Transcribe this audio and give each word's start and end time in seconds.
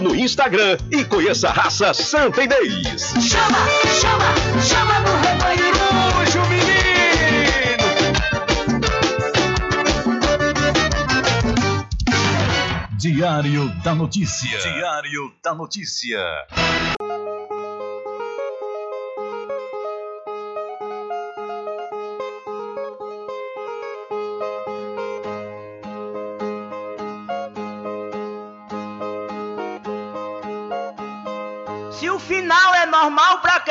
no 0.00 0.14
Instagram 0.14 0.76
e 0.90 1.04
conheça 1.04 1.48
a 1.48 1.52
raça 1.52 1.92
Santa 1.94 2.42
Inês. 2.42 3.14
Chama, 3.20 3.58
chama, 4.00 4.62
chama 4.62 4.98
no 5.00 5.16
rebanho. 5.16 5.72
Puxa 6.24 6.42
o 6.42 6.48
menino! 6.48 6.68
Diário 12.98 13.68
da 13.82 13.94
Notícia. 13.94 14.58
Diário 14.58 15.32
da 15.42 15.54
Notícia. 15.54 16.18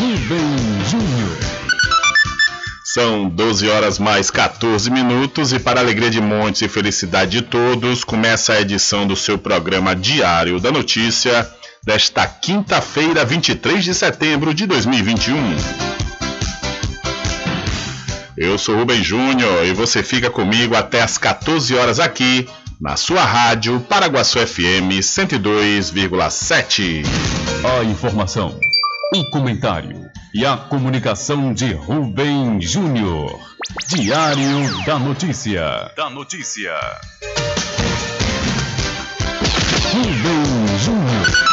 Rubem 0.00 0.56
Júnior. 0.88 1.36
São 2.82 3.28
12 3.28 3.68
horas 3.68 3.98
mais 3.98 4.30
14 4.30 4.90
minutos 4.90 5.52
e 5.52 5.58
para 5.58 5.78
alegria 5.78 6.08
de 6.08 6.22
montes 6.22 6.62
e 6.62 6.68
felicidade 6.68 7.32
de 7.32 7.42
todos, 7.42 8.02
começa 8.02 8.54
a 8.54 8.62
edição 8.62 9.06
do 9.06 9.14
seu 9.14 9.36
programa 9.36 9.94
Diário 9.94 10.58
da 10.58 10.72
Notícia 10.72 11.46
desta 11.84 12.26
quinta-feira, 12.26 13.26
23 13.26 13.84
de 13.84 13.92
setembro 13.92 14.54
de 14.54 14.66
2021. 14.66 15.36
Eu 18.38 18.56
sou 18.56 18.76
Rubem 18.76 19.04
Júnior 19.04 19.66
e 19.66 19.74
você 19.74 20.02
fica 20.02 20.30
comigo 20.30 20.74
até 20.74 21.02
às 21.02 21.18
14 21.18 21.74
horas 21.74 22.00
aqui 22.00 22.48
na 22.80 22.96
sua 22.96 23.22
rádio 23.22 23.78
Paraguaçu 23.80 24.38
FM 24.38 25.02
102,7. 25.02 27.04
A 27.62 27.84
informação, 27.84 28.58
o 29.12 29.28
comentário 29.30 30.08
e 30.32 30.46
a 30.46 30.56
comunicação 30.56 31.52
de 31.52 31.72
Rubem 31.72 32.60
Júnior. 32.60 33.40
Diário 33.88 34.84
da 34.86 34.98
Notícia. 35.00 35.92
Da 35.96 36.08
Notícia. 36.08 36.72
Rubem 39.92 40.78
Júnior. 40.78 41.49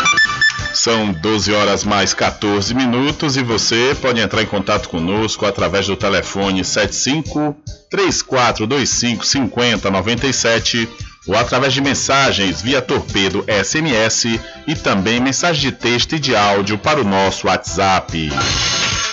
São 0.88 1.12
12 1.12 1.54
horas 1.54 1.84
mais 1.84 2.14
14 2.14 2.74
minutos 2.74 3.36
e 3.36 3.44
você 3.44 3.94
pode 4.02 4.22
entrar 4.22 4.42
em 4.42 4.46
contato 4.46 4.88
conosco 4.88 5.46
através 5.46 5.86
do 5.86 5.98
telefone 5.98 6.64
75 6.64 7.54
3425 7.92 9.26
5097 9.26 10.88
ou 11.28 11.36
através 11.36 11.74
de 11.74 11.82
mensagens 11.82 12.62
via 12.62 12.82
torpedo 12.82 13.44
SMS 13.50 14.40
e 14.66 14.76
também 14.76 15.20
mensagem 15.20 15.62
de 15.62 15.74
texto 15.74 16.16
e 16.16 16.20
de 16.20 16.34
áudio 16.34 16.78
para 16.78 17.02
o 17.02 17.04
nosso 17.04 17.48
WhatsApp. 17.48 18.32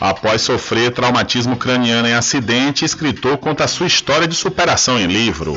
Após 0.00 0.42
sofrer 0.42 0.90
traumatismo 0.90 1.56
craniano 1.56 2.08
em 2.08 2.14
acidente, 2.14 2.84
escritor 2.84 3.38
conta 3.38 3.68
sua 3.68 3.86
história 3.86 4.26
de 4.26 4.34
superação 4.34 4.98
em 4.98 5.06
livro. 5.06 5.54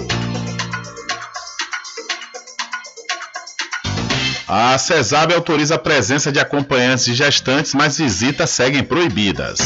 A 4.47 4.77
CESAB 4.77 5.33
autoriza 5.33 5.73
a 5.73 5.79
presença 5.79 6.31
de 6.31 6.39
acompanhantes 6.39 7.05
de 7.05 7.15
gestantes, 7.15 7.73
mas 7.73 7.97
visitas 7.97 8.51
seguem 8.51 8.83
proibidas. 8.83 9.57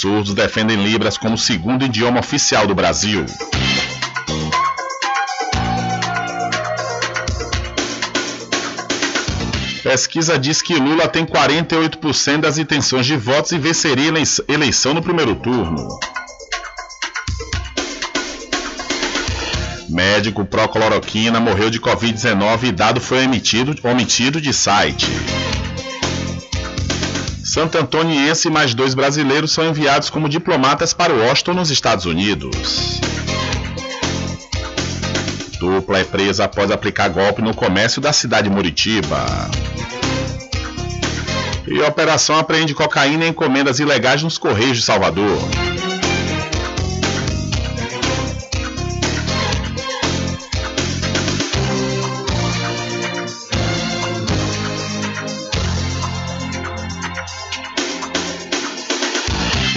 Surdos 0.00 0.32
defendem 0.32 0.82
Libras 0.82 1.18
como 1.18 1.36
segundo 1.36 1.84
idioma 1.84 2.20
oficial 2.20 2.66
do 2.66 2.74
Brasil. 2.74 3.26
Pesquisa 9.82 10.38
diz 10.38 10.62
que 10.62 10.74
Lula 10.76 11.06
tem 11.06 11.26
48% 11.26 12.40
das 12.40 12.56
intenções 12.56 13.04
de 13.04 13.14
votos 13.14 13.52
e 13.52 13.58
venceria 13.58 14.10
eleição 14.48 14.94
no 14.94 15.02
primeiro 15.02 15.34
turno. 15.34 15.86
Médico 19.86 20.46
pró-cloroquina 20.46 21.38
morreu 21.40 21.68
de 21.68 21.78
Covid-19 21.78 22.68
e 22.68 22.72
dado 22.72 23.02
foi 23.02 23.26
omitido 23.26 24.40
de 24.40 24.54
site. 24.54 25.08
Santo 27.50 27.78
Antoniense 27.78 28.46
e 28.46 28.50
mais 28.50 28.74
dois 28.74 28.94
brasileiros 28.94 29.50
são 29.50 29.66
enviados 29.66 30.08
como 30.08 30.28
diplomatas 30.28 30.92
para 30.92 31.12
Washington, 31.12 31.54
nos 31.54 31.68
Estados 31.68 32.06
Unidos. 32.06 33.00
Dupla 35.58 35.98
é 35.98 36.04
presa 36.04 36.44
após 36.44 36.70
aplicar 36.70 37.08
golpe 37.08 37.42
no 37.42 37.52
comércio 37.52 38.00
da 38.00 38.12
cidade 38.12 38.48
de 38.48 38.54
Muritiba. 38.54 39.50
E 41.66 41.82
a 41.82 41.88
operação 41.88 42.38
apreende 42.38 42.72
cocaína 42.72 43.24
e 43.24 43.30
encomendas 43.30 43.80
ilegais 43.80 44.22
nos 44.22 44.38
Correios 44.38 44.76
de 44.76 44.84
Salvador. 44.84 45.36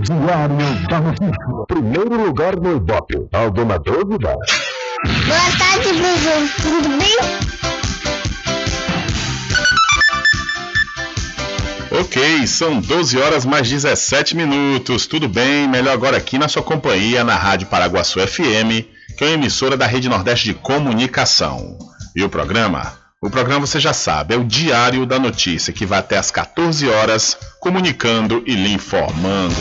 Diário 0.00 0.56
da 0.88 1.00
Notícia. 1.00 1.34
Primeiro 1.68 2.26
lugar 2.26 2.56
no 2.56 2.76
Ibope. 2.76 3.28
Alguma 3.32 3.78
dúvida? 3.78 4.36
Boa 5.04 5.58
tarde, 5.58 5.92
Bruno. 5.92 6.48
Tudo 6.60 6.88
bem? 6.98 7.16
Ok, 12.00 12.46
são 12.48 12.80
12 12.80 13.18
horas 13.18 13.44
mais 13.44 13.70
17 13.70 14.36
minutos. 14.36 15.06
Tudo 15.06 15.28
bem? 15.28 15.68
Melhor 15.68 15.92
agora 15.92 16.16
aqui 16.16 16.38
na 16.38 16.48
sua 16.48 16.62
companhia, 16.62 17.22
na 17.22 17.36
Rádio 17.36 17.68
Paraguaçu 17.68 18.18
FM, 18.18 18.82
que 19.16 19.22
é 19.22 19.28
uma 19.28 19.34
emissora 19.34 19.76
da 19.76 19.86
Rede 19.86 20.08
Nordeste 20.08 20.46
de 20.46 20.54
Comunicação. 20.54 21.78
E 22.16 22.22
o 22.24 22.28
programa? 22.28 23.03
O 23.24 23.30
programa 23.30 23.66
você 23.66 23.80
já 23.80 23.94
sabe, 23.94 24.34
é 24.34 24.36
o 24.36 24.44
Diário 24.44 25.06
da 25.06 25.18
Notícia, 25.18 25.72
que 25.72 25.86
vai 25.86 25.98
até 25.98 26.18
às 26.18 26.30
14 26.30 26.86
horas, 26.90 27.38
comunicando 27.58 28.44
e 28.46 28.54
lhe 28.54 28.70
informando. 28.70 29.56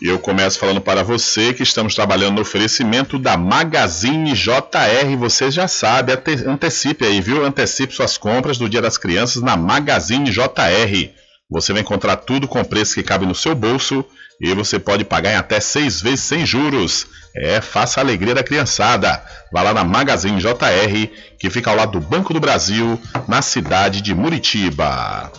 E 0.00 0.08
eu 0.08 0.18
começo 0.18 0.58
falando 0.58 0.80
para 0.80 1.02
você 1.02 1.52
que 1.52 1.62
estamos 1.62 1.94
trabalhando 1.94 2.36
no 2.36 2.40
oferecimento 2.40 3.18
da 3.18 3.36
Magazine 3.36 4.32
JR. 4.32 5.14
Você 5.18 5.50
já 5.50 5.68
sabe, 5.68 6.14
antecipe 6.46 7.04
aí, 7.04 7.20
viu? 7.20 7.44
Antecipe 7.44 7.92
suas 7.92 8.16
compras 8.16 8.56
do 8.56 8.66
Dia 8.66 8.80
das 8.80 8.96
Crianças 8.96 9.42
na 9.42 9.58
Magazine 9.58 10.30
JR. 10.30 11.10
Você 11.50 11.74
vai 11.74 11.82
encontrar 11.82 12.16
tudo 12.16 12.48
com 12.48 12.64
preço 12.64 12.94
que 12.94 13.02
cabe 13.02 13.26
no 13.26 13.34
seu 13.34 13.54
bolso 13.54 14.06
e 14.40 14.54
você 14.54 14.78
pode 14.78 15.04
pagar 15.04 15.32
em 15.32 15.36
até 15.36 15.60
seis 15.60 16.00
vezes 16.00 16.20
sem 16.20 16.46
juros. 16.46 17.06
É, 17.36 17.60
faça 17.60 18.00
a 18.00 18.02
alegria 18.02 18.34
da 18.34 18.42
criançada. 18.42 19.22
Vá 19.52 19.62
lá 19.62 19.74
na 19.74 19.84
Magazine 19.84 20.40
JR, 20.40 21.10
que 21.38 21.50
fica 21.50 21.70
ao 21.70 21.76
lado 21.76 22.00
do 22.00 22.06
Banco 22.06 22.32
do 22.32 22.40
Brasil, 22.40 23.00
na 23.28 23.42
cidade 23.42 24.00
de 24.00 24.14
Muritiba. 24.14 25.30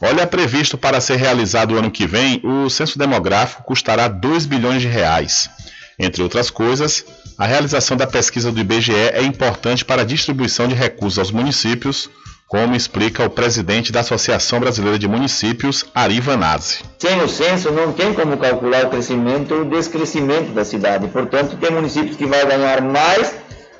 Olha, 0.00 0.26
previsto 0.26 0.76
para 0.76 1.00
ser 1.00 1.16
realizado 1.16 1.74
o 1.74 1.78
ano 1.78 1.90
que 1.90 2.06
vem, 2.06 2.40
o 2.42 2.68
censo 2.68 2.98
demográfico 2.98 3.62
custará 3.62 4.08
2 4.08 4.46
bilhões 4.46 4.82
de 4.82 4.88
reais. 4.88 5.48
Entre 5.96 6.22
outras 6.22 6.50
coisas, 6.50 7.04
a 7.38 7.46
realização 7.46 7.96
da 7.96 8.06
pesquisa 8.06 8.50
do 8.50 8.58
IBGE 8.58 8.92
é 8.92 9.22
importante 9.22 9.84
para 9.84 10.02
a 10.02 10.04
distribuição 10.04 10.66
de 10.66 10.74
recursos 10.74 11.18
aos 11.18 11.30
municípios, 11.30 12.10
como 12.52 12.76
explica 12.76 13.24
o 13.24 13.30
presidente 13.30 13.90
da 13.90 14.00
Associação 14.00 14.60
Brasileira 14.60 14.98
de 14.98 15.08
Municípios, 15.08 15.86
Ari 15.94 16.20
Vanazzi. 16.20 16.84
Sem 16.98 17.18
o 17.22 17.26
censo, 17.26 17.70
não 17.70 17.94
tem 17.94 18.12
como 18.12 18.36
calcular 18.36 18.84
o 18.84 18.90
crescimento 18.90 19.54
ou 19.54 19.62
o 19.62 19.64
descrescimento 19.64 20.52
da 20.52 20.62
cidade. 20.62 21.08
Portanto, 21.08 21.56
tem 21.56 21.70
municípios 21.70 22.14
que 22.14 22.26
vão 22.26 22.46
ganhar 22.46 22.82
mais 22.82 23.34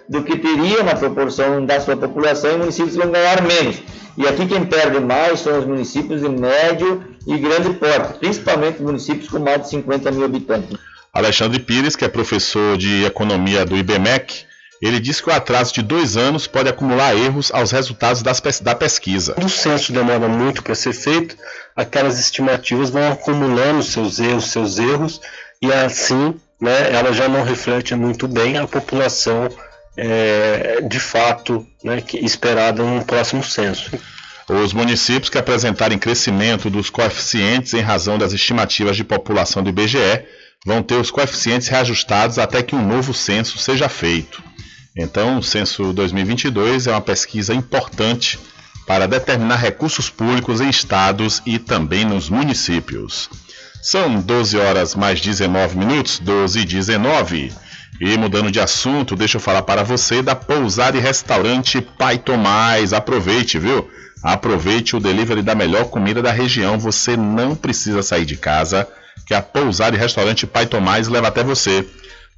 do 0.08 0.22
que 0.24 0.38
teria 0.38 0.82
na 0.82 0.94
proporção 0.94 1.66
da 1.66 1.82
sua 1.82 1.98
população 1.98 2.54
e 2.54 2.56
municípios 2.56 2.96
que 2.96 3.02
vão 3.02 3.12
ganhar 3.12 3.42
menos. 3.42 3.82
E 4.16 4.26
aqui 4.26 4.46
quem 4.46 4.64
perde 4.64 5.00
mais 5.00 5.40
são 5.40 5.58
os 5.58 5.66
municípios 5.66 6.22
de 6.22 6.30
médio 6.30 7.04
e 7.26 7.36
grande 7.36 7.74
porte, 7.74 8.20
principalmente 8.20 8.80
municípios 8.80 9.28
com 9.28 9.38
mais 9.38 9.60
de 9.60 9.68
50 9.68 10.10
mil 10.12 10.24
habitantes. 10.24 10.78
Alexandre 11.12 11.58
Pires, 11.58 11.94
que 11.94 12.06
é 12.06 12.08
professor 12.08 12.78
de 12.78 13.04
economia 13.04 13.66
do 13.66 13.76
IBMEC, 13.76 14.46
ele 14.82 14.98
diz 14.98 15.20
que 15.20 15.30
o 15.30 15.32
atraso 15.32 15.72
de 15.72 15.80
dois 15.80 16.16
anos 16.16 16.48
pode 16.48 16.68
acumular 16.68 17.16
erros 17.16 17.52
aos 17.52 17.70
resultados 17.70 18.20
das, 18.20 18.40
da 18.60 18.74
pesquisa. 18.74 19.34
O 19.42 19.48
censo 19.48 19.92
demora 19.92 20.28
muito 20.28 20.62
para 20.62 20.74
ser 20.74 20.92
feito, 20.92 21.36
aquelas 21.76 22.18
estimativas 22.18 22.90
vão 22.90 23.12
acumulando 23.12 23.82
seus 23.84 24.18
erros, 24.18 24.50
seus 24.50 24.78
erros, 24.78 25.20
e 25.62 25.72
assim 25.72 26.34
né, 26.60 26.92
ela 26.92 27.12
já 27.12 27.28
não 27.28 27.44
reflete 27.44 27.94
muito 27.94 28.26
bem 28.26 28.58
a 28.58 28.66
população 28.66 29.48
é, 29.96 30.80
de 30.80 30.98
fato 30.98 31.64
né, 31.84 32.00
que, 32.00 32.18
esperada 32.18 32.82
no 32.82 33.04
próximo 33.04 33.44
censo. 33.44 33.92
Os 34.48 34.72
municípios 34.72 35.30
que 35.30 35.38
apresentarem 35.38 35.98
crescimento 35.98 36.68
dos 36.68 36.90
coeficientes 36.90 37.72
em 37.74 37.80
razão 37.80 38.18
das 38.18 38.32
estimativas 38.32 38.96
de 38.96 39.04
população 39.04 39.62
do 39.62 39.70
IBGE 39.70 40.24
vão 40.64 40.82
ter 40.82 40.96
os 40.96 41.10
coeficientes 41.10 41.68
reajustados 41.68 42.38
até 42.38 42.62
que 42.62 42.74
um 42.74 42.86
novo 42.86 43.14
censo 43.14 43.58
seja 43.58 43.88
feito. 43.88 44.42
Então, 44.96 45.38
o 45.38 45.42
censo 45.42 45.92
2022 45.92 46.86
é 46.86 46.90
uma 46.90 47.00
pesquisa 47.00 47.54
importante 47.54 48.38
para 48.86 49.08
determinar 49.08 49.56
recursos 49.56 50.10
públicos 50.10 50.60
em 50.60 50.68
estados 50.68 51.40
e 51.46 51.58
também 51.58 52.04
nos 52.04 52.28
municípios. 52.28 53.30
São 53.80 54.20
12 54.20 54.58
horas 54.58 54.94
mais 54.94 55.20
19 55.20 55.76
minutos, 55.76 56.18
12 56.18 56.60
e 56.60 56.64
19. 56.64 57.52
E 58.00 58.16
mudando 58.18 58.50
de 58.50 58.60
assunto, 58.60 59.16
deixa 59.16 59.36
eu 59.36 59.40
falar 59.40 59.62
para 59.62 59.82
você 59.82 60.22
da 60.22 60.34
pousada 60.34 60.96
e 60.96 61.00
restaurante 61.00 61.80
Pai 61.80 62.18
Tomás. 62.18 62.92
Aproveite, 62.92 63.58
viu? 63.58 63.88
Aproveite 64.22 64.94
o 64.94 65.00
delivery 65.00 65.42
da 65.42 65.54
melhor 65.54 65.86
comida 65.86 66.22
da 66.22 66.30
região. 66.30 66.78
Você 66.78 67.16
não 67.16 67.54
precisa 67.54 68.02
sair 68.02 68.24
de 68.24 68.36
casa, 68.36 68.86
que 69.26 69.34
a 69.34 69.42
pousada 69.42 69.96
e 69.96 69.98
restaurante 69.98 70.46
Pai 70.46 70.66
Tomás 70.66 71.08
leva 71.08 71.28
até 71.28 71.42
você. 71.42 71.86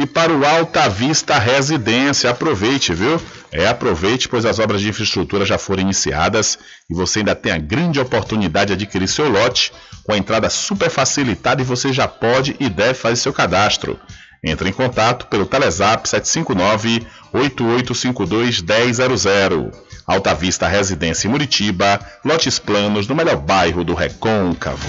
E 0.00 0.06
para 0.06 0.32
o 0.32 0.46
Alta 0.46 0.88
Vista 0.88 1.38
Residência, 1.38 2.30
aproveite, 2.30 2.94
viu? 2.94 3.20
É, 3.52 3.66
aproveite, 3.66 4.30
pois 4.30 4.46
as 4.46 4.58
obras 4.58 4.80
de 4.80 4.88
infraestrutura 4.88 5.44
já 5.44 5.58
foram 5.58 5.82
iniciadas 5.82 6.58
e 6.88 6.94
você 6.94 7.18
ainda 7.18 7.34
tem 7.34 7.52
a 7.52 7.58
grande 7.58 8.00
oportunidade 8.00 8.68
de 8.68 8.72
adquirir 8.82 9.06
seu 9.06 9.28
lote 9.28 9.70
com 10.02 10.14
a 10.14 10.16
entrada 10.16 10.48
super 10.48 10.88
facilitada 10.88 11.60
e 11.60 11.66
você 11.66 11.92
já 11.92 12.08
pode 12.08 12.56
e 12.58 12.70
deve 12.70 12.94
fazer 12.94 13.16
seu 13.16 13.32
cadastro. 13.34 14.00
Entre 14.42 14.70
em 14.70 14.72
contato 14.72 15.26
pelo 15.26 15.44
Telezap 15.44 16.08
759 16.08 17.06
8852 17.34 18.62
1000. 18.62 19.70
Alta 20.06 20.34
Vista 20.34 20.66
Residência 20.66 21.28
em 21.28 21.30
Muritiba, 21.30 22.00
lotes 22.24 22.58
planos 22.58 23.06
no 23.06 23.14
melhor 23.14 23.36
bairro 23.36 23.84
do 23.84 23.92
Recôncavo. 23.92 24.88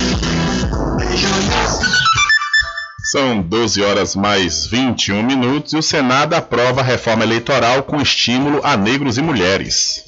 São 3.11 3.41
12 3.41 3.81
horas 3.83 4.15
mais 4.15 4.65
21 4.67 5.21
minutos 5.23 5.73
e 5.73 5.77
o 5.77 5.83
Senado 5.83 6.33
aprova 6.33 6.79
a 6.79 6.83
reforma 6.83 7.23
eleitoral 7.23 7.83
com 7.83 7.99
estímulo 7.99 8.61
a 8.63 8.77
negros 8.77 9.17
e 9.17 9.21
mulheres. 9.21 10.03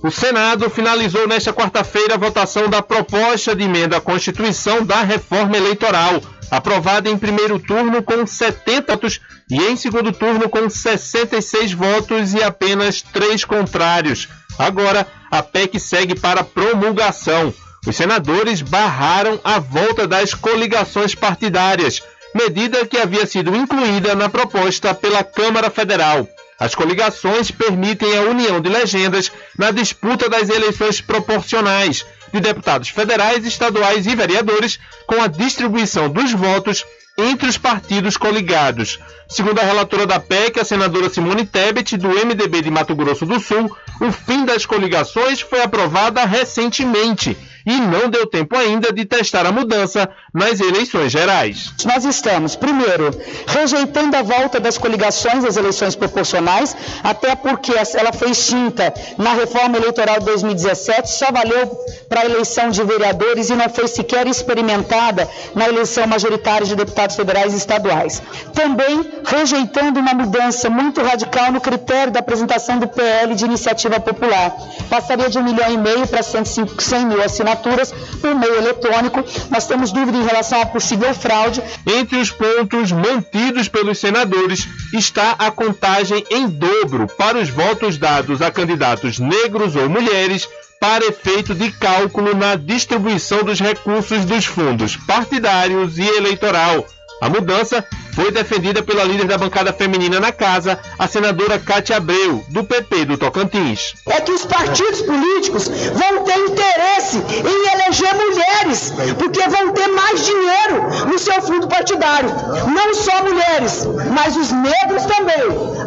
O 0.00 0.10
Senado 0.10 0.70
finalizou 0.70 1.26
nesta 1.26 1.52
quarta-feira 1.52 2.14
a 2.14 2.18
votação 2.18 2.68
da 2.68 2.80
proposta 2.80 3.56
de 3.56 3.64
emenda 3.64 3.96
à 3.96 4.00
Constituição 4.00 4.84
da 4.84 5.02
reforma 5.02 5.56
eleitoral, 5.56 6.22
aprovada 6.48 7.10
em 7.10 7.18
primeiro 7.18 7.58
turno 7.58 8.02
com 8.04 8.24
70 8.24 8.92
votos 8.92 9.20
e 9.50 9.56
em 9.56 9.76
segundo 9.76 10.12
turno 10.12 10.48
com 10.48 10.68
66 10.68 11.72
votos 11.72 12.34
e 12.34 12.42
apenas 12.42 13.02
três 13.02 13.44
contrários. 13.44 14.28
Agora, 14.58 15.06
a 15.30 15.42
PEC 15.42 15.80
segue 15.80 16.14
para 16.14 16.44
promulgação. 16.44 17.52
Os 17.88 17.96
senadores 17.96 18.60
barraram 18.60 19.40
a 19.42 19.58
volta 19.58 20.06
das 20.06 20.34
coligações 20.34 21.14
partidárias, 21.14 22.02
medida 22.34 22.84
que 22.84 22.98
havia 22.98 23.24
sido 23.24 23.56
incluída 23.56 24.14
na 24.14 24.28
proposta 24.28 24.92
pela 24.92 25.24
Câmara 25.24 25.70
Federal. 25.70 26.28
As 26.60 26.74
coligações 26.74 27.50
permitem 27.50 28.14
a 28.14 28.24
união 28.24 28.60
de 28.60 28.68
legendas 28.68 29.32
na 29.56 29.70
disputa 29.70 30.28
das 30.28 30.50
eleições 30.50 31.00
proporcionais 31.00 32.04
de 32.30 32.40
deputados 32.40 32.90
federais, 32.90 33.46
estaduais 33.46 34.06
e 34.06 34.14
vereadores, 34.14 34.78
com 35.06 35.22
a 35.22 35.26
distribuição 35.26 36.10
dos 36.10 36.30
votos 36.32 36.84
entre 37.16 37.48
os 37.48 37.56
partidos 37.56 38.18
coligados. 38.18 39.00
Segundo 39.26 39.60
a 39.60 39.64
relatora 39.64 40.06
da 40.06 40.20
PEC, 40.20 40.60
a 40.60 40.64
senadora 40.64 41.08
Simone 41.08 41.46
Tebet, 41.46 41.96
do 41.96 42.08
MDB 42.08 42.60
de 42.60 42.70
Mato 42.70 42.94
Grosso 42.94 43.24
do 43.24 43.40
Sul, 43.40 43.74
o 43.98 44.12
fim 44.12 44.44
das 44.44 44.66
coligações 44.66 45.40
foi 45.40 45.62
aprovada 45.62 46.26
recentemente 46.26 47.34
e 47.66 47.76
não 47.80 48.08
deu 48.08 48.26
tempo 48.26 48.56
ainda 48.56 48.92
de 48.92 49.04
testar 49.04 49.46
a 49.46 49.52
mudança 49.52 50.08
nas 50.32 50.60
eleições 50.60 51.12
gerais. 51.12 51.72
Nós 51.84 52.04
estamos, 52.04 52.56
primeiro, 52.56 53.10
rejeitando 53.46 54.16
a 54.16 54.22
volta 54.22 54.60
das 54.60 54.78
coligações 54.78 55.44
às 55.44 55.56
eleições 55.56 55.94
proporcionais, 55.94 56.76
até 57.02 57.34
porque 57.34 57.72
ela 57.94 58.12
foi 58.12 58.30
extinta 58.30 58.92
na 59.16 59.34
reforma 59.34 59.76
eleitoral 59.76 60.18
de 60.18 60.26
2017, 60.26 61.10
só 61.10 61.26
valeu 61.30 61.66
para 62.08 62.22
a 62.22 62.24
eleição 62.24 62.70
de 62.70 62.82
vereadores 62.82 63.50
e 63.50 63.54
não 63.54 63.68
foi 63.68 63.86
sequer 63.86 64.26
experimentada 64.26 65.28
na 65.54 65.68
eleição 65.68 66.06
majoritária 66.06 66.66
de 66.66 66.74
deputados 66.74 67.16
federais 67.16 67.52
e 67.52 67.56
estaduais. 67.56 68.22
Também 68.54 69.10
rejeitando 69.24 70.00
uma 70.00 70.14
mudança 70.14 70.70
muito 70.70 71.02
radical 71.02 71.52
no 71.52 71.60
critério 71.60 72.12
da 72.12 72.20
apresentação 72.20 72.78
do 72.78 72.88
PL 72.88 73.34
de 73.34 73.44
iniciativa 73.44 74.00
popular. 74.00 74.56
Passaria 74.88 75.28
de 75.28 75.38
um 75.38 75.42
milhão 75.42 75.70
e 75.70 75.76
meio 75.76 76.06
para 76.06 76.22
100 76.22 77.06
mil 77.06 77.22
assinaturas 77.22 77.57
por 77.58 78.34
meio 78.34 78.56
eletrônico. 78.56 79.24
Nós 79.50 79.66
temos 79.66 79.92
dúvida 79.92 80.18
em 80.18 80.26
relação 80.26 80.60
à 80.60 80.66
possível 80.66 81.12
fraude. 81.14 81.62
Entre 81.86 82.18
os 82.18 82.30
pontos 82.30 82.92
mantidos 82.92 83.68
pelos 83.68 83.98
senadores 83.98 84.66
está 84.92 85.32
a 85.38 85.50
contagem 85.50 86.24
em 86.30 86.48
dobro 86.48 87.06
para 87.16 87.38
os 87.38 87.48
votos 87.48 87.98
dados 87.98 88.42
a 88.42 88.50
candidatos 88.50 89.18
negros 89.18 89.76
ou 89.76 89.88
mulheres 89.88 90.48
para 90.80 91.06
efeito 91.06 91.54
de 91.54 91.72
cálculo 91.72 92.36
na 92.36 92.54
distribuição 92.54 93.42
dos 93.42 93.60
recursos 93.60 94.24
dos 94.24 94.46
fundos 94.46 94.96
partidários 94.96 95.98
e 95.98 96.06
eleitoral. 96.06 96.86
A 97.20 97.28
mudança 97.28 97.84
foi 98.14 98.30
defendida 98.30 98.82
pela 98.82 99.04
líder 99.04 99.26
da 99.26 99.38
bancada 99.38 99.72
feminina 99.72 100.20
na 100.20 100.32
casa, 100.32 100.78
a 100.98 101.06
senadora 101.06 101.58
Cátia 101.58 101.96
Abreu, 101.96 102.44
do 102.48 102.64
PP 102.64 103.04
do 103.04 103.16
Tocantins. 103.16 103.94
É 104.08 104.20
que 104.20 104.32
os 104.32 104.44
partidos 104.44 105.02
políticos 105.02 105.68
vão 105.68 106.24
ter 106.24 106.36
interesse 106.36 107.18
em 107.18 107.72
eleger 107.74 108.14
mulheres, 108.14 108.92
porque 109.18 109.48
vão 109.48 109.72
ter 109.72 109.88
mais 109.88 110.24
dinheiro 110.24 111.08
no 111.08 111.18
seu 111.18 111.40
fundo 111.42 111.68
partidário. 111.68 112.30
Não 112.66 112.94
só 112.94 113.22
mulheres, 113.22 113.86
mas 114.12 114.36
os 114.36 114.50
negros 114.50 115.04
também. 115.04 115.38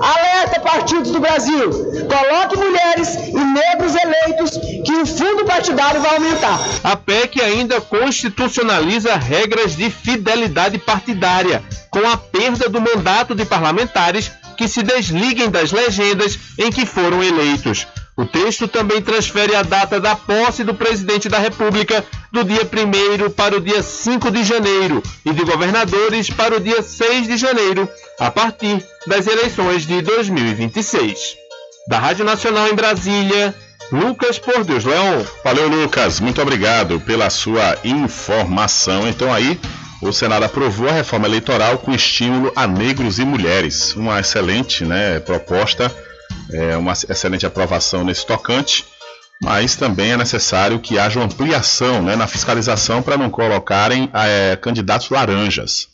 Alerta 0.01 0.59
partidos 0.61 1.11
do 1.11 1.19
Brasil, 1.19 1.69
coloque 2.07 2.57
mulheres 2.57 3.15
e 3.27 3.43
negros 3.43 3.93
eleitos 3.95 4.57
que 4.85 4.93
o 4.93 5.05
fundo 5.05 5.45
partidário 5.45 6.01
vai 6.01 6.15
aumentar. 6.15 6.59
A 6.83 6.95
PEC 6.95 7.41
ainda 7.41 7.79
constitucionaliza 7.81 9.15
regras 9.15 9.75
de 9.75 9.89
fidelidade 9.89 10.77
partidária 11.21 11.63
com 11.91 12.05
a 12.07 12.17
perda 12.17 12.67
do 12.67 12.81
mandato 12.81 13.35
de 13.35 13.45
parlamentares 13.45 14.31
que 14.57 14.67
se 14.67 14.81
desliguem 14.81 15.49
das 15.49 15.71
legendas 15.71 16.37
em 16.57 16.71
que 16.71 16.85
foram 16.85 17.23
eleitos. 17.23 17.87
O 18.17 18.25
texto 18.25 18.67
também 18.67 19.01
transfere 19.01 19.55
a 19.55 19.61
data 19.61 19.99
da 19.99 20.15
posse 20.15 20.63
do 20.63 20.73
presidente 20.73 21.29
da 21.29 21.37
República 21.37 22.03
do 22.31 22.43
dia 22.43 22.61
1 22.63 23.29
para 23.31 23.55
o 23.55 23.61
dia 23.61 23.81
5 23.81 24.29
de 24.31 24.43
janeiro 24.43 25.01
e 25.25 25.31
de 25.31 25.43
governadores 25.43 26.29
para 26.29 26.57
o 26.57 26.59
dia 26.59 26.81
6 26.81 27.27
de 27.27 27.37
janeiro, 27.37 27.87
a 28.19 28.29
partir 28.29 28.83
das 29.07 29.27
eleições 29.27 29.85
de 29.85 30.01
2026. 30.01 31.37
Da 31.87 31.99
Rádio 31.99 32.25
Nacional 32.25 32.67
em 32.67 32.75
Brasília, 32.75 33.55
Lucas 33.91 34.37
Por 34.37 34.63
Deus 34.63 34.85
Leão. 34.85 35.25
Valeu, 35.43 35.67
Lucas. 35.67 36.19
Muito 36.19 36.41
obrigado 36.41 36.99
pela 37.01 37.29
sua 37.29 37.77
informação. 37.83 39.07
Então 39.07 39.33
aí, 39.33 39.59
o 40.01 40.11
Senado 40.11 40.43
aprovou 40.43 40.89
a 40.89 40.93
reforma 40.93 41.27
eleitoral 41.27 41.77
com 41.77 41.93
estímulo 41.93 42.51
a 42.55 42.65
negros 42.65 43.19
e 43.19 43.25
mulheres. 43.25 43.95
Uma 43.95 44.19
excelente 44.19 44.83
né, 44.83 45.19
proposta, 45.19 45.93
é, 46.51 46.75
uma 46.75 46.93
excelente 46.93 47.45
aprovação 47.45 48.03
nesse 48.03 48.25
tocante, 48.25 48.83
mas 49.43 49.75
também 49.75 50.11
é 50.11 50.17
necessário 50.17 50.79
que 50.79 50.97
haja 50.97 51.19
uma 51.19 51.25
ampliação 51.25 52.01
né, 52.01 52.15
na 52.15 52.25
fiscalização 52.25 53.01
para 53.01 53.17
não 53.17 53.29
colocarem 53.29 54.09
é, 54.13 54.55
candidatos 54.55 55.09
laranjas. 55.09 55.87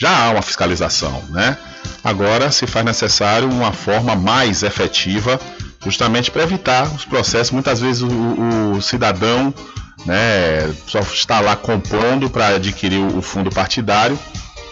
Já 0.00 0.24
há 0.24 0.30
uma 0.30 0.42
fiscalização, 0.42 1.22
né? 1.28 1.58
Agora 2.02 2.50
se 2.50 2.66
faz 2.66 2.86
necessário 2.86 3.46
uma 3.46 3.70
forma 3.70 4.16
mais 4.16 4.62
efetiva, 4.62 5.38
justamente 5.84 6.30
para 6.30 6.42
evitar 6.42 6.84
os 6.94 7.04
processos. 7.04 7.50
Muitas 7.50 7.80
vezes 7.80 8.02
o, 8.02 8.08
o 8.72 8.82
cidadão 8.82 9.52
né, 10.04 10.72
só 10.86 11.00
está 11.00 11.40
lá 11.40 11.56
compondo 11.56 12.28
para 12.30 12.48
adquirir 12.48 13.00
o 13.00 13.22
fundo 13.22 13.50
partidário 13.50 14.18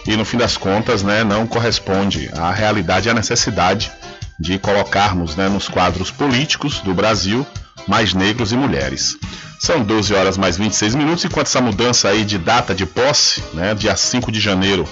e 0.05 0.15
no 0.15 0.25
fim 0.25 0.37
das 0.37 0.57
contas 0.57 1.03
né, 1.03 1.23
não 1.23 1.45
corresponde 1.45 2.29
à 2.35 2.51
realidade 2.51 3.07
e 3.07 3.11
à 3.11 3.13
necessidade 3.13 3.91
de 4.39 4.57
colocarmos 4.57 5.35
né, 5.35 5.49
nos 5.49 5.67
quadros 5.67 6.09
políticos 6.11 6.79
do 6.79 6.93
Brasil 6.93 7.45
mais 7.87 8.13
negros 8.13 8.51
e 8.51 8.57
mulheres. 8.57 9.17
São 9.59 9.83
12 9.83 10.13
horas 10.13 10.37
mais 10.37 10.57
26 10.57 10.95
minutos, 10.95 11.25
enquanto 11.25 11.47
essa 11.47 11.59
mudança 11.59 12.07
aí 12.07 12.23
de 12.23 12.37
data 12.37 12.73
de 12.73 12.85
posse, 12.85 13.43
né, 13.53 13.75
dia 13.75 13.95
5 13.95 14.31
de 14.31 14.39
janeiro, 14.39 14.87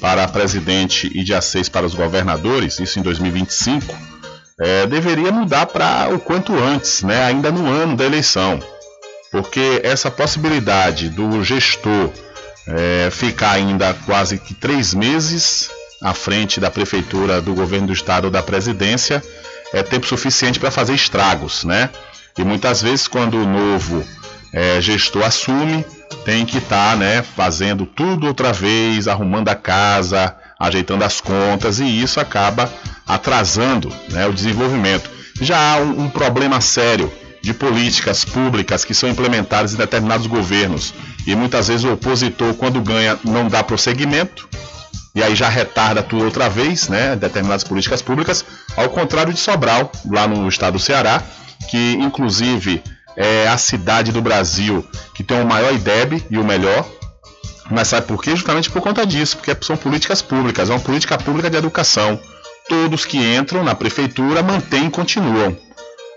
para 0.00 0.26
presidente 0.26 1.10
e 1.14 1.22
dia 1.22 1.40
6 1.40 1.68
para 1.68 1.86
os 1.86 1.94
governadores, 1.94 2.80
isso 2.80 2.98
em 2.98 3.02
2025, 3.02 3.96
é, 4.60 4.86
deveria 4.86 5.30
mudar 5.30 5.66
para 5.66 6.08
o 6.12 6.18
quanto 6.18 6.54
antes, 6.54 7.02
né, 7.02 7.24
ainda 7.24 7.50
no 7.50 7.66
ano 7.66 7.96
da 7.96 8.04
eleição. 8.04 8.60
Porque 9.30 9.80
essa 9.84 10.10
possibilidade 10.10 11.10
do 11.10 11.42
gestor 11.44 12.10
é, 12.66 13.08
ficar 13.10 13.52
ainda 13.52 13.94
quase 14.06 14.38
que 14.38 14.54
três 14.54 14.94
meses 14.94 15.70
à 16.02 16.14
frente 16.14 16.60
da 16.60 16.70
prefeitura, 16.70 17.40
do 17.40 17.54
governo 17.54 17.88
do 17.88 17.92
estado 17.92 18.26
ou 18.26 18.30
da 18.30 18.42
presidência 18.42 19.22
é 19.72 19.82
tempo 19.82 20.06
suficiente 20.06 20.58
para 20.58 20.70
fazer 20.70 20.94
estragos, 20.94 21.64
né? 21.64 21.90
E 22.36 22.44
muitas 22.44 22.80
vezes 22.80 23.08
quando 23.08 23.36
o 23.36 23.46
novo 23.46 24.04
é, 24.52 24.80
gestor 24.80 25.24
assume, 25.24 25.84
tem 26.24 26.46
que 26.46 26.58
estar 26.58 26.92
tá, 26.92 26.96
né, 26.96 27.22
fazendo 27.22 27.84
tudo 27.84 28.26
outra 28.26 28.52
vez, 28.52 29.08
arrumando 29.08 29.48
a 29.48 29.54
casa, 29.54 30.34
ajeitando 30.58 31.04
as 31.04 31.20
contas, 31.20 31.78
e 31.78 31.84
isso 31.84 32.20
acaba 32.20 32.72
atrasando 33.06 33.92
né, 34.10 34.26
o 34.26 34.32
desenvolvimento. 34.32 35.10
Já 35.40 35.74
há 35.74 35.76
um, 35.76 36.04
um 36.04 36.10
problema 36.10 36.60
sério 36.60 37.12
de 37.42 37.54
políticas 37.54 38.24
públicas 38.24 38.84
que 38.84 38.94
são 38.94 39.08
implementadas 39.08 39.72
em 39.72 39.76
determinados 39.76 40.26
governos. 40.26 40.92
E 41.26 41.34
muitas 41.34 41.68
vezes 41.68 41.84
o 41.84 41.92
opositor, 41.92 42.54
quando 42.54 42.80
ganha, 42.80 43.18
não 43.24 43.48
dá 43.48 43.62
prosseguimento, 43.62 44.48
e 45.14 45.22
aí 45.22 45.34
já 45.34 45.48
retarda 45.48 46.02
tudo 46.02 46.24
outra 46.24 46.48
vez, 46.48 46.88
né? 46.88 47.16
Determinadas 47.16 47.64
políticas 47.64 48.02
públicas, 48.02 48.44
ao 48.76 48.88
contrário 48.88 49.32
de 49.32 49.40
Sobral, 49.40 49.90
lá 50.08 50.28
no 50.28 50.48
estado 50.48 50.74
do 50.74 50.78
Ceará, 50.78 51.22
que 51.68 51.94
inclusive 51.94 52.82
é 53.16 53.48
a 53.48 53.58
cidade 53.58 54.12
do 54.12 54.22
Brasil 54.22 54.86
que 55.14 55.24
tem 55.24 55.40
o 55.40 55.46
maior 55.46 55.74
IDEB 55.74 56.24
e 56.30 56.38
o 56.38 56.44
melhor. 56.44 56.88
Mas 57.70 57.88
sabe 57.88 58.06
por 58.06 58.22
quê? 58.22 58.30
Justamente 58.30 58.70
por 58.70 58.80
conta 58.82 59.06
disso, 59.06 59.36
porque 59.36 59.56
são 59.64 59.76
políticas 59.76 60.22
públicas, 60.22 60.70
é 60.70 60.72
uma 60.72 60.80
política 60.80 61.18
pública 61.18 61.50
de 61.50 61.56
educação. 61.56 62.18
Todos 62.68 63.04
que 63.04 63.18
entram 63.18 63.62
na 63.62 63.74
prefeitura 63.74 64.42
mantêm 64.42 64.86
e 64.86 64.90
continuam. 64.90 65.56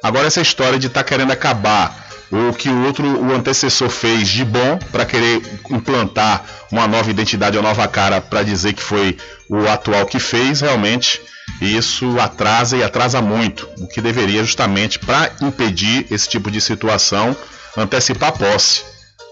Agora 0.04 0.28
essa 0.28 0.42
história 0.42 0.80
de 0.80 0.88
estar 0.88 1.04
tá 1.04 1.08
querendo 1.08 1.32
acabar 1.32 2.10
o 2.32 2.54
que 2.54 2.70
o 2.70 2.86
outro, 2.86 3.06
o 3.06 3.34
antecessor 3.34 3.90
fez 3.90 4.28
de 4.30 4.46
bom 4.46 4.80
para 4.92 5.06
querer 5.06 5.42
implantar 5.70 6.44
uma 6.72 6.88
nova 6.88 7.10
identidade, 7.10 7.58
uma 7.58 7.70
nova 7.70 7.88
cara 7.88 8.22
para 8.22 8.42
dizer 8.42 8.74
que 8.74 8.82
foi 8.82 9.18
o 9.50 9.68
atual 9.68 10.06
que 10.06 10.20
fez, 10.20 10.62
realmente 10.62 11.22
isso 11.60 12.18
atrasa 12.20 12.78
e 12.78 12.84
atrasa 12.84 13.22
muito, 13.22 13.68
o 13.80 13.88
que 13.88 14.00
deveria 14.00 14.44
justamente 14.44 14.98
para 14.98 15.32
impedir 15.42 16.08
esse 16.10 16.30
tipo 16.30 16.50
de 16.50 16.62
situação 16.62 17.36
antecipar 17.76 18.30
a 18.30 18.32
posse. 18.32 18.91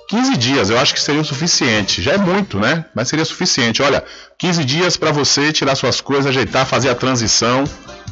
15 0.09 0.37
dias, 0.37 0.71
eu 0.71 0.79
acho 0.79 0.95
que 0.95 0.99
seria 0.99 1.21
o 1.21 1.23
suficiente. 1.23 2.01
Já 2.01 2.13
é 2.13 2.17
muito, 2.17 2.59
né? 2.59 2.83
Mas 2.95 3.09
seria 3.09 3.23
suficiente. 3.23 3.83
Olha, 3.83 4.03
15 4.39 4.65
dias 4.65 4.97
para 4.97 5.11
você 5.11 5.53
tirar 5.53 5.75
suas 5.75 6.01
coisas, 6.01 6.25
ajeitar, 6.25 6.65
fazer 6.65 6.89
a 6.89 6.95
transição. 6.95 7.63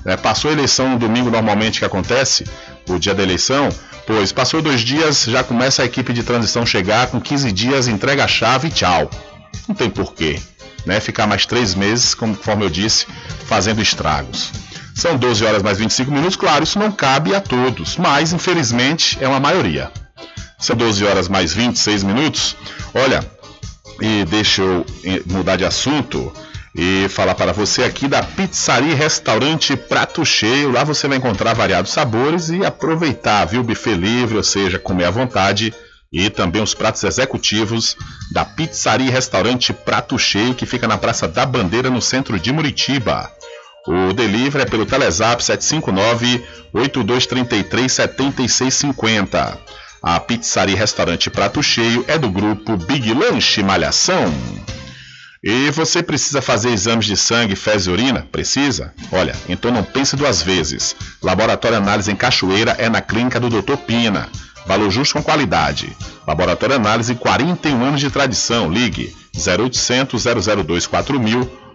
É, 0.06 0.16
passou 0.16 0.52
a 0.52 0.54
eleição 0.54 0.90
no 0.90 1.00
domingo, 1.00 1.32
normalmente, 1.32 1.80
que 1.80 1.86
acontece, 1.86 2.46
o 2.88 3.00
dia 3.00 3.16
da 3.16 3.24
eleição. 3.24 3.68
Pois 4.06 4.32
passou 4.32 4.62
dois 4.62 4.82
dias, 4.82 5.24
já 5.24 5.44
começa 5.44 5.82
a 5.82 5.86
equipe 5.86 6.14
de 6.14 6.22
transição 6.22 6.64
chegar. 6.68 7.08
Com 7.08 7.20
15 7.20 7.52
dias, 7.52 7.88
entrega 7.88 8.26
a 8.26 8.28
chave 8.28 8.68
e 8.68 8.72
tchau. 8.72 9.10
Não 9.68 9.74
tem 9.74 9.90
porquê 9.90 10.40
né, 10.86 11.00
ficar 11.00 11.26
mais 11.26 11.48
três 11.48 11.74
meses, 11.74 12.14
conforme 12.14 12.64
eu 12.64 12.70
disse, 12.70 13.08
fazendo 13.48 13.82
estragos. 13.82 14.52
São 14.94 15.18
12 15.18 15.44
horas 15.44 15.64
mais 15.64 15.80
25 15.80 16.12
minutos, 16.12 16.36
claro, 16.36 16.64
isso 16.64 16.78
não 16.78 16.92
cabe 16.92 17.34
a 17.34 17.42
todos, 17.42 17.98
mas 17.98 18.34
infelizmente 18.34 19.18
é 19.20 19.28
uma 19.28 19.40
maioria. 19.40 19.92
São 20.60 20.76
12 20.76 21.06
horas 21.06 21.30
mais 21.30 21.54
26 21.54 22.04
minutos. 22.04 22.56
Olha, 22.94 23.24
e 24.02 24.26
deixa 24.26 24.62
eu 24.62 24.86
mudar 25.26 25.56
de 25.56 25.66
assunto 25.66 26.32
e 26.76 27.08
falar 27.10 27.36
para 27.36 27.54
você 27.54 27.84
aqui 27.84 28.08
da 28.08 28.22
Pizzaria 28.22 28.96
Restaurante 28.96 29.76
Prato 29.76 30.26
Cheio. 30.26 30.72
Lá 30.72 30.84
você 30.84 31.08
vai 31.08 31.18
encontrar 31.18 31.54
variados 31.54 31.92
sabores 31.92 32.50
e 32.50 32.66
aproveitar, 32.66 33.46
viu? 33.46 33.64
Buffet 33.64 33.96
livre, 33.96 34.38
ou 34.38 34.44
seja, 34.44 34.78
comer 34.78 35.06
à 35.06 35.12
vontade 35.12 35.74
e 36.12 36.30
também 36.30 36.62
os 36.62 36.74
pratos 36.74 37.04
executivos 37.04 37.98
da 38.32 38.46
Pizzaria 38.46 39.12
Restaurante 39.12 39.74
Prato 39.74 40.18
Cheio, 40.18 40.56
que 40.56 40.66
fica 40.66 40.88
na 40.88 40.98
Praça 40.98 41.28
da 41.28 41.46
Bandeira, 41.46 41.90
no 41.90 42.02
centro 42.02 42.40
de 42.40 42.52
Muritiba. 42.52 43.30
O 43.86 44.14
delivery 44.14 44.64
é 44.64 44.66
pelo 44.66 44.86
Telezap 44.86 45.42
759-8233-7650. 46.74 49.58
A 50.02 50.20
Pizzaria 50.20 50.76
e 50.76 50.78
Restaurante 50.78 51.30
Prato 51.30 51.62
Cheio 51.64 52.06
é 52.08 52.18
do 52.18 52.30
grupo 52.30 52.78
Big 52.78 53.14
Lanche 53.14 53.64
Malhação. 53.64 54.32
E 55.44 55.70
você 55.72 56.04
precisa 56.04 56.42
fazer 56.42 56.70
exames 56.70 57.06
de 57.06 57.16
sangue, 57.16 57.56
fezes 57.56 57.88
e 57.88 57.90
urina? 57.90 58.28
Precisa? 58.32 58.94
Olha, 59.12 59.36
então 59.48 59.72
não 59.72 59.84
pense 59.84 60.16
duas 60.16 60.42
vezes. 60.42 60.96
Laboratório 61.22 61.78
Análise 61.78 62.12
em 62.12 62.16
Cachoeira 62.16 62.76
é 62.78 62.90
na 62.90 63.02
clínica 63.02 63.40
do 63.40 63.50
Dr. 63.50 63.78
Pina. 63.78 64.30
Valor 64.66 64.92
justo 64.92 65.14
com 65.14 65.24
qualidade. 65.24 65.96
Laboratório 66.28 66.76
Análise, 66.76 67.16
41 67.16 67.82
anos 67.84 68.02
de 68.02 68.10
tradição. 68.10 68.70
Ligue 68.70 69.16
0800 69.36 70.24
002 70.66 70.88
4000 70.88 71.67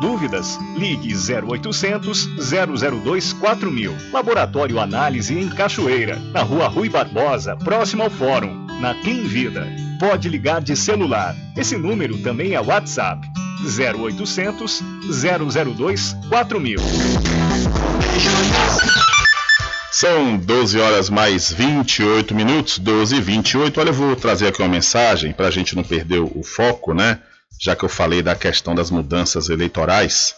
Dúvidas? 0.00 0.58
Ligue 0.76 1.14
0800 1.14 2.28
002 3.02 3.32
4000. 3.34 3.94
Laboratório 4.12 4.78
Análise 4.78 5.38
em 5.38 5.48
Cachoeira, 5.48 6.16
na 6.32 6.42
Rua 6.42 6.68
Rui 6.68 6.88
Barbosa, 6.88 7.56
próximo 7.56 8.02
ao 8.02 8.10
Fórum, 8.10 8.66
na 8.80 8.94
Clean 8.94 9.24
Vida. 9.24 9.66
Pode 9.98 10.28
ligar 10.28 10.60
de 10.60 10.76
celular. 10.76 11.34
Esse 11.56 11.76
número 11.76 12.18
também 12.18 12.52
é 12.54 12.60
WhatsApp. 12.60 13.26
0800 13.64 14.82
002 15.08 16.16
4000. 16.28 16.78
São 19.90 20.36
12 20.36 20.78
horas 20.78 21.08
mais 21.08 21.50
28 21.50 22.34
minutos, 22.34 22.78
12 22.78 23.16
e 23.16 23.20
28. 23.20 23.80
Olha, 23.80 23.88
eu 23.88 23.94
vou 23.94 24.14
trazer 24.14 24.48
aqui 24.48 24.60
uma 24.60 24.68
mensagem 24.68 25.32
para 25.32 25.48
a 25.48 25.50
gente 25.50 25.74
não 25.74 25.82
perder 25.82 26.20
o 26.20 26.42
foco, 26.42 26.92
né? 26.92 27.18
Já 27.58 27.74
que 27.74 27.84
eu 27.84 27.88
falei 27.88 28.22
da 28.22 28.34
questão 28.34 28.74
das 28.74 28.90
mudanças 28.90 29.48
eleitorais 29.48 30.34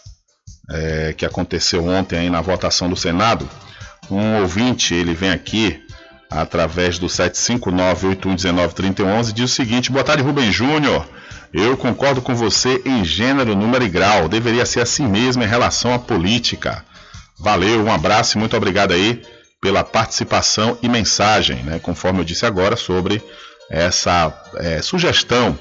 é, 0.69 1.13
que 1.17 1.25
aconteceu 1.25 1.85
ontem 1.85 2.19
aí 2.19 2.29
na 2.29 2.41
votação 2.41 2.87
do 2.89 2.95
Senado. 2.95 3.49
Um 4.09 4.39
ouvinte, 4.41 4.93
ele 4.93 5.13
vem 5.13 5.31
aqui 5.31 5.83
através 6.29 6.97
do 6.99 7.07
759-8119-3011 7.07 9.33
diz 9.33 9.51
o 9.51 9.55
seguinte: 9.55 9.91
Boa 9.91 10.03
tarde, 10.03 10.23
Rubem 10.23 10.51
Júnior. 10.51 11.07
Eu 11.51 11.75
concordo 11.75 12.21
com 12.21 12.35
você 12.35 12.79
em 12.85 13.03
gênero, 13.03 13.55
número 13.55 13.83
e 13.83 13.89
grau. 13.89 14.29
Deveria 14.29 14.67
ser 14.67 14.81
assim 14.81 15.07
mesmo 15.07 15.43
em 15.43 15.47
relação 15.47 15.95
à 15.95 15.99
política. 15.99 16.85
Valeu, 17.39 17.83
um 17.83 17.91
abraço 17.91 18.37
e 18.37 18.39
muito 18.39 18.55
obrigado 18.55 18.91
aí 18.91 19.23
pela 19.59 19.83
participação 19.83 20.77
e 20.81 20.87
mensagem, 20.87 21.63
né, 21.63 21.79
conforme 21.79 22.19
eu 22.19 22.23
disse 22.23 22.45
agora, 22.45 22.77
sobre 22.77 23.21
essa 23.69 24.31
é, 24.55 24.81
sugestão 24.81 25.59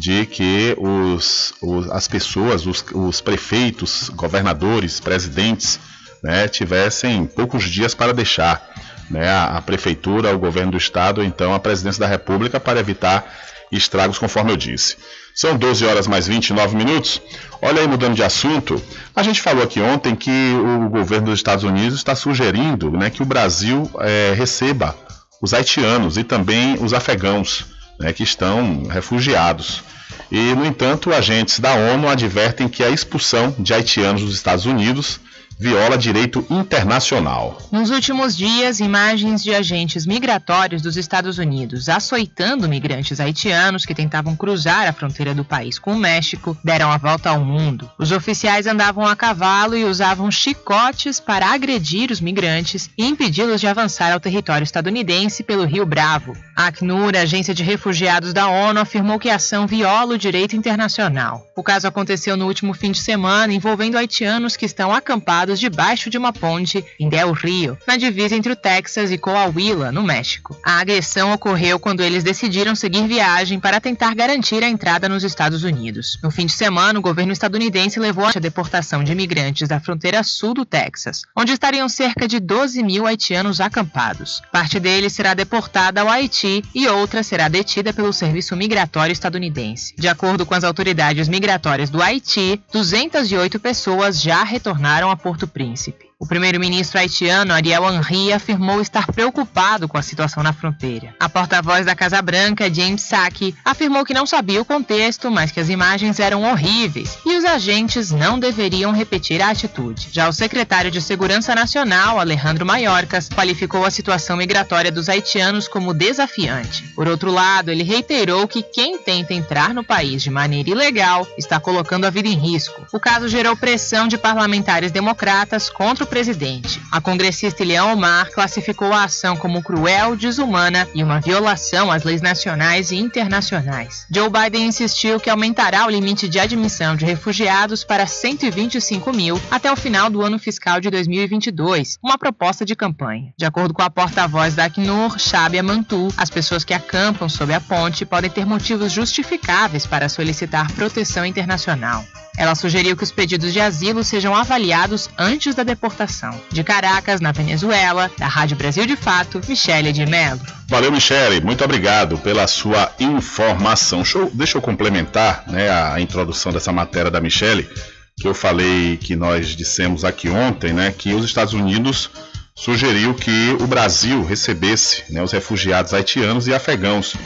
de 0.00 0.24
que 0.24 0.74
os, 0.78 1.52
os 1.60 1.90
as 1.90 2.08
pessoas, 2.08 2.66
os, 2.66 2.82
os, 2.94 3.20
prefeitos, 3.20 4.08
governadores, 4.08 4.98
presidentes, 4.98 5.78
né, 6.22 6.48
tivessem 6.48 7.26
poucos 7.26 7.64
dias 7.64 7.94
para 7.94 8.14
deixar 8.14 8.66
né, 9.10 9.28
a, 9.28 9.58
a, 9.58 9.60
prefeitura, 9.60 10.34
o 10.34 10.38
governo 10.38 10.72
do 10.72 10.78
estado, 10.78 11.22
então 11.22 11.52
a 11.52 11.60
presidência 11.60 12.00
da 12.00 12.06
república, 12.06 12.58
para 12.58 12.80
evitar 12.80 13.30
estragos, 13.70 14.18
conforme 14.18 14.50
eu 14.50 14.56
disse. 14.56 14.96
São 15.34 15.54
12 15.54 15.84
horas 15.84 16.06
mais 16.06 16.26
29 16.26 16.74
minutos. 16.76 17.20
Olha 17.60 17.82
aí, 17.82 17.86
mudando 17.86 18.14
de 18.14 18.22
assunto, 18.22 18.82
a 19.14 19.22
gente 19.22 19.42
falou 19.42 19.62
aqui 19.62 19.82
ontem 19.82 20.16
que 20.16 20.54
o 20.54 20.88
governo 20.88 21.26
dos 21.26 21.38
Estados 21.38 21.62
Unidos 21.62 21.98
está 21.98 22.14
sugerindo 22.14 22.90
né, 22.90 23.10
que 23.10 23.22
o 23.22 23.26
Brasil 23.26 23.88
é, 24.00 24.32
receba 24.34 24.96
os 25.42 25.52
haitianos 25.52 26.16
e 26.16 26.24
também 26.24 26.82
os 26.82 26.94
afegãos 26.94 27.66
né, 28.00 28.12
que 28.12 28.22
estão 28.22 28.84
refugiados. 28.88 29.84
E, 30.32 30.54
no 30.54 30.64
entanto, 30.64 31.12
agentes 31.12 31.60
da 31.60 31.74
ONU 31.74 32.08
advertem 32.08 32.68
que 32.68 32.82
a 32.82 32.88
expulsão 32.88 33.54
de 33.58 33.74
haitianos 33.74 34.22
dos 34.22 34.34
Estados 34.34 34.64
Unidos 34.64 35.20
viola 35.60 35.98
direito 35.98 36.42
internacional. 36.48 37.58
Nos 37.70 37.90
últimos 37.90 38.34
dias, 38.34 38.80
imagens 38.80 39.44
de 39.44 39.54
agentes 39.54 40.06
migratórios 40.06 40.80
dos 40.80 40.96
Estados 40.96 41.36
Unidos 41.36 41.86
açoitando 41.86 42.66
migrantes 42.66 43.20
haitianos 43.20 43.84
que 43.84 43.94
tentavam 43.94 44.34
cruzar 44.34 44.88
a 44.88 44.92
fronteira 44.94 45.34
do 45.34 45.44
país 45.44 45.78
com 45.78 45.92
o 45.92 45.98
México 45.98 46.56
deram 46.64 46.90
a 46.90 46.96
volta 46.96 47.28
ao 47.28 47.44
mundo. 47.44 47.90
Os 47.98 48.10
oficiais 48.10 48.66
andavam 48.66 49.04
a 49.04 49.14
cavalo 49.14 49.76
e 49.76 49.84
usavam 49.84 50.30
chicotes 50.30 51.20
para 51.20 51.52
agredir 51.52 52.10
os 52.10 52.22
migrantes 52.22 52.88
e 52.96 53.04
impedi-los 53.04 53.60
de 53.60 53.66
avançar 53.66 54.14
ao 54.14 54.20
território 54.20 54.64
estadunidense 54.64 55.42
pelo 55.42 55.66
Rio 55.66 55.84
Bravo. 55.84 56.32
A 56.56 56.68
Acnur, 56.68 57.14
agência 57.14 57.52
de 57.52 57.62
refugiados 57.62 58.32
da 58.32 58.48
ONU, 58.48 58.80
afirmou 58.80 59.18
que 59.18 59.28
a 59.28 59.34
ação 59.34 59.66
viola 59.66 60.14
o 60.14 60.18
direito 60.18 60.56
internacional. 60.56 61.46
O 61.54 61.62
caso 61.62 61.86
aconteceu 61.86 62.34
no 62.34 62.46
último 62.46 62.72
fim 62.72 62.92
de 62.92 62.98
semana 62.98 63.52
envolvendo 63.52 63.98
haitianos 63.98 64.56
que 64.56 64.64
estão 64.64 64.90
acampados 64.90 65.49
debaixo 65.58 66.10
de 66.10 66.18
uma 66.18 66.32
ponte 66.32 66.84
em 66.98 67.08
Del 67.08 67.32
Rio, 67.32 67.76
na 67.86 67.96
divisa 67.96 68.36
entre 68.36 68.52
o 68.52 68.56
Texas 68.56 69.10
e 69.10 69.18
Coahuila, 69.18 69.90
no 69.90 70.02
México. 70.02 70.56
A 70.64 70.78
agressão 70.78 71.32
ocorreu 71.32 71.80
quando 71.80 72.02
eles 72.02 72.22
decidiram 72.22 72.74
seguir 72.74 73.06
viagem 73.06 73.58
para 73.58 73.80
tentar 73.80 74.14
garantir 74.14 74.62
a 74.62 74.68
entrada 74.68 75.08
nos 75.08 75.24
Estados 75.24 75.64
Unidos. 75.64 76.18
No 76.22 76.30
fim 76.30 76.46
de 76.46 76.52
semana, 76.52 76.98
o 76.98 77.02
governo 77.02 77.32
estadunidense 77.32 77.98
levou 77.98 78.26
a 78.26 78.32
deportação 78.32 79.02
de 79.02 79.12
imigrantes 79.12 79.66
da 79.66 79.80
fronteira 79.80 80.22
sul 80.22 80.54
do 80.54 80.64
Texas, 80.64 81.22
onde 81.36 81.52
estariam 81.52 81.88
cerca 81.88 82.28
de 82.28 82.38
12 82.38 82.82
mil 82.82 83.06
haitianos 83.06 83.60
acampados. 83.60 84.42
Parte 84.52 84.78
deles 84.78 85.12
será 85.12 85.34
deportada 85.34 86.00
ao 86.00 86.08
Haiti 86.08 86.62
e 86.74 86.86
outra 86.86 87.22
será 87.22 87.48
detida 87.48 87.92
pelo 87.92 88.12
Serviço 88.12 88.56
Migratório 88.56 89.12
Estadunidense. 89.12 89.94
De 89.96 90.08
acordo 90.08 90.44
com 90.44 90.54
as 90.54 90.64
autoridades 90.64 91.28
migratórias 91.28 91.90
do 91.90 92.02
Haiti, 92.02 92.60
208 92.72 93.58
pessoas 93.58 94.20
já 94.20 94.42
retornaram 94.42 95.10
a 95.10 95.16
Porto 95.16 95.39
Príncipe. 95.46 96.09
O 96.22 96.26
primeiro-ministro 96.26 96.98
haitiano 96.98 97.54
Ariel 97.54 97.82
Henry 97.90 98.30
afirmou 98.30 98.82
estar 98.82 99.06
preocupado 99.06 99.88
com 99.88 99.96
a 99.96 100.02
situação 100.02 100.42
na 100.42 100.52
fronteira. 100.52 101.14
A 101.18 101.30
porta-voz 101.30 101.86
da 101.86 101.94
Casa 101.94 102.20
Branca, 102.20 102.72
James 102.72 103.00
Saki, 103.00 103.56
afirmou 103.64 104.04
que 104.04 104.12
não 104.12 104.26
sabia 104.26 104.60
o 104.60 104.64
contexto, 104.66 105.30
mas 105.30 105.50
que 105.50 105.58
as 105.58 105.70
imagens 105.70 106.20
eram 106.20 106.42
horríveis 106.42 107.16
e 107.24 107.38
os 107.38 107.44
agentes 107.46 108.10
não 108.10 108.38
deveriam 108.38 108.92
repetir 108.92 109.40
a 109.40 109.48
atitude. 109.48 110.10
Já 110.12 110.28
o 110.28 110.32
secretário 110.32 110.90
de 110.90 111.00
Segurança 111.00 111.54
Nacional, 111.54 112.20
Alejandro 112.20 112.66
Mayorkas, 112.66 113.30
qualificou 113.30 113.86
a 113.86 113.90
situação 113.90 114.36
migratória 114.36 114.92
dos 114.92 115.08
haitianos 115.08 115.66
como 115.68 115.94
desafiante. 115.94 116.82
Por 116.94 117.08
outro 117.08 117.32
lado, 117.32 117.70
ele 117.70 117.82
reiterou 117.82 118.46
que 118.46 118.62
quem 118.62 118.98
tenta 118.98 119.32
entrar 119.32 119.72
no 119.72 119.82
país 119.82 120.22
de 120.22 120.28
maneira 120.28 120.68
ilegal 120.68 121.26
está 121.38 121.58
colocando 121.58 122.04
a 122.04 122.10
vida 122.10 122.28
em 122.28 122.34
risco. 122.34 122.86
O 122.92 123.00
caso 123.00 123.26
gerou 123.26 123.56
pressão 123.56 124.06
de 124.06 124.18
parlamentares 124.18 124.92
democratas 124.92 125.70
contra 125.70 126.04
o 126.04 126.09
presidente. 126.10 126.82
A 126.90 127.00
congressista 127.00 127.62
Ileão 127.62 127.92
Omar 127.92 128.30
classificou 128.32 128.92
a 128.92 129.04
ação 129.04 129.36
como 129.36 129.62
cruel, 129.62 130.16
desumana 130.16 130.86
e 130.94 131.02
uma 131.02 131.20
violação 131.20 131.90
às 131.90 132.02
leis 132.02 132.20
nacionais 132.20 132.90
e 132.90 132.96
internacionais. 132.96 134.06
Joe 134.10 134.28
Biden 134.28 134.66
insistiu 134.66 135.18
que 135.18 135.30
aumentará 135.30 135.86
o 135.86 135.90
limite 135.90 136.28
de 136.28 136.38
admissão 136.38 136.96
de 136.96 137.04
refugiados 137.04 137.84
para 137.84 138.06
125 138.06 139.12
mil 139.12 139.40
até 139.50 139.72
o 139.72 139.76
final 139.76 140.10
do 140.10 140.20
ano 140.20 140.38
fiscal 140.38 140.80
de 140.80 140.90
2022, 140.90 141.98
uma 142.02 142.18
proposta 142.18 142.64
de 142.64 142.74
campanha. 142.74 143.32
De 143.38 143.46
acordo 143.46 143.72
com 143.72 143.82
a 143.82 143.88
porta-voz 143.88 144.54
da 144.54 144.64
Acnur, 144.64 145.18
Shabia 145.18 145.62
Mantu, 145.62 146.12
as 146.16 146.28
pessoas 146.28 146.64
que 146.64 146.74
acampam 146.74 147.28
sob 147.28 147.54
a 147.54 147.60
ponte 147.60 148.04
podem 148.04 148.30
ter 148.30 148.44
motivos 148.44 148.90
justificáveis 148.90 149.86
para 149.86 150.08
solicitar 150.08 150.72
proteção 150.72 151.24
internacional. 151.24 152.04
Ela 152.36 152.54
sugeriu 152.54 152.96
que 152.96 153.04
os 153.04 153.12
pedidos 153.12 153.52
de 153.52 153.60
asilo 153.60 154.02
sejam 154.02 154.34
avaliados 154.34 155.10
antes 155.18 155.54
da 155.54 155.62
deportação. 155.62 156.40
De 156.50 156.64
Caracas, 156.64 157.20
na 157.20 157.32
Venezuela, 157.32 158.10
da 158.16 158.26
Rádio 158.26 158.56
Brasil 158.56 158.86
de 158.86 158.96
Fato, 158.96 159.40
Michele 159.46 159.92
de 159.92 160.06
Mello. 160.06 160.40
Valeu, 160.68 160.90
Michele. 160.90 161.40
Muito 161.40 161.64
obrigado 161.64 162.16
pela 162.18 162.46
sua 162.46 162.92
informação. 162.98 163.98
Deixa 163.98 164.18
eu, 164.18 164.30
deixa 164.32 164.58
eu 164.58 164.62
complementar 164.62 165.44
né, 165.48 165.70
a 165.70 166.00
introdução 166.00 166.52
dessa 166.52 166.72
matéria 166.72 167.10
da 167.10 167.20
Michele, 167.20 167.68
que 168.16 168.26
eu 168.26 168.34
falei 168.34 168.96
que 168.96 169.16
nós 169.16 169.48
dissemos 169.48 170.04
aqui 170.04 170.28
ontem, 170.28 170.72
né, 170.72 170.94
que 170.96 171.12
os 171.12 171.24
Estados 171.24 171.52
Unidos 171.52 172.10
sugeriu 172.54 173.14
que 173.14 173.56
o 173.60 173.66
Brasil 173.66 174.24
recebesse 174.24 175.04
né, 175.10 175.22
os 175.22 175.32
refugiados 175.32 175.92
haitianos 175.92 176.46
e 176.46 176.54
afegãos. 176.54 177.16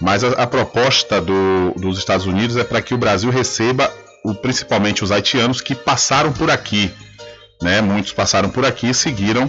Mas 0.00 0.24
a, 0.24 0.30
a 0.30 0.46
proposta 0.46 1.20
do, 1.20 1.72
dos 1.76 1.98
Estados 1.98 2.26
Unidos 2.26 2.56
é 2.56 2.64
para 2.64 2.82
que 2.82 2.94
o 2.94 2.98
Brasil 2.98 3.30
receba 3.30 3.92
o, 4.24 4.34
principalmente 4.34 5.04
os 5.04 5.12
haitianos 5.12 5.60
que 5.60 5.74
passaram 5.74 6.32
por 6.32 6.50
aqui. 6.50 6.90
Né? 7.62 7.80
Muitos 7.80 8.12
passaram 8.12 8.48
por 8.48 8.64
aqui 8.64 8.88
e 8.88 8.94
seguiram 8.94 9.48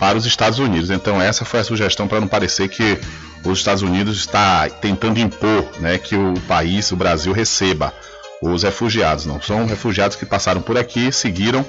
para 0.00 0.16
os 0.16 0.24
Estados 0.24 0.58
Unidos. 0.58 0.90
Então 0.90 1.20
essa 1.20 1.44
foi 1.44 1.60
a 1.60 1.64
sugestão 1.64 2.08
para 2.08 2.20
não 2.20 2.26
parecer 2.26 2.68
que 2.68 2.98
os 3.44 3.58
Estados 3.58 3.82
Unidos 3.82 4.18
está 4.18 4.68
tentando 4.68 5.20
impor 5.20 5.64
né, 5.78 5.98
que 5.98 6.16
o 6.16 6.34
país, 6.48 6.90
o 6.90 6.96
Brasil, 6.96 7.32
receba 7.32 7.92
os 8.42 8.62
refugiados. 8.62 9.26
Não 9.26 9.40
são 9.40 9.66
refugiados 9.66 10.16
que 10.16 10.24
passaram 10.24 10.62
por 10.62 10.78
aqui, 10.78 11.12
seguiram 11.12 11.64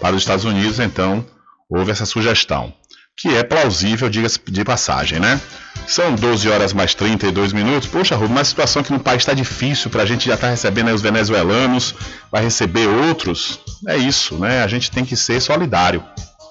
para 0.00 0.14
os 0.14 0.22
Estados 0.22 0.44
Unidos, 0.44 0.80
então 0.80 1.24
houve 1.68 1.92
essa 1.92 2.04
sugestão 2.04 2.74
que 3.20 3.28
é 3.36 3.42
plausível, 3.42 4.08
diga-se 4.08 4.40
de 4.48 4.64
passagem, 4.64 5.20
né? 5.20 5.38
São 5.86 6.14
12 6.14 6.48
horas 6.48 6.72
mais 6.72 6.94
32 6.94 7.52
minutos. 7.52 7.86
Poxa, 7.86 8.14
Rubens, 8.16 8.30
uma 8.30 8.44
situação 8.44 8.82
que 8.82 8.92
no 8.92 8.98
país 8.98 9.20
está 9.20 9.34
difícil 9.34 9.90
para 9.90 10.04
a 10.04 10.06
gente 10.06 10.26
já 10.26 10.36
estar 10.36 10.46
tá 10.46 10.50
recebendo 10.50 10.88
os 10.88 11.02
venezuelanos, 11.02 11.94
vai 12.32 12.42
receber 12.42 12.86
outros. 12.86 13.60
É 13.86 13.96
isso, 13.98 14.36
né? 14.36 14.62
A 14.62 14.66
gente 14.66 14.90
tem 14.90 15.04
que 15.04 15.16
ser 15.16 15.38
solidário. 15.42 16.02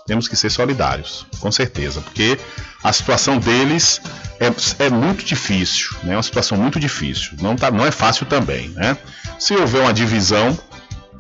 Temos 0.05 0.27
que 0.27 0.35
ser 0.35 0.51
solidários, 0.51 1.25
com 1.39 1.51
certeza, 1.51 2.01
porque 2.01 2.37
a 2.83 2.93
situação 2.93 3.39
deles 3.39 3.99
é, 4.39 4.85
é 4.85 4.89
muito 4.91 5.25
difícil, 5.25 5.89
né? 6.03 6.13
É 6.13 6.17
uma 6.17 6.23
situação 6.23 6.55
muito 6.55 6.79
difícil. 6.79 7.31
Não, 7.41 7.55
tá, 7.55 7.71
não 7.71 7.85
é 7.85 7.91
fácil 7.91 8.27
também, 8.27 8.69
né? 8.69 8.95
Se 9.39 9.55
houver 9.55 9.81
uma 9.81 9.93
divisão 9.93 10.57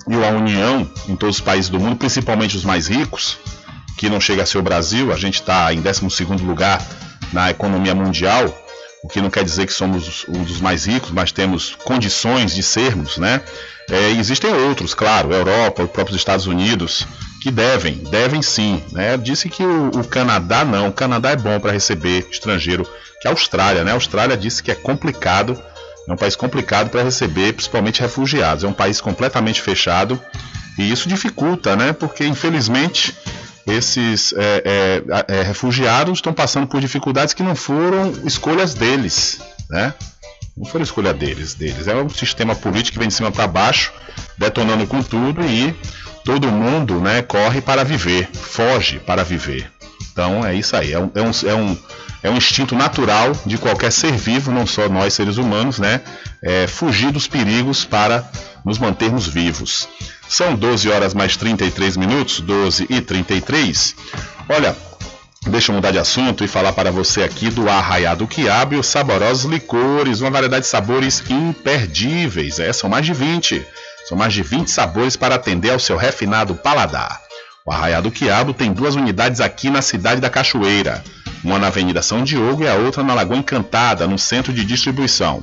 e 0.07 0.15
uma 0.15 0.29
união 0.29 0.87
em 1.07 1.15
todos 1.15 1.37
os 1.37 1.41
países 1.41 1.69
do 1.69 1.79
mundo, 1.79 1.95
principalmente 1.95 2.55
os 2.55 2.63
mais 2.63 2.87
ricos, 2.87 3.37
que 3.99 4.09
não 4.09 4.21
chega 4.21 4.43
a 4.43 4.45
ser 4.45 4.57
o 4.57 4.61
Brasil, 4.61 5.11
a 5.11 5.17
gente 5.17 5.41
está 5.41 5.73
em 5.73 5.81
12 5.81 6.23
lugar 6.41 6.81
na 7.33 7.49
economia 7.49 7.93
mundial, 7.93 8.45
o 9.03 9.09
que 9.09 9.19
não 9.19 9.29
quer 9.29 9.43
dizer 9.43 9.65
que 9.65 9.73
somos 9.73 10.25
um 10.29 10.41
dos 10.41 10.61
mais 10.61 10.85
ricos, 10.85 11.11
mas 11.11 11.33
temos 11.33 11.75
condições 11.83 12.55
de 12.55 12.63
sermos, 12.63 13.17
né? 13.17 13.41
É, 13.91 14.11
existem 14.11 14.53
outros, 14.53 14.93
claro, 14.93 15.33
Europa, 15.33 15.83
os 15.83 15.91
próprios 15.91 16.17
Estados 16.17 16.47
Unidos, 16.47 17.05
que 17.43 17.51
devem, 17.51 17.95
devem 18.09 18.41
sim. 18.41 18.81
Né? 18.93 19.17
Disse 19.17 19.49
que 19.49 19.63
o, 19.63 19.89
o 19.89 20.07
Canadá 20.07 20.63
não, 20.63 20.87
o 20.87 20.93
Canadá 20.93 21.31
é 21.31 21.35
bom 21.35 21.59
para 21.59 21.73
receber 21.73 22.25
estrangeiro, 22.31 22.87
que 23.19 23.27
a 23.27 23.31
Austrália, 23.31 23.83
né? 23.83 23.91
A 23.91 23.95
Austrália 23.95 24.37
disse 24.37 24.63
que 24.63 24.71
é 24.71 24.75
complicado, 24.75 25.61
é 26.07 26.13
um 26.13 26.17
país 26.17 26.37
complicado 26.37 26.89
para 26.89 27.03
receber, 27.03 27.51
principalmente 27.51 27.99
refugiados. 27.99 28.63
É 28.63 28.67
um 28.67 28.73
país 28.73 29.01
completamente 29.01 29.61
fechado 29.61 30.17
e 30.77 30.89
isso 30.89 31.09
dificulta, 31.09 31.75
né? 31.75 31.91
Porque 31.91 32.25
infelizmente 32.25 33.13
esses 33.69 34.33
é, 34.33 35.03
é, 35.07 35.39
é, 35.39 35.41
refugiados 35.43 36.19
estão 36.19 36.33
passando 36.33 36.67
por 36.67 36.81
dificuldades 36.81 37.33
que 37.33 37.43
não 37.43 37.55
foram 37.55 38.11
escolhas 38.25 38.73
deles, 38.73 39.39
né? 39.69 39.93
Não 40.57 40.65
foram 40.65 40.83
escolha 40.83 41.13
deles, 41.13 41.53
deles. 41.53 41.87
É 41.87 41.95
um 41.95 42.09
sistema 42.09 42.55
político 42.55 42.93
que 42.93 42.99
vem 42.99 43.07
de 43.07 43.13
cima 43.13 43.31
para 43.31 43.47
baixo, 43.47 43.93
detonando 44.37 44.85
com 44.87 45.01
tudo 45.01 45.41
e 45.45 45.73
todo 46.25 46.51
mundo, 46.51 46.99
né, 46.99 47.21
corre 47.21 47.61
para 47.61 47.83
viver, 47.83 48.29
foge 48.33 48.99
para 48.99 49.23
viver. 49.23 49.71
Então 50.11 50.45
é 50.45 50.53
isso 50.53 50.75
aí. 50.75 50.91
É 50.91 50.99
um, 50.99 51.11
é 51.15 51.21
um, 51.21 51.31
é 51.49 51.55
um, 51.55 51.77
é 52.21 52.29
um 52.29 52.37
instinto 52.37 52.75
natural 52.75 53.31
de 53.45 53.57
qualquer 53.57 53.91
ser 53.91 54.11
vivo, 54.11 54.51
não 54.51 54.67
só 54.67 54.89
nós 54.89 55.13
seres 55.13 55.37
humanos, 55.37 55.79
né? 55.79 56.01
É 56.41 56.67
fugir 56.67 57.11
dos 57.11 57.27
perigos 57.27 57.85
para 57.85 58.29
nos 58.65 58.77
mantermos 58.77 59.27
vivos. 59.27 59.87
São 60.27 60.53
12 60.55 60.89
horas 60.89 61.13
mais 61.13 61.37
33 61.37 61.97
minutos, 61.97 62.41
12 62.41 62.87
e 62.89 63.01
33. 63.01 63.95
Olha, 64.49 64.75
deixa 65.47 65.71
eu 65.71 65.75
mudar 65.75 65.91
de 65.91 65.99
assunto 65.99 66.43
e 66.43 66.47
falar 66.47 66.73
para 66.73 66.91
você 66.91 67.23
aqui 67.23 67.49
do 67.49 67.69
Arraiado 67.69 68.27
Quiabo 68.27 68.75
e 68.75 68.77
os 68.77 68.87
saborosos 68.87 69.49
licores, 69.49 70.21
uma 70.21 70.29
variedade 70.29 70.65
de 70.65 70.69
sabores 70.69 71.23
imperdíveis. 71.29 72.59
É, 72.59 72.71
são 72.73 72.89
mais 72.89 73.05
de 73.05 73.13
20. 73.13 73.65
São 74.07 74.17
mais 74.17 74.33
de 74.33 74.43
20 74.43 74.69
sabores 74.69 75.15
para 75.15 75.35
atender 75.35 75.71
ao 75.71 75.79
seu 75.79 75.95
refinado 75.95 76.53
paladar. 76.53 77.21
O 77.65 77.71
Arraiado 77.71 78.11
Quiabo 78.11 78.53
tem 78.53 78.73
duas 78.73 78.95
unidades 78.95 79.39
aqui 79.39 79.69
na 79.69 79.81
cidade 79.81 80.19
da 80.19 80.29
Cachoeira. 80.29 81.03
Uma 81.43 81.59
na 81.59 81.67
Avenida 81.67 82.01
São 82.01 82.23
Diogo 82.23 82.63
e 82.63 82.67
a 82.67 82.75
outra 82.75 83.03
na 83.03 83.13
Lagoa 83.13 83.37
Encantada, 83.37 84.07
no 84.07 84.19
centro 84.19 84.51
de 84.51 84.65
distribuição. 84.65 85.41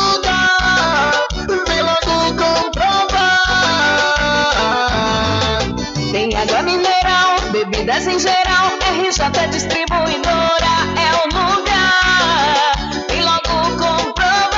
Bebidas 7.81 8.05
em 8.07 8.19
geral. 8.19 8.77
RJ 8.91 9.47
Distribuidora 9.49 10.73
é 10.95 11.13
o 11.17 11.23
lugar. 11.33 12.75
Vem 13.09 13.23
logo 13.23 13.49
comprovar. 13.77 14.51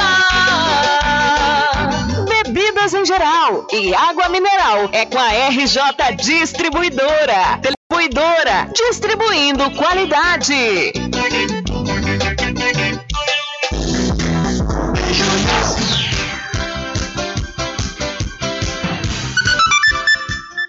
Bebidas 2.28 2.94
em 2.94 3.06
geral 3.06 3.66
e 3.72 3.96
água 3.96 4.28
mineral 4.30 4.90
é 4.92 5.06
com 5.06 5.18
a 5.18 5.30
RJ 5.50 6.16
Distribuidora. 6.18 7.62
Distribuidora, 7.62 8.68
distribuindo 8.76 9.72
qualidade. 9.72 10.92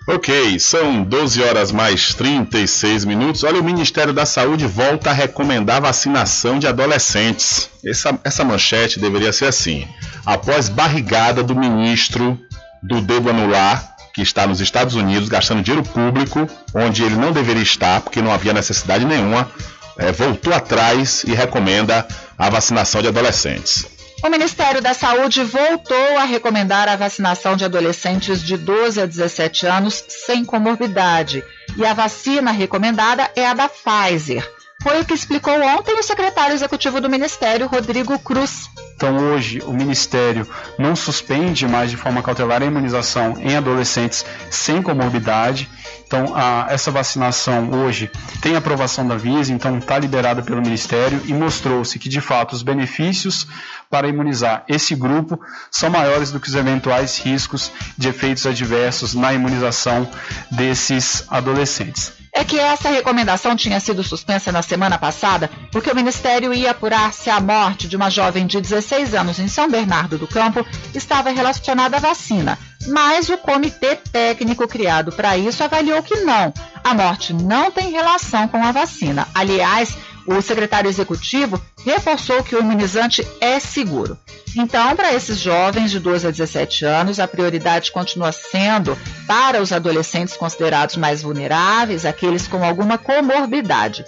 Ok, 0.06 0.58
são 0.58 1.02
12 1.02 1.42
horas 1.42 1.72
mais 1.72 2.12
36 2.12 3.06
minutos. 3.06 3.42
Olha, 3.42 3.58
o 3.58 3.64
Ministério 3.64 4.12
da 4.12 4.26
Saúde 4.26 4.66
volta 4.66 5.08
a 5.08 5.14
recomendar 5.14 5.80
vacinação 5.80 6.58
de 6.58 6.66
adolescentes. 6.66 7.70
Essa, 7.82 8.18
essa 8.22 8.44
manchete 8.44 9.00
deveria 9.00 9.32
ser 9.32 9.46
assim: 9.46 9.88
após 10.26 10.68
barrigada 10.68 11.42
do 11.42 11.56
ministro 11.56 12.38
do 12.82 13.00
Devo 13.00 13.30
Anular, 13.30 13.96
que 14.12 14.20
está 14.20 14.46
nos 14.46 14.60
Estados 14.60 14.94
Unidos 14.94 15.30
gastando 15.30 15.62
dinheiro 15.62 15.88
público, 15.88 16.46
onde 16.74 17.02
ele 17.02 17.16
não 17.16 17.32
deveria 17.32 17.62
estar, 17.62 18.02
porque 18.02 18.20
não 18.20 18.30
havia 18.30 18.52
necessidade 18.52 19.06
nenhuma, 19.06 19.50
eh, 19.96 20.12
voltou 20.12 20.52
atrás 20.52 21.24
e 21.26 21.32
recomenda 21.32 22.06
a 22.36 22.50
vacinação 22.50 23.00
de 23.00 23.08
adolescentes. 23.08 23.93
O 24.24 24.30
Ministério 24.30 24.80
da 24.80 24.94
Saúde 24.94 25.44
voltou 25.44 26.16
a 26.16 26.24
recomendar 26.24 26.88
a 26.88 26.96
vacinação 26.96 27.56
de 27.56 27.66
adolescentes 27.66 28.42
de 28.42 28.56
12 28.56 29.02
a 29.02 29.04
17 29.04 29.66
anos 29.66 30.02
sem 30.08 30.46
comorbidade. 30.46 31.44
E 31.76 31.84
a 31.84 31.92
vacina 31.92 32.50
recomendada 32.50 33.30
é 33.36 33.46
a 33.46 33.52
da 33.52 33.68
Pfizer. 33.68 34.50
Foi 34.82 34.98
o 34.98 35.04
que 35.04 35.12
explicou 35.12 35.52
ontem 35.60 35.92
o 35.98 36.02
secretário 36.02 36.54
executivo 36.54 37.02
do 37.02 37.10
Ministério, 37.10 37.66
Rodrigo 37.66 38.18
Cruz. 38.18 38.70
Então, 38.96 39.16
hoje, 39.16 39.60
o 39.66 39.72
Ministério 39.72 40.46
não 40.78 40.94
suspende 40.94 41.66
mais 41.66 41.90
de 41.90 41.96
forma 41.96 42.22
cautelar 42.22 42.62
a 42.62 42.66
imunização 42.66 43.34
em 43.38 43.56
adolescentes 43.56 44.24
sem 44.50 44.80
comorbidade. 44.80 45.68
Então, 46.06 46.32
a, 46.34 46.66
essa 46.70 46.90
vacinação 46.90 47.70
hoje 47.72 48.10
tem 48.40 48.54
aprovação 48.54 49.06
da 49.06 49.16
Visa, 49.16 49.52
então 49.52 49.78
está 49.78 49.98
liberada 49.98 50.42
pelo 50.42 50.62
Ministério 50.62 51.20
e 51.24 51.34
mostrou-se 51.34 51.98
que, 51.98 52.08
de 52.08 52.20
fato, 52.20 52.52
os 52.52 52.62
benefícios 52.62 53.46
para 53.90 54.08
imunizar 54.08 54.64
esse 54.68 54.94
grupo 54.94 55.40
são 55.70 55.90
maiores 55.90 56.30
do 56.30 56.38
que 56.38 56.48
os 56.48 56.54
eventuais 56.54 57.18
riscos 57.18 57.72
de 57.98 58.08
efeitos 58.08 58.46
adversos 58.46 59.14
na 59.14 59.32
imunização 59.32 60.08
desses 60.50 61.24
adolescentes. 61.28 62.23
É 62.36 62.42
que 62.42 62.58
essa 62.58 62.90
recomendação 62.90 63.54
tinha 63.54 63.78
sido 63.78 64.02
suspensa 64.02 64.50
na 64.50 64.60
semana 64.60 64.98
passada 64.98 65.48
porque 65.70 65.88
o 65.88 65.94
Ministério 65.94 66.52
ia 66.52 66.72
apurar 66.72 67.12
se 67.12 67.30
a 67.30 67.40
morte 67.40 67.86
de 67.86 67.94
uma 67.94 68.10
jovem 68.10 68.44
de 68.44 68.60
16 68.60 69.14
anos 69.14 69.38
em 69.38 69.46
São 69.46 69.70
Bernardo 69.70 70.18
do 70.18 70.26
Campo 70.26 70.66
estava 70.92 71.30
relacionada 71.30 71.96
à 71.96 72.00
vacina. 72.00 72.58
Mas 72.88 73.28
o 73.28 73.38
comitê 73.38 73.94
técnico 73.94 74.66
criado 74.66 75.12
para 75.12 75.38
isso 75.38 75.62
avaliou 75.62 76.02
que 76.02 76.16
não. 76.22 76.52
A 76.82 76.92
morte 76.92 77.32
não 77.32 77.70
tem 77.70 77.92
relação 77.92 78.48
com 78.48 78.62
a 78.62 78.72
vacina. 78.72 79.28
Aliás, 79.32 79.96
o 80.26 80.40
secretário 80.40 80.88
executivo 80.88 81.60
reforçou 81.84 82.42
que 82.42 82.56
o 82.56 82.60
imunizante 82.60 83.26
é 83.40 83.58
seguro. 83.60 84.18
Então, 84.56 84.94
para 84.94 85.12
esses 85.12 85.38
jovens 85.38 85.90
de 85.90 85.98
12 85.98 86.28
a 86.28 86.30
17 86.30 86.84
anos, 86.84 87.18
a 87.18 87.26
prioridade 87.26 87.90
continua 87.90 88.32
sendo 88.32 88.96
para 89.26 89.60
os 89.60 89.72
adolescentes 89.72 90.36
considerados 90.36 90.96
mais 90.96 91.22
vulneráveis, 91.22 92.04
aqueles 92.04 92.46
com 92.46 92.64
alguma 92.64 92.96
comorbidade. 92.96 94.04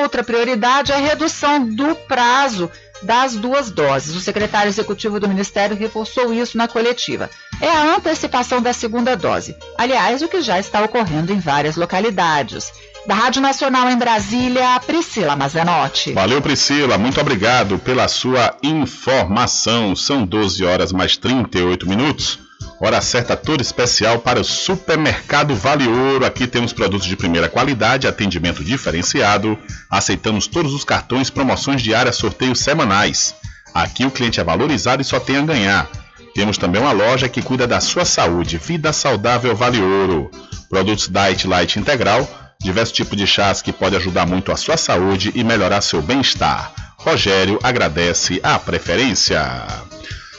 Outra 0.00 0.24
prioridade 0.24 0.92
é 0.92 0.96
a 0.96 0.98
redução 0.98 1.64
do 1.64 1.94
prazo 1.94 2.70
das 3.02 3.34
duas 3.34 3.70
doses. 3.70 4.14
O 4.14 4.20
secretário 4.20 4.68
executivo 4.68 5.20
do 5.20 5.28
Ministério 5.28 5.76
reforçou 5.76 6.32
isso 6.32 6.58
na 6.58 6.66
coletiva. 6.66 7.30
É 7.60 7.68
a 7.68 7.96
antecipação 7.96 8.60
da 8.60 8.72
segunda 8.72 9.16
dose. 9.16 9.56
Aliás, 9.76 10.20
o 10.20 10.28
que 10.28 10.42
já 10.42 10.58
está 10.58 10.82
ocorrendo 10.82 11.32
em 11.32 11.38
várias 11.38 11.76
localidades. 11.76 12.72
Da 13.08 13.14
Rádio 13.14 13.40
Nacional 13.40 13.88
em 13.88 13.96
Brasília, 13.96 14.78
Priscila 14.80 15.34
Mazenotti. 15.34 16.12
Valeu, 16.12 16.42
Priscila. 16.42 16.98
Muito 16.98 17.18
obrigado 17.18 17.78
pela 17.78 18.06
sua 18.06 18.54
informação. 18.62 19.96
São 19.96 20.26
12 20.26 20.62
horas 20.62 20.92
mais 20.92 21.16
38 21.16 21.88
minutos. 21.88 22.38
Hora 22.78 23.00
certa 23.00 23.34
toda 23.34 23.62
especial 23.62 24.18
para 24.18 24.38
o 24.38 24.44
Supermercado 24.44 25.54
Vale 25.54 25.88
Ouro. 25.88 26.26
Aqui 26.26 26.46
temos 26.46 26.74
produtos 26.74 27.06
de 27.06 27.16
primeira 27.16 27.48
qualidade, 27.48 28.06
atendimento 28.06 28.62
diferenciado. 28.62 29.58
Aceitamos 29.90 30.46
todos 30.46 30.74
os 30.74 30.84
cartões, 30.84 31.30
promoções 31.30 31.80
diárias, 31.80 32.16
sorteios 32.16 32.60
semanais. 32.60 33.34
Aqui 33.72 34.04
o 34.04 34.10
cliente 34.10 34.38
é 34.38 34.44
valorizado 34.44 35.00
e 35.00 35.04
só 35.06 35.18
tem 35.18 35.38
a 35.38 35.42
ganhar. 35.46 35.88
Temos 36.34 36.58
também 36.58 36.82
uma 36.82 36.92
loja 36.92 37.26
que 37.26 37.40
cuida 37.40 37.66
da 37.66 37.80
sua 37.80 38.04
saúde. 38.04 38.58
Vida 38.58 38.92
Saudável 38.92 39.56
Vale 39.56 39.80
Ouro. 39.80 40.30
Produtos 40.68 41.08
Diet 41.08 41.46
Light 41.46 41.78
Integral 41.78 42.28
diversos 42.60 42.94
tipos 42.94 43.16
de 43.16 43.26
chás 43.26 43.62
que 43.62 43.72
pode 43.72 43.94
ajudar 43.96 44.26
muito 44.26 44.50
a 44.50 44.56
sua 44.56 44.76
saúde 44.76 45.32
e 45.34 45.44
melhorar 45.44 45.80
seu 45.80 46.02
bem-estar. 46.02 46.72
Rogério 46.96 47.58
agradece 47.62 48.40
a 48.42 48.58
preferência. 48.58 49.40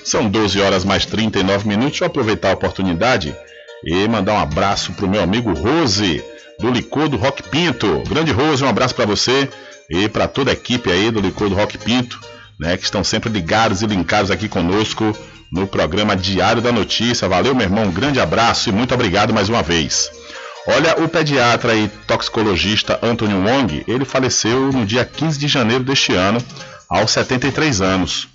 São 0.04 0.30
12 0.30 0.60
horas 0.60 0.84
mais 0.84 1.06
39 1.06 1.68
minutos. 1.68 2.02
Eu 2.02 2.08
aproveitar 2.08 2.50
a 2.50 2.54
oportunidade 2.54 3.34
e 3.86 4.08
mandar 4.08 4.34
um 4.34 4.40
abraço 4.40 4.92
para 4.92 5.06
o 5.06 5.10
meu 5.10 5.24
amigo 5.24 5.54
Rose, 5.54 6.22
do 6.60 6.70
Licor 6.70 7.08
do 7.08 7.16
Rock 7.16 7.42
Pinto. 7.44 8.04
Grande 8.10 8.32
Rose, 8.32 8.64
um 8.64 8.70
abraço 8.70 8.96
para 8.96 9.06
você 9.06 9.50
e 9.90 10.10
para 10.10 10.28
toda 10.28 10.52
a 10.52 10.54
equipe 10.54 10.92
aí 10.92 11.10
do 11.10 11.22
Licor 11.22 11.48
do 11.48 11.56
Rock 11.56 11.78
Pinto, 11.78 12.20
né, 12.60 12.76
que 12.76 12.84
estão 12.84 13.04
sempre 13.04 13.30
ligados 13.30 13.82
e 13.82 13.88
linkados 13.88 14.30
aqui 14.30 14.50
conosco 14.50 15.16
no 15.50 15.66
programa 15.66 16.18
Diário 16.18 16.62
da 16.62 16.72
Notícia. 16.72 17.30
Valeu, 17.30 17.56
meu 17.56 17.66
irmão, 17.66 17.86
um 17.86 17.92
grande 17.92 18.20
abraço 18.20 18.68
e 18.68 18.74
muito 18.74 18.94
obrigado 18.94 19.34
mais 19.34 19.48
uma 19.48 19.64
vez. 19.64 20.12
Olha, 20.72 21.04
o 21.04 21.10
pediatra 21.10 21.76
e 21.76 21.88
toxicologista 22.06 23.00
Anthony 23.02 23.34
Wong, 23.34 23.84
ele 23.88 24.06
faleceu 24.06 24.72
no 24.72 24.86
dia 24.86 25.04
15 25.04 25.40
de 25.40 25.48
janeiro 25.48 25.84
deste 25.84 26.14
ano, 26.14 26.40
aos 26.88 27.10
73 27.10 27.82
anos. 27.82 28.28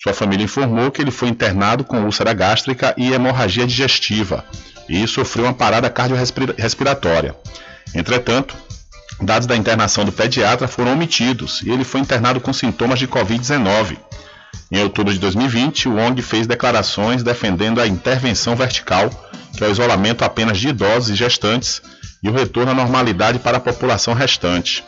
Sua 0.00 0.12
família 0.12 0.44
informou 0.44 0.90
que 0.90 1.00
ele 1.00 1.10
foi 1.10 1.28
internado 1.28 1.82
com 1.82 2.04
úlcera 2.04 2.34
gástrica 2.34 2.94
e 2.96 3.12
hemorragia 3.12 3.66
digestiva 3.66 4.44
e 4.86 5.06
sofreu 5.08 5.46
uma 5.46 5.54
parada 5.54 5.88
cardiorrespiratória. 5.88 7.34
Entretanto, 7.94 8.54
dados 9.18 9.46
da 9.46 9.56
internação 9.56 10.04
do 10.04 10.12
pediatra 10.12 10.68
foram 10.68 10.92
omitidos 10.92 11.62
e 11.62 11.70
ele 11.70 11.84
foi 11.84 12.00
internado 12.00 12.38
com 12.38 12.52
sintomas 12.52 12.98
de 12.98 13.08
Covid-19. 13.08 13.96
Em 14.70 14.82
outubro 14.82 15.12
de 15.12 15.18
2020, 15.18 15.88
o 15.88 15.94
Wong 15.94 16.20
fez 16.20 16.46
declarações 16.46 17.22
defendendo 17.22 17.80
a 17.80 17.86
intervenção 17.86 18.54
vertical, 18.54 19.08
que 19.56 19.64
é 19.64 19.66
o 19.66 19.70
isolamento 19.70 20.24
apenas 20.24 20.58
de 20.58 20.68
idosos 20.68 21.10
e 21.10 21.14
gestantes, 21.14 21.80
e 22.22 22.28
o 22.28 22.32
retorno 22.32 22.72
à 22.72 22.74
normalidade 22.74 23.38
para 23.38 23.56
a 23.56 23.60
população 23.60 24.12
restante. 24.12 24.84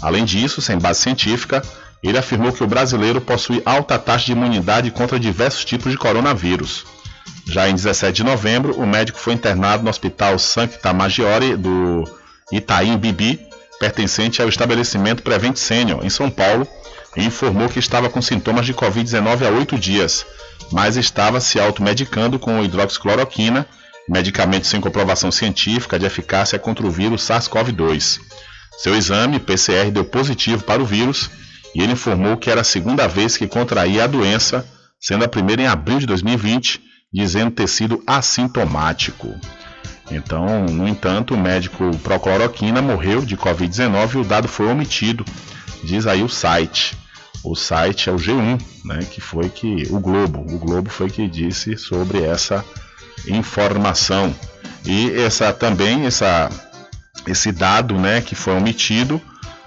Além 0.00 0.24
disso, 0.24 0.62
sem 0.62 0.78
base 0.78 1.00
científica, 1.00 1.62
ele 2.02 2.16
afirmou 2.16 2.52
que 2.52 2.62
o 2.62 2.66
brasileiro 2.66 3.20
possui 3.20 3.60
alta 3.66 3.98
taxa 3.98 4.26
de 4.26 4.32
imunidade 4.32 4.90
contra 4.90 5.18
diversos 5.18 5.64
tipos 5.64 5.90
de 5.90 5.98
coronavírus. 5.98 6.86
Já 7.46 7.68
em 7.68 7.74
17 7.74 8.16
de 8.16 8.24
novembro, 8.24 8.78
o 8.78 8.86
médico 8.86 9.18
foi 9.18 9.32
internado 9.32 9.82
no 9.82 9.90
Hospital 9.90 10.38
Sancta 10.38 10.92
Maggiore 10.92 11.56
do 11.56 12.04
Itaim 12.52 12.96
Bibi, 12.96 13.40
pertencente 13.80 14.42
ao 14.42 14.48
estabelecimento 14.48 15.22
Prevent 15.22 15.56
Senior, 15.56 16.04
em 16.04 16.10
São 16.10 16.30
Paulo, 16.30 16.66
e 17.18 17.24
informou 17.24 17.68
que 17.68 17.80
estava 17.80 18.08
com 18.08 18.22
sintomas 18.22 18.64
de 18.64 18.72
Covid-19 18.72 19.44
há 19.44 19.50
oito 19.50 19.76
dias, 19.76 20.24
mas 20.70 20.96
estava 20.96 21.40
se 21.40 21.58
automedicando 21.58 22.38
com 22.38 22.62
hidroxicloroquina, 22.62 23.66
medicamento 24.08 24.68
sem 24.68 24.80
comprovação 24.80 25.32
científica 25.32 25.98
de 25.98 26.06
eficácia 26.06 26.60
contra 26.60 26.86
o 26.86 26.90
vírus 26.90 27.22
SARS-CoV-2. 27.24 28.20
Seu 28.78 28.94
exame, 28.94 29.40
PCR, 29.40 29.90
deu 29.90 30.04
positivo 30.04 30.62
para 30.62 30.80
o 30.80 30.86
vírus 30.86 31.28
e 31.74 31.82
ele 31.82 31.94
informou 31.94 32.36
que 32.36 32.50
era 32.50 32.60
a 32.60 32.64
segunda 32.64 33.08
vez 33.08 33.36
que 33.36 33.48
contraía 33.48 34.04
a 34.04 34.06
doença, 34.06 34.64
sendo 35.00 35.24
a 35.24 35.28
primeira 35.28 35.62
em 35.62 35.66
abril 35.66 35.98
de 35.98 36.06
2020, 36.06 36.80
dizendo 37.12 37.50
ter 37.50 37.68
sido 37.68 38.00
assintomático. 38.06 39.34
Então, 40.08 40.66
no 40.66 40.86
entanto, 40.86 41.34
o 41.34 41.38
médico 41.38 41.90
Procloroquina 41.98 42.80
morreu 42.80 43.22
de 43.22 43.36
Covid-19 43.36 44.14
e 44.14 44.18
o 44.18 44.24
dado 44.24 44.46
foi 44.46 44.66
omitido, 44.66 45.24
diz 45.82 46.06
aí 46.06 46.22
o 46.22 46.28
site. 46.28 46.96
O 47.42 47.54
site 47.54 48.10
é 48.10 48.12
o 48.12 48.16
G1, 48.16 48.60
né, 48.84 48.98
que 49.10 49.20
foi 49.20 49.48
que 49.48 49.86
o 49.90 50.00
Globo, 50.00 50.40
o 50.40 50.58
Globo 50.58 50.90
foi 50.90 51.08
que 51.08 51.28
disse 51.28 51.76
sobre 51.76 52.22
essa 52.22 52.64
informação. 53.26 54.34
E 54.84 55.10
essa 55.12 55.52
também 55.52 56.06
essa 56.06 56.50
esse 57.26 57.52
dado, 57.52 57.94
né, 57.98 58.20
que 58.20 58.34
foi 58.34 58.54
omitido, 58.54 59.20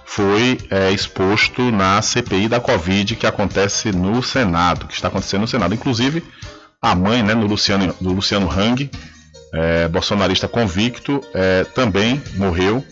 foi 0.06 0.60
é, 0.70 0.92
exposto 0.92 1.72
na 1.72 2.02
CPI 2.02 2.50
da 2.50 2.60
Covid 2.60 3.16
que 3.16 3.26
acontece 3.26 3.92
no 3.92 4.22
Senado, 4.22 4.88
que 4.88 4.94
está 4.94 5.08
acontecendo 5.08 5.42
no 5.42 5.48
Senado. 5.48 5.74
Inclusive, 5.74 6.24
a 6.82 6.96
mãe 6.96 7.24
né, 7.24 7.34
do, 7.34 7.46
Luciano, 7.46 7.96
do 8.02 8.12
Luciano 8.12 8.50
Hang, 8.52 8.90
é, 9.54 9.88
bolsonarista 9.88 10.48
convicto, 10.48 11.22
é, 11.34 11.64
também 11.64 12.22
morreu 12.36 12.84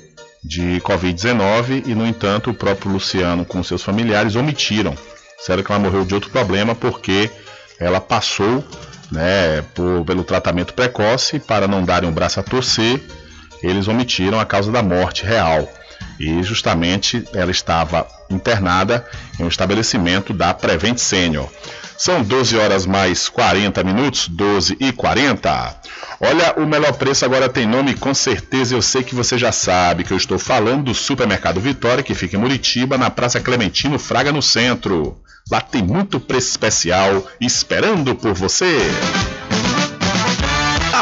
de 0.44 0.82
Covid-19 0.82 1.84
e, 1.86 1.96
no 1.96 2.06
entanto, 2.06 2.50
o 2.50 2.54
próprio 2.54 2.92
Luciano 2.92 3.46
com 3.46 3.64
seus 3.64 3.84
familiares 3.84 4.36
omitiram. 4.36 4.96
Sério 5.40 5.64
que 5.64 5.72
ela 5.72 5.80
morreu 5.80 6.06
de 6.06 6.14
outro 6.14 6.30
problema 6.30 6.76
porque 6.76 7.30
ela 7.80 8.00
passou 8.00 8.64
né, 9.12 9.62
por, 9.74 10.04
pelo 10.06 10.24
tratamento 10.24 10.74
precoce 10.74 11.40
para 11.40 11.68
não 11.68 11.84
darem 11.84 12.10
o 12.10 12.12
braço 12.12 12.40
a 12.40 12.44
torcer. 12.44 13.02
Eles 13.62 13.88
omitiram 13.88 14.40
a 14.40 14.46
causa 14.46 14.72
da 14.72 14.82
morte 14.82 15.26
real 15.26 15.68
e 16.20 16.44
justamente 16.44 17.24
ela 17.34 17.52
estava 17.52 18.08
internada 18.30 19.06
em 19.40 19.44
um 19.44 19.48
estabelecimento 19.48 20.34
da 20.34 20.54
Prevent 20.54 20.98
Senior. 20.98 21.50
São 21.98 22.24
12 22.24 22.58
horas 22.58 22.86
mais 22.86 23.28
40 23.28 23.84
minutos, 23.84 24.28
12 24.30 24.78
e 24.80 24.92
40. 24.92 25.76
Olha, 26.22 26.54
o 26.58 26.66
melhor 26.66 26.94
preço 26.94 27.26
agora 27.26 27.50
tem 27.50 27.66
nome, 27.66 27.94
com 27.94 28.14
certeza 28.14 28.76
eu 28.76 28.82
sei 28.82 29.04
que 29.04 29.16
você 29.16 29.38
já 29.38 29.52
sabe 29.52 30.04
que 30.04 30.12
eu 30.12 30.18
estou 30.18 30.40
falando 30.40 30.84
do 30.84 30.94
Supermercado 30.94 31.60
Vitória, 31.60 32.04
que 32.04 32.16
fica 32.16 32.38
em 32.38 32.40
Muritiba, 32.40 32.98
na 32.98 33.10
Praça 33.10 33.40
Clementino 33.40 34.00
Fraga, 34.00 34.32
no 34.32 34.42
centro. 34.42 35.22
Lá 35.52 35.60
tem 35.60 35.82
muito 35.82 36.20
preço 36.20 36.50
especial 36.50 37.26
esperando 37.42 38.16
por 38.16 38.34
você. 38.34 38.78
A 39.39 39.39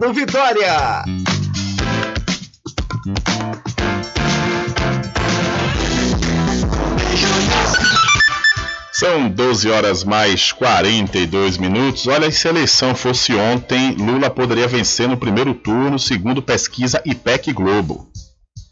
Mercado 0.00 0.14
Vitória. 0.14 1.04
São 8.92 9.28
12 9.28 9.70
horas 9.70 10.02
mais 10.02 10.52
42 10.52 11.58
minutos. 11.58 12.06
Olha, 12.06 12.30
se 12.32 12.48
a 12.48 12.50
eleição 12.50 12.94
fosse 12.94 13.34
ontem, 13.34 13.92
Lula 13.92 14.30
poderia 14.30 14.66
vencer 14.66 15.06
no 15.06 15.18
primeiro 15.18 15.54
turno, 15.54 15.98
segundo 15.98 16.42
pesquisa 16.42 17.02
IPEC 17.04 17.52
Globo. 17.52 18.10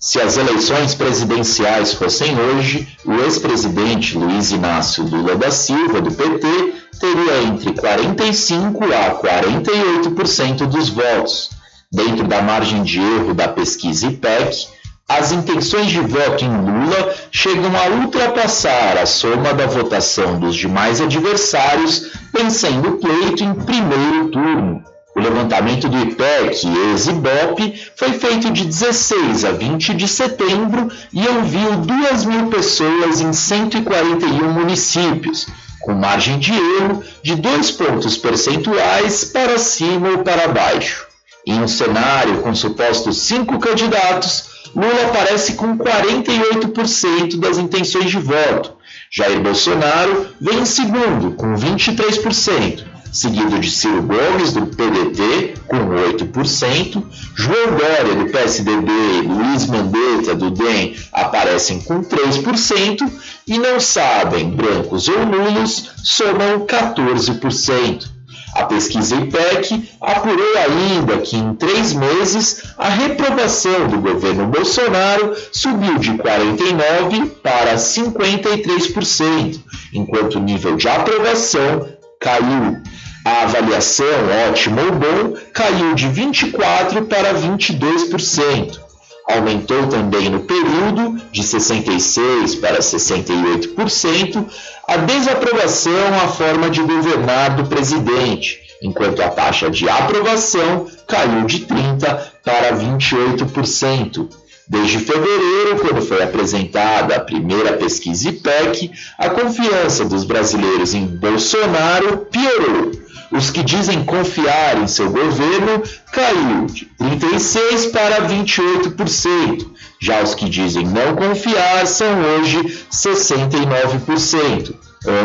Se 0.00 0.20
as 0.20 0.36
eleições 0.36 0.94
presidenciais 0.94 1.92
fossem 1.92 2.38
hoje, 2.38 2.88
o 3.04 3.14
ex-presidente 3.14 4.16
Luiz 4.16 4.50
Inácio 4.52 5.04
Lula 5.04 5.36
da 5.36 5.50
Silva, 5.50 6.00
do 6.00 6.10
PT, 6.12 6.77
teria 6.98 7.42
entre 7.44 7.72
45% 7.72 8.92
a 8.92 9.14
48% 9.14 10.66
dos 10.66 10.88
votos. 10.88 11.50
Dentro 11.90 12.26
da 12.26 12.42
margem 12.42 12.82
de 12.82 13.00
erro 13.00 13.32
da 13.32 13.48
pesquisa 13.48 14.06
IPEC, 14.06 14.68
as 15.08 15.32
intenções 15.32 15.86
de 15.86 16.00
voto 16.00 16.44
em 16.44 16.50
Lula 16.50 17.14
chegam 17.30 17.72
a 17.74 18.04
ultrapassar 18.04 18.98
a 18.98 19.06
soma 19.06 19.54
da 19.54 19.66
votação 19.66 20.38
dos 20.38 20.54
demais 20.54 21.00
adversários, 21.00 22.10
vencendo 22.30 22.90
o 22.90 22.98
pleito 22.98 23.42
em 23.42 23.54
primeiro 23.54 24.28
turno. 24.28 24.84
O 25.16 25.20
levantamento 25.20 25.88
do 25.88 25.98
IPEC 25.98 26.66
e 26.66 26.90
ex-IBOP 26.90 27.90
foi 27.96 28.12
feito 28.12 28.50
de 28.52 28.66
16 28.66 29.46
a 29.46 29.52
20 29.52 29.94
de 29.94 30.06
setembro 30.06 30.88
e 31.12 31.26
ouviu 31.26 31.76
2 31.76 32.24
mil 32.26 32.46
pessoas 32.48 33.20
em 33.20 33.32
141 33.32 34.52
municípios, 34.52 35.46
com 35.80 35.92
margem 35.92 36.38
de 36.38 36.52
erro 36.52 37.02
de 37.22 37.34
2 37.34 37.70
pontos 37.72 38.16
percentuais 38.16 39.24
para 39.24 39.58
cima 39.58 40.10
ou 40.10 40.18
para 40.18 40.48
baixo. 40.48 41.06
Em 41.46 41.60
um 41.60 41.68
cenário 41.68 42.42
com 42.42 42.54
supostos 42.54 43.18
cinco 43.18 43.58
candidatos, 43.58 44.70
Lula 44.74 45.06
aparece 45.06 45.54
com 45.54 45.78
48% 45.78 47.38
das 47.38 47.58
intenções 47.58 48.10
de 48.10 48.18
voto. 48.18 48.74
Jair 49.10 49.40
Bolsonaro 49.40 50.28
vem 50.40 50.60
em 50.60 50.66
segundo, 50.66 51.32
com 51.32 51.54
23% 51.54 52.97
seguido 53.18 53.58
de 53.58 53.68
Ciro 53.68 54.00
Gomes, 54.02 54.52
do 54.52 54.66
PDT, 54.66 55.54
com 55.66 55.76
8%, 55.88 57.02
João 57.34 57.66
Dória, 57.76 58.14
do 58.14 58.30
PSDB, 58.30 58.92
e 58.92 59.22
Luiz 59.22 59.66
Mandetta, 59.66 60.36
do 60.36 60.50
DEM, 60.52 60.94
aparecem 61.12 61.80
com 61.80 62.00
3%, 62.00 63.10
e 63.44 63.58
não 63.58 63.80
sabem, 63.80 64.50
brancos 64.50 65.08
ou 65.08 65.26
nulos, 65.26 65.90
somam 66.04 66.64
14%. 66.64 68.06
A 68.54 68.64
pesquisa 68.66 69.16
IPEC 69.16 69.90
apurou 70.00 70.56
ainda 70.56 71.18
que 71.18 71.36
em 71.36 71.54
três 71.56 71.92
meses 71.92 72.62
a 72.78 72.88
reprovação 72.88 73.88
do 73.88 73.98
governo 73.98 74.46
Bolsonaro 74.46 75.34
subiu 75.52 75.98
de 75.98 76.12
49% 76.12 77.30
para 77.42 77.74
53%, 77.74 79.60
enquanto 79.92 80.36
o 80.36 80.40
nível 80.40 80.76
de 80.76 80.88
aprovação 80.88 81.98
caiu. 82.20 82.80
A 83.28 83.42
avaliação 83.42 84.06
ótimo 84.48 84.80
ou 84.80 84.92
bom 84.92 85.36
caiu 85.52 85.94
de 85.94 86.08
24% 86.08 87.08
para 87.08 87.34
22%. 87.34 88.80
Aumentou 89.28 89.86
também 89.88 90.30
no 90.30 90.40
período, 90.40 91.20
de 91.30 91.42
66% 91.42 92.58
para 92.58 92.78
68%, 92.78 94.46
a 94.86 94.96
desaprovação 94.96 96.14
à 96.24 96.28
forma 96.28 96.70
de 96.70 96.80
governar 96.80 97.54
do 97.54 97.66
presidente, 97.66 98.60
enquanto 98.82 99.20
a 99.20 99.28
taxa 99.28 99.68
de 99.68 99.86
aprovação 99.86 100.86
caiu 101.06 101.44
de 101.44 101.66
30% 101.66 102.30
para 102.42 102.78
28%. 102.78 104.26
Desde 104.68 104.98
fevereiro, 104.98 105.78
quando 105.80 106.02
foi 106.02 106.22
apresentada 106.22 107.16
a 107.16 107.20
primeira 107.20 107.72
pesquisa 107.72 108.28
IPEC, 108.28 108.90
a 109.16 109.30
confiança 109.30 110.04
dos 110.04 110.24
brasileiros 110.24 110.92
em 110.92 111.06
Bolsonaro 111.06 112.26
piorou. 112.30 112.92
Os 113.30 113.50
que 113.50 113.62
dizem 113.62 114.04
confiar 114.04 114.76
em 114.82 114.86
seu 114.86 115.10
governo 115.10 115.82
caiu 116.12 116.66
de 116.66 116.86
36% 116.98 117.90
para 117.92 118.28
28%. 118.28 119.66
Já 120.00 120.22
os 120.22 120.34
que 120.34 120.48
dizem 120.48 120.86
não 120.86 121.14
confiar 121.16 121.86
são 121.86 122.20
hoje 122.20 122.84
69%. 122.90 124.74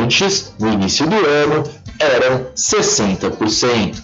Antes, 0.01 0.53
no 0.59 0.71
início 0.71 1.05
do 1.07 1.15
ano, 1.15 1.63
eram 1.99 2.47
60%. 2.55 4.01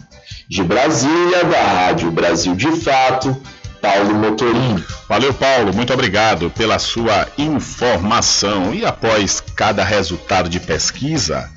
De 0.49 0.63
Brasília, 0.63 1.43
da 1.43 1.61
Rádio 1.61 2.09
Brasil 2.09 2.55
de 2.55 2.71
Fato, 2.71 3.37
Paulo 3.81 4.13
Motorim. 4.15 4.83
Valeu, 5.07 5.33
Paulo, 5.33 5.73
muito 5.73 5.93
obrigado 5.93 6.49
pela 6.51 6.79
sua 6.79 7.27
informação. 7.37 8.73
E 8.73 8.85
após 8.85 9.41
cada 9.55 9.83
resultado 9.83 10.49
de 10.49 10.59
pesquisa, 10.59 11.49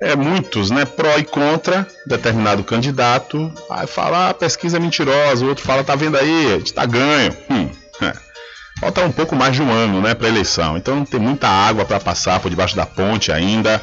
é 0.00 0.16
muitos, 0.16 0.70
né, 0.70 0.84
pró 0.84 1.16
e 1.16 1.24
contra 1.24 1.86
determinado 2.06 2.64
candidato. 2.64 3.52
Aí 3.70 3.86
fala, 3.86 4.30
ah, 4.30 4.34
pesquisa 4.34 4.76
é 4.76 4.80
mentirosa, 4.80 5.44
o 5.44 5.48
outro 5.48 5.64
fala, 5.64 5.84
tá 5.84 5.94
vendo 5.94 6.16
aí, 6.16 6.54
a 6.54 6.58
gente 6.58 6.74
tá 6.74 6.84
ganho. 6.84 7.36
Hum, 7.48 7.70
é. 8.02 8.12
Falta 8.80 9.04
um 9.04 9.12
pouco 9.12 9.36
mais 9.36 9.54
de 9.54 9.62
um 9.62 9.70
ano, 9.70 10.00
né, 10.00 10.12
para 10.12 10.26
eleição. 10.26 10.76
Então 10.76 11.04
tem 11.04 11.20
muita 11.20 11.46
água 11.48 11.84
para 11.84 12.00
passar 12.00 12.40
por 12.40 12.50
debaixo 12.50 12.74
da 12.74 12.84
ponte 12.84 13.30
ainda. 13.30 13.80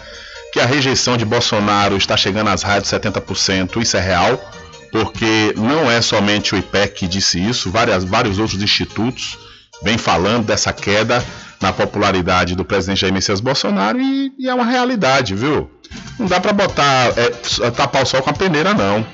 Que 0.52 0.60
a 0.60 0.66
rejeição 0.66 1.16
de 1.16 1.24
Bolsonaro 1.24 1.96
está 1.96 2.18
chegando 2.18 2.50
às 2.50 2.64
rádios 2.64 2.92
70%, 2.92 3.82
isso 3.82 3.96
é 3.96 4.00
real, 4.00 4.42
porque 4.92 5.54
não 5.56 5.90
é 5.90 6.02
somente 6.02 6.56
o 6.56 6.58
IPEC 6.58 6.96
que 6.96 7.08
disse 7.08 7.40
isso, 7.40 7.70
várias, 7.70 8.04
vários 8.04 8.40
outros 8.40 8.62
institutos 8.62 9.38
vêm 9.82 9.98
falando 9.98 10.46
dessa 10.46 10.74
queda 10.74 11.24
na 11.62 11.74
popularidade 11.74 12.56
do 12.56 12.64
presidente 12.66 13.02
Jair 13.02 13.14
Messias 13.14 13.40
Bolsonaro 13.40 14.00
e, 14.00 14.32
e 14.38 14.48
é 14.48 14.54
uma 14.54 14.66
realidade, 14.66 15.36
viu? 15.36 15.70
Não 16.18 16.28
dá 16.28 16.40
para 16.40 16.54
botar, 16.54 17.14
é, 17.18 17.72
tapar 17.72 18.04
o 18.04 18.06
sol 18.06 18.22
com 18.22 18.30
a 18.30 18.34
peneira, 18.34 18.74
não. 18.74 19.06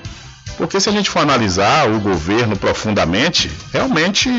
Porque 0.58 0.80
se 0.80 0.88
a 0.88 0.92
gente 0.92 1.10
for 1.10 1.20
analisar 1.20 1.90
o 1.90 2.00
governo 2.00 2.56
profundamente, 2.56 3.52
realmente, 3.74 4.30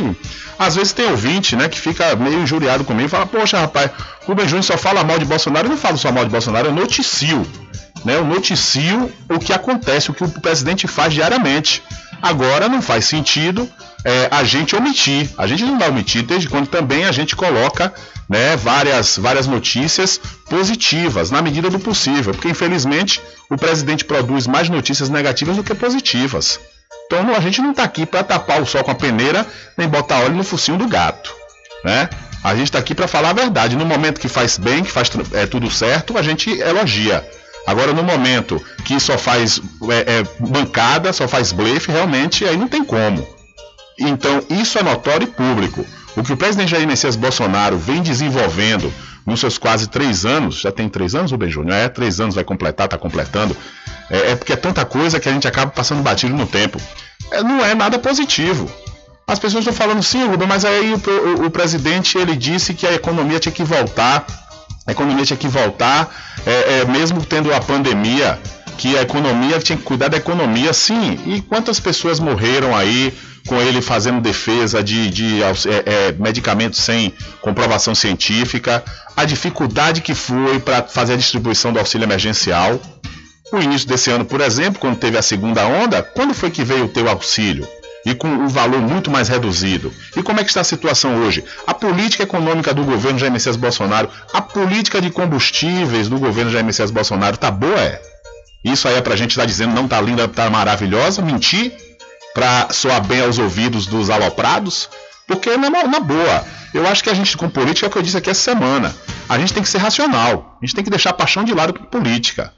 às 0.58 0.74
vezes 0.76 0.92
tem 0.92 1.06
ouvinte, 1.06 1.54
né, 1.54 1.68
que 1.68 1.78
fica 1.78 2.16
meio 2.16 2.40
injuriado 2.40 2.84
comigo 2.84 3.06
e 3.06 3.10
fala, 3.10 3.26
poxa, 3.26 3.60
rapaz, 3.60 3.90
Rubem 4.24 4.48
Júnior 4.48 4.64
só 4.64 4.78
fala 4.78 5.04
mal 5.04 5.18
de 5.18 5.24
Bolsonaro. 5.24 5.66
Eu 5.66 5.70
não 5.70 5.76
falo 5.76 5.98
só 5.98 6.10
mal 6.10 6.24
de 6.24 6.30
Bolsonaro, 6.30 6.68
eu 6.68 6.74
noticio. 6.74 7.46
Né, 8.06 8.14
eu 8.14 8.24
noticio 8.24 9.12
o 9.28 9.36
que 9.36 9.52
acontece, 9.52 10.12
o 10.12 10.14
que 10.14 10.22
o 10.22 10.28
presidente 10.28 10.86
faz 10.86 11.12
diariamente. 11.12 11.82
Agora 12.22 12.68
não 12.68 12.80
faz 12.80 13.04
sentido 13.04 13.68
é, 14.04 14.28
a 14.30 14.44
gente 14.44 14.76
omitir. 14.76 15.28
A 15.36 15.44
gente 15.48 15.64
não 15.64 15.76
vai 15.76 15.88
omitir 15.88 16.22
desde 16.22 16.48
quando 16.48 16.68
também 16.68 17.04
a 17.04 17.10
gente 17.10 17.34
coloca 17.34 17.92
né, 18.28 18.56
várias, 18.56 19.18
várias 19.18 19.48
notícias 19.48 20.20
positivas, 20.48 21.32
na 21.32 21.42
medida 21.42 21.68
do 21.68 21.80
possível, 21.80 22.32
porque 22.32 22.48
infelizmente 22.48 23.20
o 23.50 23.56
presidente 23.56 24.04
produz 24.04 24.46
mais 24.46 24.68
notícias 24.68 25.08
negativas 25.10 25.56
do 25.56 25.64
que 25.64 25.74
positivas. 25.74 26.60
Então 27.06 27.34
a 27.34 27.40
gente 27.40 27.60
não 27.60 27.72
está 27.72 27.82
aqui 27.82 28.06
para 28.06 28.22
tapar 28.22 28.62
o 28.62 28.66
sol 28.66 28.84
com 28.84 28.92
a 28.92 28.94
peneira, 28.94 29.44
nem 29.76 29.88
botar 29.88 30.20
óleo 30.20 30.36
no 30.36 30.44
focinho 30.44 30.78
do 30.78 30.86
gato. 30.86 31.34
Né? 31.84 32.08
A 32.44 32.54
gente 32.54 32.66
está 32.66 32.78
aqui 32.78 32.94
para 32.94 33.08
falar 33.08 33.30
a 33.30 33.32
verdade. 33.32 33.74
No 33.74 33.84
momento 33.84 34.20
que 34.20 34.28
faz 34.28 34.56
bem, 34.58 34.84
que 34.84 34.92
faz 34.92 35.10
é, 35.32 35.44
tudo 35.44 35.68
certo, 35.68 36.16
a 36.16 36.22
gente 36.22 36.48
elogia. 36.60 37.28
Agora, 37.66 37.92
no 37.92 38.02
momento 38.02 38.62
que 38.84 38.98
só 39.00 39.18
faz 39.18 39.60
é, 39.90 40.18
é, 40.18 40.22
bancada, 40.38 41.12
só 41.12 41.26
faz 41.26 41.52
blefe, 41.52 41.90
realmente 41.90 42.44
aí 42.44 42.56
não 42.56 42.68
tem 42.68 42.84
como. 42.84 43.26
Então, 43.98 44.42
isso 44.48 44.78
é 44.78 44.82
notório 44.82 45.24
e 45.24 45.30
público. 45.30 45.84
O 46.16 46.22
que 46.22 46.32
o 46.32 46.36
presidente 46.36 46.70
Jair 46.70 46.86
Messias 46.86 47.16
Bolsonaro 47.16 47.76
vem 47.76 48.02
desenvolvendo 48.02 48.92
nos 49.26 49.40
seus 49.40 49.58
quase 49.58 49.88
três 49.88 50.24
anos, 50.24 50.60
já 50.60 50.70
tem 50.70 50.88
três 50.88 51.14
anos, 51.14 51.32
Rubem 51.32 51.50
Júnior? 51.50 51.76
É, 51.76 51.88
três 51.88 52.20
anos 52.20 52.36
vai 52.36 52.44
completar, 52.44 52.86
está 52.86 52.96
completando. 52.96 53.56
É, 54.08 54.32
é, 54.32 54.36
porque 54.36 54.52
é 54.52 54.56
tanta 54.56 54.84
coisa 54.84 55.18
que 55.18 55.28
a 55.28 55.32
gente 55.32 55.48
acaba 55.48 55.70
passando 55.72 56.02
batido 56.02 56.34
no 56.34 56.46
tempo. 56.46 56.80
É, 57.32 57.42
não 57.42 57.64
é 57.64 57.74
nada 57.74 57.98
positivo. 57.98 58.70
As 59.26 59.40
pessoas 59.40 59.66
estão 59.66 59.74
falando, 59.74 60.02
sim, 60.02 60.24
Rubem, 60.24 60.46
mas 60.46 60.64
aí 60.64 60.94
o, 60.94 61.42
o, 61.42 61.46
o, 61.46 61.50
presidente 61.50 62.16
ele 62.16 62.36
disse 62.36 62.72
que 62.72 62.86
a 62.86 62.92
economia 62.92 63.40
tinha 63.40 63.52
que 63.52 63.64
voltar, 63.64 64.24
a 64.86 64.92
economia 64.92 65.24
tinha 65.24 65.36
que 65.36 65.48
voltar, 65.48 66.14
é, 66.46 66.80
é, 66.80 66.84
mesmo 66.84 67.24
tendo 67.24 67.52
a 67.52 67.60
pandemia, 67.60 68.38
que 68.78 68.96
a 68.96 69.02
economia 69.02 69.58
tinha 69.58 69.76
que 69.76 69.82
cuidar 69.82 70.08
da 70.08 70.16
economia, 70.16 70.72
sim. 70.72 71.18
E 71.26 71.40
quantas 71.40 71.80
pessoas 71.80 72.20
morreram 72.20 72.76
aí 72.76 73.12
com 73.46 73.60
ele 73.60 73.80
fazendo 73.80 74.20
defesa 74.20 74.82
de, 74.82 75.08
de 75.10 75.42
é, 75.42 75.48
é, 75.48 76.12
medicamentos 76.12 76.80
sem 76.80 77.12
comprovação 77.40 77.94
científica, 77.94 78.84
a 79.16 79.24
dificuldade 79.24 80.00
que 80.00 80.14
foi 80.14 80.58
para 80.60 80.82
fazer 80.82 81.14
a 81.14 81.16
distribuição 81.16 81.72
do 81.72 81.78
auxílio 81.78 82.04
emergencial. 82.04 82.80
O 83.52 83.60
início 83.60 83.86
desse 83.88 84.10
ano, 84.10 84.24
por 84.24 84.40
exemplo, 84.40 84.80
quando 84.80 84.98
teve 84.98 85.16
a 85.16 85.22
segunda 85.22 85.64
onda, 85.66 86.02
quando 86.02 86.34
foi 86.34 86.50
que 86.50 86.64
veio 86.64 86.84
o 86.84 86.88
teu 86.88 87.08
auxílio? 87.08 87.66
E 88.06 88.14
com 88.14 88.28
o 88.46 88.48
valor 88.48 88.80
muito 88.80 89.10
mais 89.10 89.28
reduzido. 89.28 89.92
E 90.16 90.22
como 90.22 90.40
é 90.40 90.44
que 90.44 90.48
está 90.48 90.62
a 90.62 90.64
situação 90.64 91.16
hoje? 91.24 91.44
A 91.66 91.74
política 91.74 92.22
econômica 92.22 92.72
do 92.72 92.84
governo 92.84 93.18
Jair 93.18 93.32
Messias 93.32 93.56
Bolsonaro, 93.56 94.08
a 94.32 94.40
política 94.40 95.02
de 95.02 95.10
combustíveis 95.10 96.08
do 96.08 96.18
governo 96.18 96.50
Jair 96.50 96.64
Messias 96.64 96.90
Bolsonaro, 96.90 97.36
tá 97.36 97.50
boa, 97.50 97.80
é? 97.80 98.00
Isso 98.64 98.88
aí 98.88 98.94
é 98.94 99.02
pra 99.02 99.16
gente 99.16 99.32
estar 99.32 99.42
tá 99.42 99.46
dizendo 99.46 99.74
não 99.74 99.86
tá 99.86 100.00
linda, 100.00 100.26
tá 100.26 100.48
maravilhosa, 100.48 101.20
mentir? 101.20 101.72
para 102.36 102.68
soar 102.70 103.02
bem 103.02 103.22
aos 103.22 103.38
ouvidos 103.38 103.86
dos 103.86 104.10
aloprados, 104.10 104.90
porque 105.26 105.56
na, 105.56 105.70
na 105.70 106.00
boa, 106.00 106.44
eu 106.74 106.86
acho 106.86 107.02
que 107.02 107.08
a 107.08 107.14
gente 107.14 107.34
com 107.34 107.48
política 107.48 107.86
é 107.86 107.88
o 107.88 107.90
que 107.90 107.96
eu 107.96 108.02
disse 108.02 108.18
aqui 108.18 108.28
essa 108.28 108.42
semana. 108.42 108.94
A 109.26 109.38
gente 109.38 109.54
tem 109.54 109.62
que 109.62 109.68
ser 109.70 109.78
racional, 109.78 110.58
a 110.60 110.66
gente 110.66 110.74
tem 110.74 110.84
que 110.84 110.90
deixar 110.90 111.10
a 111.10 111.14
paixão 111.14 111.44
de 111.44 111.54
lado 111.54 111.72
com 111.72 111.84
política. 111.84 112.52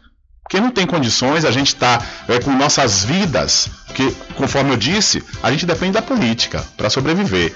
Porque 0.48 0.60
não 0.60 0.70
tem 0.70 0.86
condições 0.86 1.44
a 1.44 1.50
gente 1.50 1.68
estar 1.68 1.98
tá, 1.98 2.06
é, 2.26 2.40
com 2.40 2.50
nossas 2.52 3.04
vidas, 3.04 3.68
porque, 3.86 4.10
conforme 4.34 4.72
eu 4.72 4.76
disse, 4.78 5.22
a 5.42 5.50
gente 5.50 5.66
depende 5.66 5.92
da 5.92 6.02
política 6.02 6.64
para 6.74 6.88
sobreviver. 6.88 7.54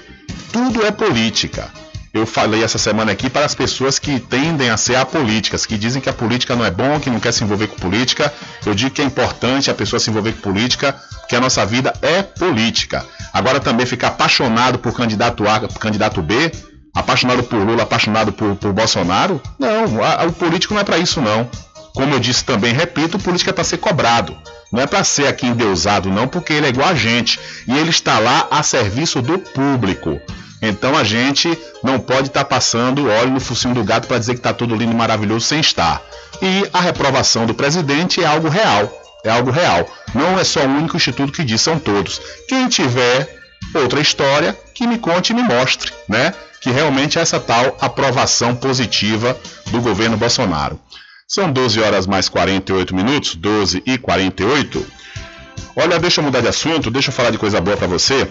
Tudo 0.51 0.85
é 0.85 0.91
política 0.91 1.71
eu 2.13 2.27
falei 2.27 2.63
essa 2.63 2.77
semana 2.77 3.11
aqui 3.11 3.27
para 3.27 3.43
as 3.43 3.55
pessoas 3.55 3.97
que 3.97 4.19
tendem 4.19 4.69
a 4.69 4.77
ser 4.77 4.95
apolíticas, 4.95 5.65
que 5.65 5.75
dizem 5.79 5.99
que 5.99 6.07
a 6.07 6.13
política 6.13 6.55
não 6.55 6.63
é 6.63 6.69
bom, 6.69 6.99
que 6.99 7.09
não 7.09 7.19
quer 7.19 7.33
se 7.33 7.43
envolver 7.43 7.65
com 7.65 7.75
política. 7.75 8.31
Eu 8.63 8.75
digo 8.75 8.91
que 8.91 9.01
é 9.01 9.05
importante 9.05 9.71
a 9.71 9.73
pessoa 9.73 9.99
se 9.99 10.11
envolver 10.11 10.33
com 10.33 10.41
política, 10.41 10.95
que 11.27 11.35
a 11.35 11.41
nossa 11.41 11.65
vida 11.65 11.91
é 12.03 12.21
política. 12.21 13.03
Agora 13.33 13.59
também 13.59 13.87
ficar 13.87 14.09
apaixonado 14.09 14.77
por 14.77 14.95
candidato 14.95 15.47
A, 15.47 15.61
por 15.61 15.79
candidato 15.79 16.21
B, 16.21 16.51
apaixonado 16.93 17.41
por 17.43 17.57
Lula, 17.57 17.81
apaixonado 17.81 18.31
por, 18.31 18.55
por 18.57 18.71
Bolsonaro, 18.71 19.41
não, 19.57 20.03
a, 20.03 20.21
a, 20.21 20.25
o 20.25 20.33
político 20.33 20.75
não 20.75 20.81
é 20.81 20.83
para 20.83 20.99
isso 20.99 21.19
não. 21.19 21.49
Como 21.95 22.13
eu 22.13 22.19
disse 22.19 22.43
também, 22.43 22.73
repito, 22.73 23.17
o 23.17 23.19
político 23.19 23.49
é 23.49 23.53
para 23.53 23.63
ser 23.63 23.77
cobrado. 23.77 24.35
Não 24.71 24.81
é 24.81 24.87
para 24.87 25.03
ser 25.03 25.27
aqui 25.27 25.45
endeusado, 25.45 26.09
não, 26.09 26.27
porque 26.27 26.53
ele 26.53 26.65
é 26.65 26.69
igual 26.69 26.89
a 26.89 26.95
gente. 26.95 27.39
E 27.67 27.77
ele 27.77 27.91
está 27.91 28.17
lá 28.17 28.47
a 28.49 28.63
serviço 28.63 29.21
do 29.21 29.37
público. 29.37 30.19
Então 30.61 30.97
a 30.97 31.03
gente 31.03 31.55
não 31.83 31.99
pode 31.99 32.29
estar 32.29 32.43
tá 32.43 32.45
passando 32.45 33.09
óleo 33.09 33.31
no 33.31 33.39
focinho 33.39 33.75
do 33.75 33.83
gato 33.83 34.07
para 34.07 34.17
dizer 34.17 34.33
que 34.33 34.39
está 34.39 34.53
tudo 34.53 34.75
lindo 34.75 34.93
e 34.93 34.95
maravilhoso 34.95 35.45
sem 35.45 35.59
estar. 35.59 36.01
E 36.41 36.67
a 36.73 36.79
reprovação 36.79 37.45
do 37.45 37.53
presidente 37.53 38.23
é 38.23 38.25
algo 38.25 38.49
real. 38.49 38.91
É 39.23 39.29
algo 39.29 39.51
real. 39.51 39.87
Não 40.15 40.39
é 40.39 40.43
só 40.43 40.61
o 40.61 40.69
único 40.69 40.97
instituto 40.97 41.31
que 41.31 41.43
diz, 41.43 41.61
são 41.61 41.77
todos. 41.77 42.19
Quem 42.47 42.67
tiver 42.67 43.43
outra 43.75 43.99
história, 43.99 44.57
que 44.73 44.87
me 44.87 44.97
conte 44.97 45.31
e 45.31 45.35
me 45.35 45.43
mostre, 45.43 45.91
né? 46.07 46.33
Que 46.61 46.71
realmente 46.71 47.19
é 47.19 47.21
essa 47.21 47.39
tal 47.39 47.77
aprovação 47.79 48.55
positiva 48.55 49.37
do 49.67 49.81
governo 49.81 50.17
Bolsonaro. 50.17 50.79
São 51.27 51.51
12 51.51 51.79
horas 51.79 52.05
mais 52.05 52.29
48 52.29 52.95
minutos, 52.95 53.35
12 53.35 53.83
e 53.85 53.97
48. 53.97 54.85
Olha, 55.75 55.99
deixa 55.99 56.21
eu 56.21 56.25
mudar 56.25 56.41
de 56.41 56.47
assunto, 56.47 56.91
deixa 56.91 57.09
eu 57.09 57.13
falar 57.13 57.31
de 57.31 57.37
coisa 57.37 57.59
boa 57.59 57.75
para 57.75 57.87
você 57.87 58.29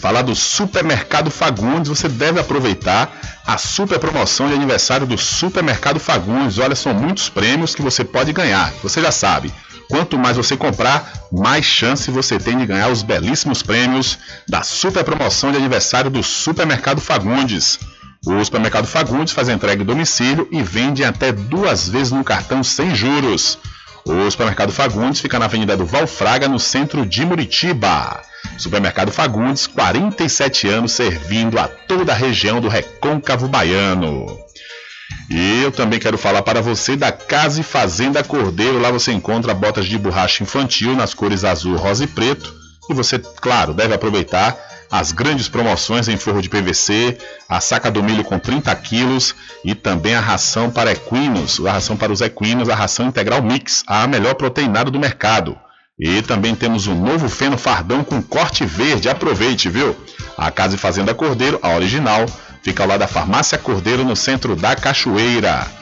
falar 0.00 0.22
do 0.22 0.34
Supermercado 0.34 1.30
Fagundes. 1.30 1.88
Você 1.88 2.08
deve 2.08 2.40
aproveitar 2.40 3.10
a 3.46 3.58
super 3.58 3.98
promoção 3.98 4.48
de 4.48 4.54
aniversário 4.54 5.06
do 5.06 5.18
Supermercado 5.18 6.00
Fagundes. 6.00 6.58
Olha, 6.58 6.74
são 6.74 6.94
muitos 6.94 7.28
prêmios 7.28 7.74
que 7.74 7.82
você 7.82 8.04
pode 8.04 8.32
ganhar. 8.32 8.72
Você 8.82 9.00
já 9.00 9.12
sabe. 9.12 9.52
Quanto 9.88 10.18
mais 10.18 10.36
você 10.36 10.56
comprar, 10.56 11.12
mais 11.30 11.66
chance 11.66 12.10
você 12.10 12.38
tem 12.38 12.56
de 12.56 12.66
ganhar 12.66 12.88
os 12.88 13.02
belíssimos 13.02 13.62
prêmios 13.62 14.18
da 14.48 14.62
super 14.62 15.04
promoção 15.04 15.50
de 15.52 15.58
aniversário 15.58 16.10
do 16.10 16.22
Supermercado 16.22 17.00
Fagundes. 17.00 17.78
O 18.24 18.44
Supermercado 18.44 18.86
Fagundes 18.86 19.32
faz 19.32 19.48
entrega 19.48 19.82
em 19.82 19.86
domicílio 19.86 20.46
e 20.52 20.62
vende 20.62 21.02
até 21.02 21.32
duas 21.32 21.88
vezes 21.88 22.12
no 22.12 22.22
cartão 22.22 22.62
sem 22.62 22.94
juros. 22.94 23.58
O 24.04 24.30
Supermercado 24.30 24.72
Fagundes 24.72 25.20
fica 25.20 25.40
na 25.40 25.46
Avenida 25.46 25.76
do 25.76 25.84
Valfraga, 25.84 26.48
no 26.48 26.58
centro 26.58 27.04
de 27.04 27.26
Muritiba. 27.26 28.22
Supermercado 28.56 29.10
Fagundes, 29.10 29.66
47 29.66 30.68
anos 30.68 30.92
servindo 30.92 31.58
a 31.58 31.66
toda 31.66 32.12
a 32.12 32.16
região 32.16 32.60
do 32.60 32.68
Recôncavo 32.68 33.48
Baiano. 33.48 34.26
E 35.28 35.62
eu 35.62 35.72
também 35.72 35.98
quero 35.98 36.16
falar 36.16 36.42
para 36.42 36.60
você 36.60 36.96
da 36.96 37.10
Casa 37.10 37.60
e 37.60 37.64
Fazenda 37.64 38.22
Cordeiro. 38.22 38.80
Lá 38.80 38.90
você 38.90 39.12
encontra 39.12 39.52
botas 39.52 39.86
de 39.86 39.98
borracha 39.98 40.44
infantil 40.44 40.94
nas 40.94 41.12
cores 41.12 41.42
azul, 41.42 41.76
rosa 41.76 42.04
e 42.04 42.06
preto. 42.06 42.54
E 42.88 42.94
você, 42.94 43.18
claro, 43.18 43.74
deve 43.74 43.94
aproveitar 43.94 44.56
as 44.92 45.10
grandes 45.10 45.48
promoções 45.48 46.06
em 46.06 46.18
forro 46.18 46.42
de 46.42 46.50
PVC, 46.50 47.16
a 47.48 47.62
saca 47.62 47.90
do 47.90 48.02
milho 48.02 48.22
com 48.22 48.38
30 48.38 48.74
quilos 48.76 49.34
e 49.64 49.74
também 49.74 50.14
a 50.14 50.20
ração 50.20 50.70
para 50.70 50.92
equinos, 50.92 51.58
a 51.64 51.72
ração 51.72 51.96
para 51.96 52.12
os 52.12 52.20
equinos, 52.20 52.68
a 52.68 52.74
ração 52.74 53.06
integral 53.06 53.42
mix, 53.42 53.82
a 53.86 54.06
melhor 54.06 54.34
proteinada 54.34 54.90
do 54.90 55.00
mercado. 55.00 55.56
E 55.98 56.20
também 56.20 56.54
temos 56.54 56.86
um 56.86 56.94
novo 56.94 57.26
feno 57.30 57.56
fardão 57.56 58.04
com 58.04 58.20
corte 58.20 58.66
verde. 58.66 59.08
Aproveite, 59.08 59.70
viu? 59.70 59.96
A 60.36 60.50
Casa 60.50 60.74
e 60.74 60.78
Fazenda 60.78 61.14
Cordeiro, 61.14 61.58
a 61.62 61.74
original, 61.74 62.26
fica 62.62 62.82
ao 62.82 62.88
lado 62.88 63.00
da 63.00 63.08
Farmácia 63.08 63.56
Cordeiro 63.56 64.04
no 64.04 64.14
centro 64.14 64.54
da 64.54 64.76
Cachoeira. 64.76 65.81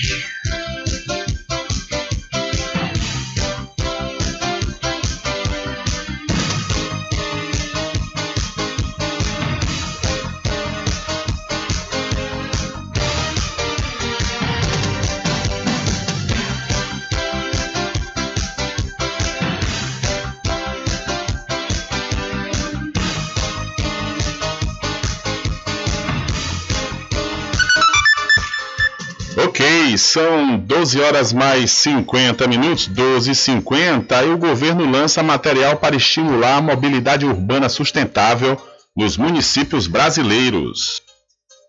São 29.97 30.57
12 30.57 31.01
horas 31.01 31.33
mais 31.33 31.71
50 31.71 32.47
minutos, 32.47 32.87
12 32.87 33.31
e 33.31 33.35
50 33.35 34.23
e 34.23 34.29
o 34.29 34.37
governo 34.37 34.89
lança 34.89 35.23
material 35.23 35.77
para 35.77 35.95
estimular 35.95 36.57
a 36.57 36.61
mobilidade 36.61 37.25
urbana 37.25 37.69
sustentável 37.69 38.59
nos 38.95 39.17
municípios 39.17 39.87
brasileiros. 39.87 41.01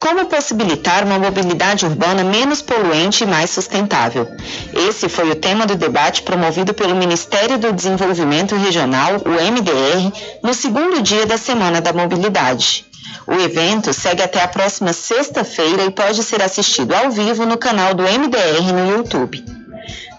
Como 0.03 0.27
possibilitar 0.27 1.05
uma 1.05 1.17
mobilidade 1.17 1.87
urbana 1.87 2.25
menos 2.25 2.61
poluente 2.61 3.23
e 3.23 3.27
mais 3.27 3.51
sustentável? 3.51 4.27
Esse 4.89 5.09
foi 5.09 5.31
o 5.31 5.37
tema 5.37 5.65
do 5.65 5.77
debate 5.77 6.23
promovido 6.23 6.75
pelo 6.75 6.97
Ministério 6.97 7.57
do 7.57 7.73
Desenvolvimento 7.73 8.57
Regional, 8.57 9.23
o 9.25 9.31
MDR, 9.31 10.13
no 10.43 10.53
segundo 10.53 11.01
dia 11.01 11.25
da 11.25 11.39
Semana 11.39 11.81
da 11.81 11.93
Mobilidade. 11.93 12.85
O 13.27 13.35
evento 13.35 13.93
segue 13.93 14.23
até 14.23 14.43
a 14.43 14.49
próxima 14.49 14.93
sexta-feira 14.93 15.85
e 15.85 15.91
pode 15.91 16.23
ser 16.23 16.43
assistido 16.43 16.95
ao 16.95 17.11
vivo 17.11 17.47
no 17.47 17.57
canal 17.57 17.95
do 17.95 18.03
MDR 18.03 18.73
no 18.73 18.97
YouTube. 18.97 19.45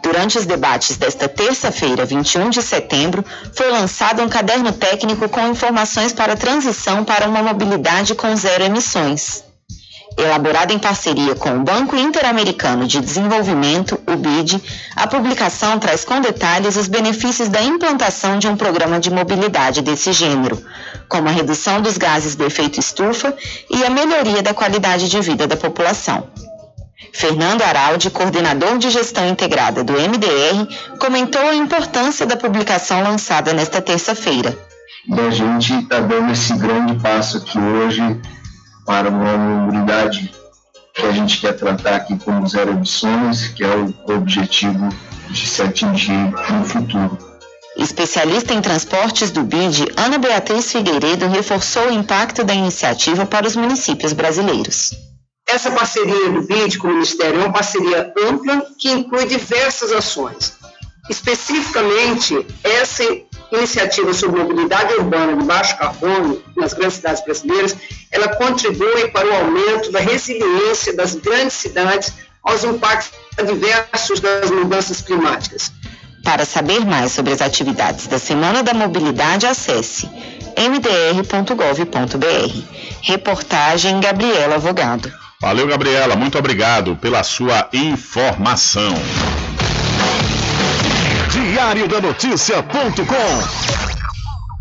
Durante 0.01 0.37
os 0.37 0.45
debates 0.45 0.97
desta 0.97 1.29
terça-feira, 1.29 2.05
21 2.05 2.49
de 2.49 2.61
setembro, 2.61 3.23
foi 3.53 3.71
lançado 3.71 4.21
um 4.21 4.27
caderno 4.27 4.73
técnico 4.73 5.29
com 5.29 5.47
informações 5.47 6.11
para 6.11 6.33
a 6.33 6.37
transição 6.37 7.05
para 7.05 7.27
uma 7.27 7.41
mobilidade 7.41 8.13
com 8.13 8.35
zero 8.35 8.65
emissões. 8.65 9.43
Elaborada 10.17 10.73
em 10.73 10.77
parceria 10.77 11.33
com 11.35 11.57
o 11.57 11.63
Banco 11.63 11.95
Interamericano 11.95 12.85
de 12.85 12.99
Desenvolvimento, 12.99 13.99
o 14.05 14.15
BID, 14.15 14.61
a 14.95 15.07
publicação 15.07 15.79
traz 15.79 16.05
com 16.05 16.21
detalhes 16.21 16.75
os 16.75 16.87
benefícios 16.87 17.49
da 17.49 17.63
implantação 17.63 18.37
de 18.37 18.47
um 18.47 18.55
programa 18.55 18.99
de 18.99 19.09
mobilidade 19.09 19.81
desse 19.81 20.13
gênero, 20.13 20.63
como 21.13 21.29
a 21.29 21.31
redução 21.31 21.79
dos 21.79 21.95
gases 21.95 22.33
do 22.33 22.43
efeito 22.43 22.79
estufa 22.79 23.37
e 23.69 23.85
a 23.85 23.89
melhoria 23.91 24.41
da 24.41 24.51
qualidade 24.51 25.07
de 25.07 25.21
vida 25.21 25.45
da 25.45 25.55
população. 25.55 26.27
Fernando 27.13 27.61
Araldi, 27.61 28.09
coordenador 28.09 28.79
de 28.79 28.89
gestão 28.89 29.29
integrada 29.29 29.83
do 29.83 29.93
MDR, 29.93 30.67
comentou 30.97 31.47
a 31.47 31.53
importância 31.53 32.25
da 32.25 32.35
publicação 32.35 33.03
lançada 33.03 33.53
nesta 33.53 33.79
terça-feira. 33.79 34.57
da 35.07 35.29
gente 35.29 35.75
está 35.75 35.99
dando 35.99 36.31
esse 36.31 36.51
grande 36.55 36.95
passo 36.95 37.37
aqui 37.37 37.59
hoje 37.59 38.01
para 38.83 39.07
uma 39.07 39.37
mobilidade 39.37 40.33
que 40.95 41.05
a 41.05 41.11
gente 41.11 41.39
quer 41.39 41.53
tratar 41.53 41.97
aqui 41.97 42.17
como 42.17 42.47
zero 42.47 42.71
emissões, 42.71 43.49
que 43.49 43.63
é 43.63 43.75
o 43.75 43.93
objetivo 44.15 44.89
de 45.29 45.45
se 45.45 45.61
atingir 45.61 46.31
no 46.49 46.65
futuro. 46.65 47.32
Especialista 47.75 48.53
em 48.53 48.61
transportes 48.61 49.31
do 49.31 49.41
BID, 49.43 49.91
Ana 49.97 50.19
Beatriz 50.19 50.71
Figueiredo 50.71 51.27
reforçou 51.27 51.87
o 51.87 51.93
impacto 51.93 52.43
da 52.43 52.53
iniciativa 52.53 53.25
para 53.25 53.47
os 53.47 53.55
municípios 53.55 54.13
brasileiros. 54.13 54.93
Essa 55.47 55.71
parceria 55.71 56.29
do 56.29 56.43
BID 56.43 56.77
com 56.77 56.87
o 56.87 56.93
Ministério 56.93 57.39
é 57.39 57.43
uma 57.43 57.53
parceria 57.53 58.13
ampla 58.25 58.65
que 58.77 58.91
inclui 58.91 59.25
diversas 59.25 59.91
ações. 59.91 60.53
Especificamente, 61.09 62.45
essa 62.63 63.03
iniciativa 63.51 64.13
sobre 64.13 64.41
mobilidade 64.41 64.93
urbana 64.93 65.35
de 65.35 65.43
baixo 65.43 65.77
carbono 65.77 66.41
nas 66.55 66.73
grandes 66.73 66.97
cidades 66.97 67.23
brasileiras, 67.23 67.75
ela 68.11 68.35
contribui 68.35 69.09
para 69.09 69.27
o 69.27 69.33
aumento 69.33 69.91
da 69.91 69.99
resiliência 69.99 70.95
das 70.95 71.15
grandes 71.15 71.53
cidades 71.53 72.13
aos 72.43 72.63
impactos 72.63 73.11
adversos 73.37 74.19
das 74.19 74.49
mudanças 74.49 75.01
climáticas. 75.01 75.71
Para 76.23 76.45
saber 76.45 76.85
mais 76.85 77.11
sobre 77.11 77.33
as 77.33 77.41
atividades 77.41 78.07
da 78.07 78.17
Semana 78.17 78.63
da 78.63 78.73
Mobilidade, 78.73 79.45
acesse 79.45 80.09
mdr.gov.br. 80.55 82.23
Reportagem 83.01 83.99
Gabriela 83.99 84.55
Avogado. 84.55 85.11
Valeu, 85.41 85.67
Gabriela, 85.67 86.15
muito 86.15 86.39
obrigado 86.39 86.95
pela 86.95 87.21
sua 87.23 87.67
informação. 87.73 88.93
Diário 91.29 91.87
da 91.89 91.99
Notícia.com 91.99 93.92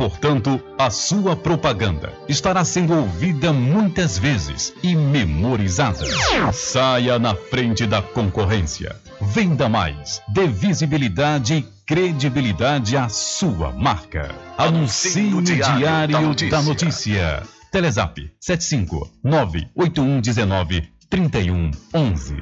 Portanto, 0.00 0.58
a 0.78 0.88
sua 0.88 1.36
propaganda 1.36 2.10
estará 2.26 2.64
sendo 2.64 2.94
ouvida 2.94 3.52
muitas 3.52 4.16
vezes 4.16 4.72
e 4.82 4.96
memorizada. 4.96 6.06
Saia 6.54 7.18
na 7.18 7.34
frente 7.34 7.86
da 7.86 8.00
concorrência. 8.00 8.96
Venda 9.20 9.68
mais. 9.68 10.22
Dê 10.26 10.46
visibilidade 10.46 11.56
e 11.56 11.62
credibilidade 11.84 12.96
à 12.96 13.10
sua 13.10 13.72
marca. 13.72 14.34
Anuncie 14.56 15.24
no 15.24 15.42
Diário 15.42 16.34
da 16.48 16.62
Notícia. 16.62 17.42
Telezap 17.70 18.32
75 18.40 19.06
98119 19.22 20.88
3111. 21.10 22.36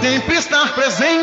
Sempre 0.00 0.34
estar 0.34 0.74
presente 0.74 1.09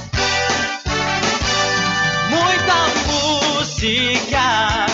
Música, 3.81 4.85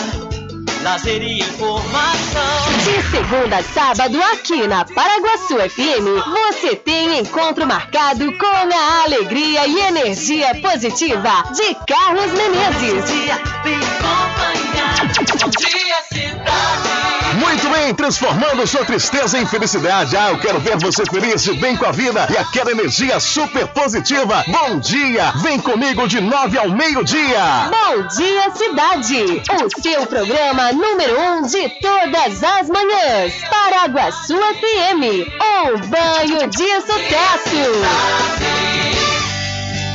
lazer 0.82 1.22
e 1.22 1.40
informação. 1.40 2.67
De 2.88 3.02
segunda 3.10 3.58
a 3.58 3.62
sábado, 3.62 4.18
aqui 4.32 4.66
na 4.66 4.82
Paraguaçu 4.82 5.56
FM, 5.56 6.06
você 6.48 6.74
tem 6.74 7.18
encontro 7.18 7.66
marcado 7.66 8.32
com 8.38 8.46
a 8.46 9.02
alegria 9.04 9.66
e 9.66 9.78
energia 9.78 10.54
positiva 10.54 11.44
de 11.54 11.74
Carlos 11.86 12.32
Menezes. 12.32 13.04
Bom 14.00 15.50
dia, 15.50 16.02
cidade. 16.10 16.98
Muito 17.38 17.68
bem, 17.70 17.94
transformando 17.94 18.66
sua 18.66 18.84
tristeza 18.84 19.38
em 19.38 19.46
felicidade. 19.46 20.16
Ah, 20.16 20.30
eu 20.30 20.38
quero 20.38 20.58
ver 20.58 20.76
você 20.78 21.04
feliz, 21.04 21.42
de 21.42 21.52
bem 21.54 21.76
com 21.76 21.86
a 21.86 21.92
vida 21.92 22.26
e 22.30 22.36
aquela 22.36 22.70
energia 22.70 23.20
super 23.20 23.66
positiva. 23.68 24.44
Bom 24.48 24.78
dia, 24.78 25.30
vem 25.42 25.60
comigo 25.60 26.08
de 26.08 26.20
nove 26.20 26.58
ao 26.58 26.68
meio-dia. 26.70 27.70
Bom 27.70 28.06
dia, 28.08 28.50
cidade! 28.50 29.42
O 29.62 29.82
seu 29.82 30.06
programa 30.06 30.72
número 30.72 31.20
um 31.20 31.42
de 31.42 31.68
todas 31.80 32.42
as 32.42 32.68
manhãs. 32.78 33.34
Paraguaçu 33.50 34.36
FM, 34.36 35.02
um 35.66 35.78
banho 35.88 36.46
de 36.48 36.80
sucesso. 36.80 39.07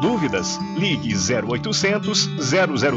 Dúvidas? 0.00 0.58
Ligue 0.76 1.14
0800 1.14 2.28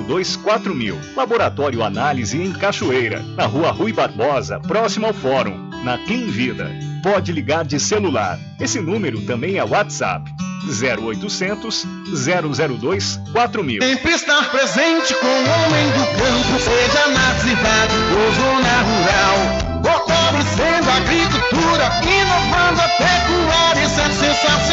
002 0.08 0.36
4000. 0.38 0.98
Laboratório 1.16 1.84
Análise 1.84 2.42
em 2.42 2.52
Cachoeira, 2.54 3.22
na 3.36 3.46
Rua 3.46 3.72
Rui 3.72 3.92
Barbosa, 3.92 4.60
próximo 4.60 5.08
ao 5.08 5.14
Fórum, 5.14 5.70
na 5.84 5.98
Clean 6.00 6.28
Vida. 6.28 6.72
Pode 7.04 7.32
ligar 7.32 7.66
de 7.66 7.80
celular. 7.80 8.40
Esse 8.60 8.80
número 8.80 9.22
também 9.26 9.58
é 9.58 9.64
WhatsApp. 9.64 10.32
0800 10.66 11.86
002 12.80 13.20
4000. 13.34 13.82
Sempre 13.82 14.12
estar 14.14 14.50
presente 14.50 15.14
com 15.16 15.28
o 15.28 15.30
homem 15.30 15.86
do 15.92 16.06
campo, 16.18 16.60
seja 16.60 17.08
na 17.08 17.36
cidade 17.36 17.96
ou 18.16 18.32
zona 18.32 18.82
rural. 18.82 19.74
Fortalecendo 19.84 20.90
a 20.90 20.96
agricultura, 20.96 21.92
inovando 22.02 22.82
a 22.82 22.88
pecuária, 22.88 23.84
isso 23.84 24.00
é 24.00 24.10
sensacional. 24.10 24.73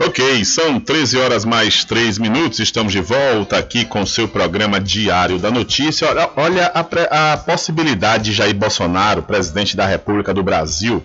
Ok, 0.00 0.44
são 0.44 0.80
13 0.80 1.18
horas 1.18 1.44
mais 1.44 1.84
3 1.84 2.18
minutos. 2.18 2.58
Estamos 2.58 2.92
de 2.92 3.00
volta 3.00 3.56
aqui 3.56 3.84
com 3.84 4.04
seu 4.04 4.26
programa 4.26 4.80
Diário 4.80 5.38
da 5.38 5.52
Notícia. 5.52 6.08
Olha, 6.08 6.30
olha 6.36 6.72
a, 6.74 7.32
a 7.32 7.36
possibilidade 7.36 8.24
de 8.24 8.32
Jair 8.32 8.56
Bolsonaro, 8.56 9.22
presidente 9.22 9.76
da 9.76 9.86
República 9.86 10.34
do 10.34 10.42
Brasil, 10.42 11.02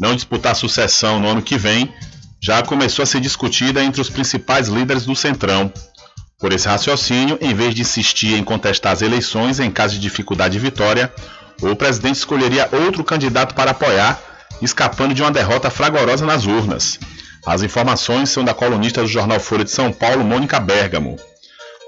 não 0.00 0.16
disputar 0.16 0.56
sucessão 0.56 1.20
no 1.20 1.28
ano 1.28 1.42
que 1.42 1.56
vem, 1.56 1.92
já 2.42 2.60
começou 2.60 3.04
a 3.04 3.06
ser 3.06 3.20
discutida 3.20 3.84
entre 3.84 4.00
os 4.00 4.10
principais 4.10 4.66
líderes 4.66 5.06
do 5.06 5.14
Centrão. 5.14 5.72
Por 6.40 6.52
esse 6.52 6.66
raciocínio, 6.66 7.38
em 7.40 7.54
vez 7.54 7.72
de 7.72 7.82
insistir 7.82 8.34
em 8.34 8.42
contestar 8.42 8.92
as 8.92 9.00
eleições 9.00 9.60
em 9.60 9.70
caso 9.70 9.94
de 9.94 10.00
dificuldade 10.00 10.54
de 10.54 10.58
vitória, 10.58 11.12
o 11.62 11.76
presidente 11.76 12.16
escolheria 12.16 12.68
outro 12.84 13.04
candidato 13.04 13.54
para 13.54 13.70
apoiar, 13.70 14.20
escapando 14.60 15.14
de 15.14 15.22
uma 15.22 15.30
derrota 15.30 15.70
fragorosa 15.70 16.26
nas 16.26 16.46
urnas. 16.46 16.98
As 17.46 17.62
informações 17.62 18.30
são 18.30 18.42
da 18.42 18.54
colunista 18.54 19.02
do 19.02 19.06
jornal 19.06 19.38
Folha 19.38 19.64
de 19.64 19.70
São 19.70 19.92
Paulo, 19.92 20.24
Mônica 20.24 20.58
Bergamo. 20.58 21.16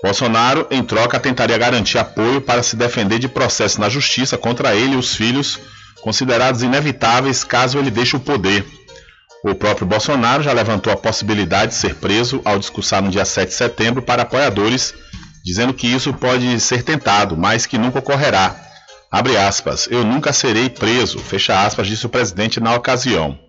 Bolsonaro, 0.02 0.66
em 0.70 0.84
troca, 0.84 1.18
tentaria 1.18 1.56
garantir 1.56 1.98
apoio 1.98 2.40
para 2.40 2.62
se 2.62 2.76
defender 2.76 3.18
de 3.18 3.28
processo 3.28 3.80
na 3.80 3.88
justiça 3.88 4.36
contra 4.36 4.74
ele 4.74 4.94
e 4.94 4.98
os 4.98 5.14
filhos, 5.16 5.58
considerados 6.02 6.62
inevitáveis 6.62 7.42
caso 7.42 7.78
ele 7.78 7.90
deixe 7.90 8.16
o 8.16 8.20
poder. 8.20 8.66
O 9.42 9.54
próprio 9.54 9.86
Bolsonaro 9.86 10.42
já 10.42 10.52
levantou 10.52 10.92
a 10.92 10.96
possibilidade 10.96 11.72
de 11.72 11.78
ser 11.78 11.94
preso 11.94 12.42
ao 12.44 12.58
discursar 12.58 13.02
no 13.02 13.10
dia 13.10 13.24
7 13.24 13.48
de 13.48 13.54
setembro 13.54 14.02
para 14.02 14.22
apoiadores, 14.22 14.94
dizendo 15.42 15.72
que 15.72 15.86
isso 15.86 16.12
pode 16.12 16.60
ser 16.60 16.82
tentado, 16.82 17.36
mas 17.36 17.64
que 17.64 17.78
nunca 17.78 18.00
ocorrerá. 18.00 18.54
Abre 19.10 19.36
aspas, 19.36 19.88
eu 19.90 20.04
nunca 20.04 20.32
serei 20.32 20.68
preso, 20.68 21.18
fecha 21.18 21.64
aspas, 21.64 21.86
disse 21.86 22.04
o 22.04 22.10
presidente 22.10 22.60
na 22.60 22.74
ocasião. 22.74 23.45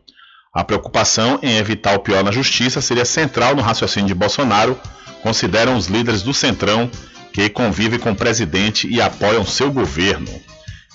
A 0.58 0.64
preocupação 0.64 1.38
em 1.43 1.55
evitar 1.58 1.95
o 1.95 1.99
pior 1.99 2.24
na 2.24 2.32
justiça 2.32 2.82
seria 2.82 3.05
central 3.05 3.55
no 3.55 3.62
raciocínio 3.62 4.08
de 4.08 4.16
Bolsonaro, 4.16 4.76
consideram 5.22 5.78
os 5.78 5.86
líderes 5.86 6.24
do 6.24 6.34
Centrão 6.34 6.89
que 7.32 7.47
convivem 7.47 7.99
com 7.99 8.10
o 8.10 8.16
presidente 8.16 8.88
e 8.88 8.99
apoiam 8.99 9.45
seu 9.45 9.72
governo. 9.72 10.28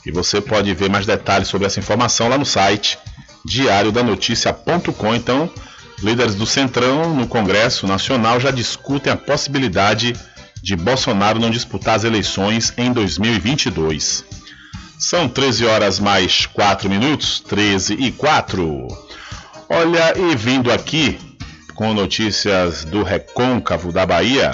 E 0.05 0.11
você 0.11 0.41
pode 0.41 0.75
ver 0.75 0.91
mais 0.91 1.07
detalhes 1.07 1.47
sobre 1.47 1.69
essa 1.69 1.79
informação 1.79 2.29
lá 2.29 2.37
no 2.37 2.45
site 2.45 2.99
diariodanoticia.com. 3.45 5.15
Então, 5.15 5.49
líderes 6.01 6.35
do 6.35 6.45
Centrão 6.45 7.15
no 7.15 7.29
Congresso 7.29 7.87
Nacional 7.87 8.41
já 8.41 8.51
discutem 8.51 9.13
a 9.13 9.17
possibilidade 9.17 10.13
de 10.61 10.75
Bolsonaro 10.75 11.39
não 11.39 11.51
disputar 11.51 11.95
as 11.95 12.03
eleições 12.03 12.75
em 12.77 12.93
2022. 12.93 14.25
São 14.99 15.29
13 15.29 15.67
horas 15.67 16.01
mais 16.01 16.47
4 16.47 16.91
minutos, 16.91 17.39
13 17.39 17.95
e 17.95 18.11
4. 18.11 19.13
Olha, 19.75 20.13
e 20.19 20.37
vindo 20.37 20.71
aqui 20.71 21.19
com 21.75 21.95
notícias 21.95 22.85
do 22.85 23.03
recôncavo 23.03 23.91
da 23.91 24.05
Bahia, 24.05 24.53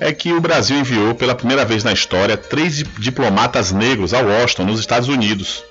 é 0.00 0.12
que 0.12 0.32
o 0.32 0.40
Brasil 0.40 0.76
enviou 0.76 1.14
pela 1.14 1.36
primeira 1.36 1.64
vez 1.64 1.84
na 1.84 1.92
história 1.92 2.36
três 2.36 2.82
diplomatas 2.98 3.70
negros 3.70 4.12
a 4.12 4.18
Washington, 4.18 4.64
nos 4.64 4.80
Estados 4.80 5.08
Unidos. 5.08 5.62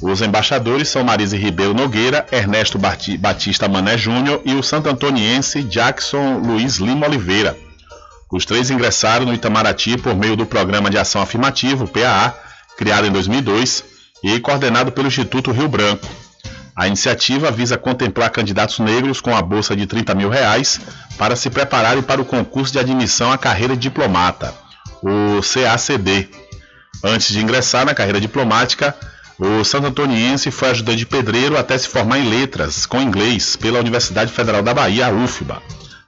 Os 0.00 0.22
embaixadores 0.22 0.88
são 0.88 1.02
Marise 1.02 1.36
Ribeiro 1.36 1.74
Nogueira, 1.74 2.24
Ernesto 2.30 2.78
Batista 2.78 3.68
Mané 3.68 3.98
Júnior 3.98 4.40
e 4.44 4.54
o 4.54 4.62
santo 4.62 4.88
antoniense 4.88 5.64
Jackson 5.64 6.38
Luiz 6.38 6.76
Lima 6.76 7.08
Oliveira. 7.08 7.58
Os 8.30 8.44
três 8.44 8.70
ingressaram 8.70 9.26
no 9.26 9.34
Itamaraty 9.34 9.98
por 9.98 10.14
meio 10.14 10.36
do 10.36 10.46
Programa 10.46 10.88
de 10.88 10.98
Ação 10.98 11.20
Afirmativo, 11.20 11.88
PAA, 11.88 12.32
criado 12.78 13.08
em 13.08 13.10
2002 13.10 13.82
e 14.22 14.38
coordenado 14.38 14.92
pelo 14.92 15.08
Instituto 15.08 15.50
Rio 15.50 15.68
Branco. 15.68 16.06
A 16.80 16.86
iniciativa 16.86 17.50
visa 17.50 17.76
contemplar 17.76 18.30
candidatos 18.30 18.78
negros 18.78 19.20
com 19.20 19.36
a 19.36 19.42
bolsa 19.42 19.76
de 19.76 19.84
30 19.84 20.14
mil 20.14 20.30
reais 20.30 20.80
para 21.18 21.36
se 21.36 21.50
prepararem 21.50 22.02
para 22.02 22.22
o 22.22 22.24
concurso 22.24 22.72
de 22.72 22.78
admissão 22.78 23.30
à 23.30 23.36
carreira 23.36 23.76
de 23.76 23.82
diplomata, 23.82 24.54
o 25.02 25.42
CACD. 25.42 26.30
Antes 27.04 27.34
de 27.34 27.38
ingressar 27.38 27.84
na 27.84 27.92
carreira 27.92 28.18
diplomática, 28.18 28.96
o 29.38 29.62
santo 29.62 29.88
antoniense 29.88 30.50
foi 30.50 30.70
ajudante 30.70 30.96
de 30.96 31.04
pedreiro 31.04 31.58
até 31.58 31.76
se 31.76 31.86
formar 31.86 32.18
em 32.18 32.30
letras, 32.30 32.86
com 32.86 32.98
inglês, 32.98 33.56
pela 33.56 33.78
Universidade 33.78 34.32
Federal 34.32 34.62
da 34.62 34.72
Bahia, 34.72 35.08
a 35.08 35.10
UFBA. 35.10 35.60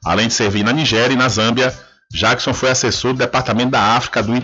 Além 0.03 0.29
de 0.29 0.33
servir 0.33 0.65
na 0.65 0.73
Nigéria 0.73 1.13
e 1.13 1.19
na 1.19 1.29
Zâmbia, 1.29 1.71
Jackson 2.11 2.55
foi 2.55 2.71
assessor 2.71 3.13
do 3.13 3.19
Departamento 3.19 3.73
da 3.73 3.95
África 3.95 4.23
do, 4.23 4.35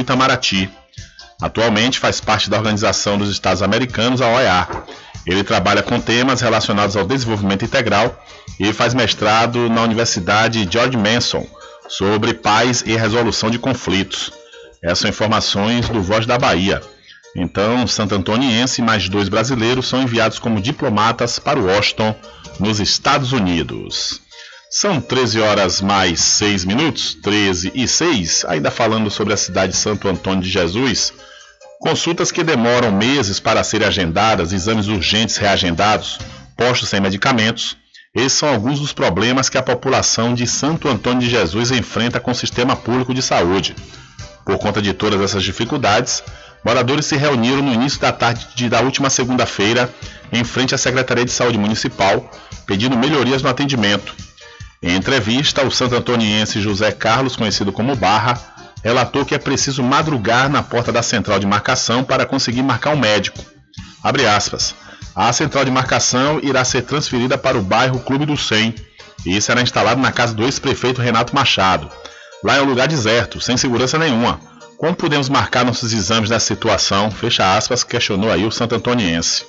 Itamaraty. 0.00 0.70
Atualmente 1.42 1.98
faz 1.98 2.22
parte 2.22 2.48
da 2.48 2.56
Organização 2.56 3.18
dos 3.18 3.28
Estados 3.28 3.62
Americanos, 3.62 4.22
a 4.22 4.28
OEA. 4.28 4.68
Ele 5.26 5.42
trabalha 5.42 5.82
com 5.82 6.00
temas 6.00 6.40
relacionados 6.40 6.96
ao 6.96 7.06
desenvolvimento 7.06 7.64
integral 7.64 8.22
e 8.60 8.72
faz 8.72 8.94
mestrado 8.94 9.68
na 9.68 9.82
Universidade 9.82 10.68
George 10.70 10.96
Mason 10.96 11.46
sobre 11.88 12.34
paz 12.34 12.82
e 12.86 12.96
resolução 12.96 13.50
de 13.50 13.58
conflitos. 13.58 14.32
Essas 14.82 14.98
são 14.98 15.10
informações 15.10 15.88
do 15.88 16.02
Voz 16.02 16.26
da 16.26 16.38
Bahia. 16.38 16.82
Então, 17.36 17.86
Santo 17.86 18.14
Antoniense 18.14 18.80
e 18.80 18.84
mais 18.84 19.08
dois 19.08 19.28
brasileiros 19.28 19.88
são 19.88 20.02
enviados 20.02 20.38
como 20.38 20.60
diplomatas 20.60 21.38
para 21.38 21.58
Washington, 21.58 22.14
nos 22.60 22.78
Estados 22.78 23.32
Unidos. 23.32 24.20
São 24.70 25.00
13 25.00 25.40
horas 25.40 25.80
mais 25.80 26.20
6 26.20 26.64
minutos, 26.64 27.14
13 27.22 27.72
e 27.74 27.88
6, 27.88 28.44
ainda 28.46 28.70
falando 28.70 29.10
sobre 29.10 29.32
a 29.32 29.36
cidade 29.36 29.72
de 29.72 29.78
Santo 29.78 30.08
Antônio 30.08 30.42
de 30.42 30.50
Jesus. 30.50 31.12
Consultas 31.84 32.32
que 32.32 32.42
demoram 32.42 32.90
meses 32.90 33.38
para 33.38 33.62
serem 33.62 33.86
agendadas, 33.86 34.54
exames 34.54 34.86
urgentes 34.86 35.36
reagendados, 35.36 36.18
postos 36.56 36.88
sem 36.88 36.98
medicamentos. 36.98 37.76
Esses 38.14 38.32
são 38.32 38.48
alguns 38.48 38.80
dos 38.80 38.94
problemas 38.94 39.50
que 39.50 39.58
a 39.58 39.62
população 39.62 40.32
de 40.32 40.46
Santo 40.46 40.88
Antônio 40.88 41.20
de 41.20 41.28
Jesus 41.28 41.70
enfrenta 41.70 42.18
com 42.18 42.30
o 42.30 42.34
sistema 42.34 42.74
público 42.74 43.12
de 43.12 43.20
saúde. 43.20 43.76
Por 44.46 44.56
conta 44.56 44.80
de 44.80 44.94
todas 44.94 45.20
essas 45.20 45.42
dificuldades, 45.42 46.22
moradores 46.64 47.04
se 47.04 47.16
reuniram 47.16 47.60
no 47.60 47.74
início 47.74 48.00
da 48.00 48.12
tarde 48.12 48.46
de, 48.54 48.70
da 48.70 48.80
última 48.80 49.10
segunda-feira 49.10 49.94
em 50.32 50.42
frente 50.42 50.74
à 50.74 50.78
Secretaria 50.78 51.26
de 51.26 51.32
Saúde 51.32 51.58
Municipal, 51.58 52.30
pedindo 52.66 52.96
melhorias 52.96 53.42
no 53.42 53.50
atendimento. 53.50 54.16
Em 54.82 54.96
entrevista, 54.96 55.62
o 55.62 55.70
santo 55.70 55.94
antoniense 55.94 56.62
José 56.62 56.92
Carlos, 56.92 57.36
conhecido 57.36 57.72
como 57.72 57.94
Barra, 57.94 58.53
relatou 58.84 59.24
que 59.24 59.34
é 59.34 59.38
preciso 59.38 59.82
madrugar 59.82 60.50
na 60.50 60.62
porta 60.62 60.92
da 60.92 61.02
central 61.02 61.38
de 61.38 61.46
marcação 61.46 62.04
para 62.04 62.26
conseguir 62.26 62.62
marcar 62.62 62.90
um 62.90 62.98
médico. 62.98 63.38
Abre 64.02 64.26
aspas. 64.26 64.74
A 65.16 65.32
central 65.32 65.64
de 65.64 65.70
marcação 65.70 66.38
irá 66.42 66.62
ser 66.64 66.82
transferida 66.82 67.38
para 67.38 67.56
o 67.56 67.62
bairro 67.62 68.00
Clube 68.00 68.26
do 68.26 68.36
100 68.36 68.74
e 69.24 69.40
será 69.40 69.62
instalado 69.62 70.00
na 70.00 70.12
casa 70.12 70.34
do 70.34 70.44
ex-prefeito 70.44 71.00
Renato 71.00 71.34
Machado. 71.34 71.90
Lá 72.42 72.56
é 72.56 72.60
um 72.60 72.66
lugar 72.66 72.86
deserto, 72.86 73.40
sem 73.40 73.56
segurança 73.56 73.98
nenhuma. 73.98 74.38
Como 74.76 74.94
podemos 74.94 75.30
marcar 75.30 75.64
nossos 75.64 75.94
exames 75.94 76.28
nessa 76.28 76.44
situação? 76.44 77.10
Fecha 77.10 77.56
aspas, 77.56 77.82
questionou 77.82 78.30
aí 78.30 78.44
o 78.44 78.52
santo 78.52 78.74
antoniense. 78.74 79.46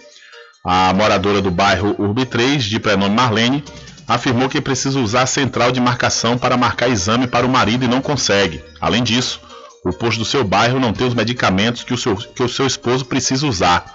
A 0.63 0.93
moradora 0.93 1.41
do 1.41 1.51
bairro 1.51 1.93
Urbi 1.99 2.25
3, 2.25 2.63
de 2.63 2.79
prenome 2.79 3.13
Marlene, 3.13 3.63
afirmou 4.07 4.49
que 4.49 4.61
precisa 4.61 4.99
usar 4.99 5.23
a 5.23 5.27
central 5.27 5.71
de 5.71 5.79
marcação 5.79 6.37
para 6.37 6.57
marcar 6.57 6.89
exame 6.89 7.27
para 7.27 7.45
o 7.45 7.49
marido 7.49 7.85
e 7.85 7.87
não 7.87 8.01
consegue. 8.01 8.63
Além 8.79 9.03
disso, 9.03 9.39
o 9.83 9.91
posto 9.93 10.19
do 10.19 10.25
seu 10.25 10.43
bairro 10.43 10.79
não 10.79 10.93
tem 10.93 11.07
os 11.07 11.13
medicamentos 11.13 11.83
que 11.83 11.93
o 11.93 11.97
seu, 11.97 12.15
que 12.15 12.43
o 12.43 12.49
seu 12.49 12.65
esposo 12.65 13.05
precisa 13.05 13.47
usar. 13.47 13.85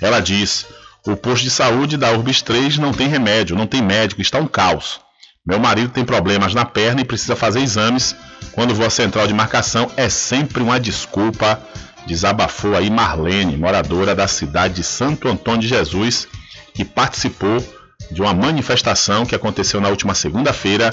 Ela 0.00 0.20
diz: 0.20 0.66
o 1.06 1.16
posto 1.16 1.44
de 1.44 1.50
saúde 1.50 1.96
da 1.96 2.10
Urbis 2.12 2.42
3 2.42 2.78
não 2.78 2.92
tem 2.92 3.08
remédio, 3.08 3.56
não 3.56 3.66
tem 3.66 3.82
médico, 3.82 4.20
está 4.20 4.38
um 4.38 4.46
caos. 4.46 5.00
Meu 5.46 5.60
marido 5.60 5.90
tem 5.90 6.04
problemas 6.04 6.54
na 6.54 6.64
perna 6.64 7.02
e 7.02 7.04
precisa 7.04 7.36
fazer 7.36 7.60
exames. 7.60 8.16
Quando 8.52 8.74
vou 8.74 8.86
à 8.86 8.90
central 8.90 9.26
de 9.26 9.34
marcação 9.34 9.90
é 9.96 10.08
sempre 10.08 10.62
uma 10.62 10.80
desculpa. 10.80 11.60
Desabafou 12.06 12.76
aí 12.76 12.90
Marlene, 12.90 13.56
moradora 13.56 14.14
da 14.14 14.26
cidade 14.26 14.74
de 14.74 14.82
Santo 14.82 15.28
Antônio 15.28 15.60
de 15.60 15.68
Jesus, 15.68 16.26
que 16.74 16.84
participou 16.84 17.62
de 18.10 18.20
uma 18.20 18.34
manifestação 18.34 19.26
que 19.26 19.34
aconteceu 19.34 19.80
na 19.80 19.88
última 19.88 20.14
segunda-feira 20.14 20.90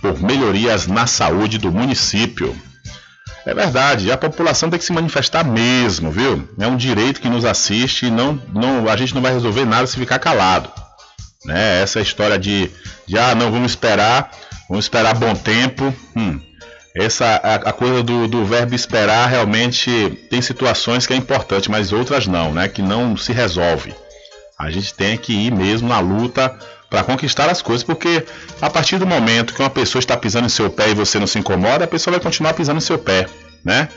por 0.00 0.20
melhorias 0.20 0.86
na 0.86 1.06
saúde 1.06 1.58
do 1.58 1.72
município. 1.72 2.54
É 3.44 3.54
verdade, 3.54 4.10
a 4.10 4.18
população 4.18 4.68
tem 4.68 4.78
que 4.78 4.84
se 4.84 4.92
manifestar 4.92 5.44
mesmo, 5.44 6.10
viu? 6.10 6.48
É 6.58 6.66
um 6.66 6.76
direito 6.76 7.20
que 7.20 7.28
nos 7.28 7.44
assiste 7.44 8.06
e 8.06 8.10
não, 8.10 8.40
não, 8.52 8.88
a 8.88 8.96
gente 8.96 9.14
não 9.14 9.22
vai 9.22 9.32
resolver 9.32 9.64
nada 9.64 9.86
se 9.86 9.96
ficar 9.96 10.18
calado. 10.18 10.68
Né? 11.44 11.80
Essa 11.80 12.00
história 12.00 12.36
de, 12.38 12.68
de 13.06 13.16
ah, 13.16 13.36
não, 13.36 13.52
vamos 13.52 13.70
esperar, 13.70 14.32
vamos 14.68 14.86
esperar 14.86 15.14
bom 15.14 15.32
tempo. 15.32 15.94
Hum, 16.16 16.40
essa 16.96 17.24
a, 17.36 17.54
a 17.54 17.72
coisa 17.72 18.02
do, 18.02 18.26
do, 18.26 18.44
verbo 18.44 18.74
esperar 18.74 19.28
realmente 19.28 20.26
tem 20.28 20.42
situações 20.42 21.06
que 21.06 21.12
é 21.12 21.16
importante, 21.16 21.70
mas 21.70 21.92
outras 21.92 22.26
não, 22.26 22.52
né? 22.52 22.66
Que 22.66 22.82
não 22.82 23.16
se 23.16 23.32
resolve. 23.32 23.94
A 24.58 24.70
gente 24.70 24.94
tem 24.94 25.18
que 25.18 25.32
ir 25.32 25.52
mesmo 25.52 25.88
na 25.88 26.00
luta 26.00 26.56
para 26.88 27.04
conquistar 27.04 27.50
as 27.50 27.60
coisas, 27.60 27.84
porque 27.84 28.24
a 28.60 28.70
partir 28.70 28.98
do 28.98 29.06
momento 29.06 29.52
que 29.52 29.60
uma 29.60 29.68
pessoa 29.68 30.00
está 30.00 30.16
pisando 30.16 30.46
em 30.46 30.50
seu 30.50 30.70
pé 30.70 30.90
e 30.90 30.94
você 30.94 31.18
não 31.18 31.26
se 31.26 31.38
incomoda, 31.38 31.84
a 31.84 31.88
pessoa 31.88 32.12
vai 32.12 32.22
continuar 32.22 32.54
pisando 32.54 32.78
em 32.78 32.80
seu 32.80 32.98
pé, 32.98 33.26
né? 33.64 33.88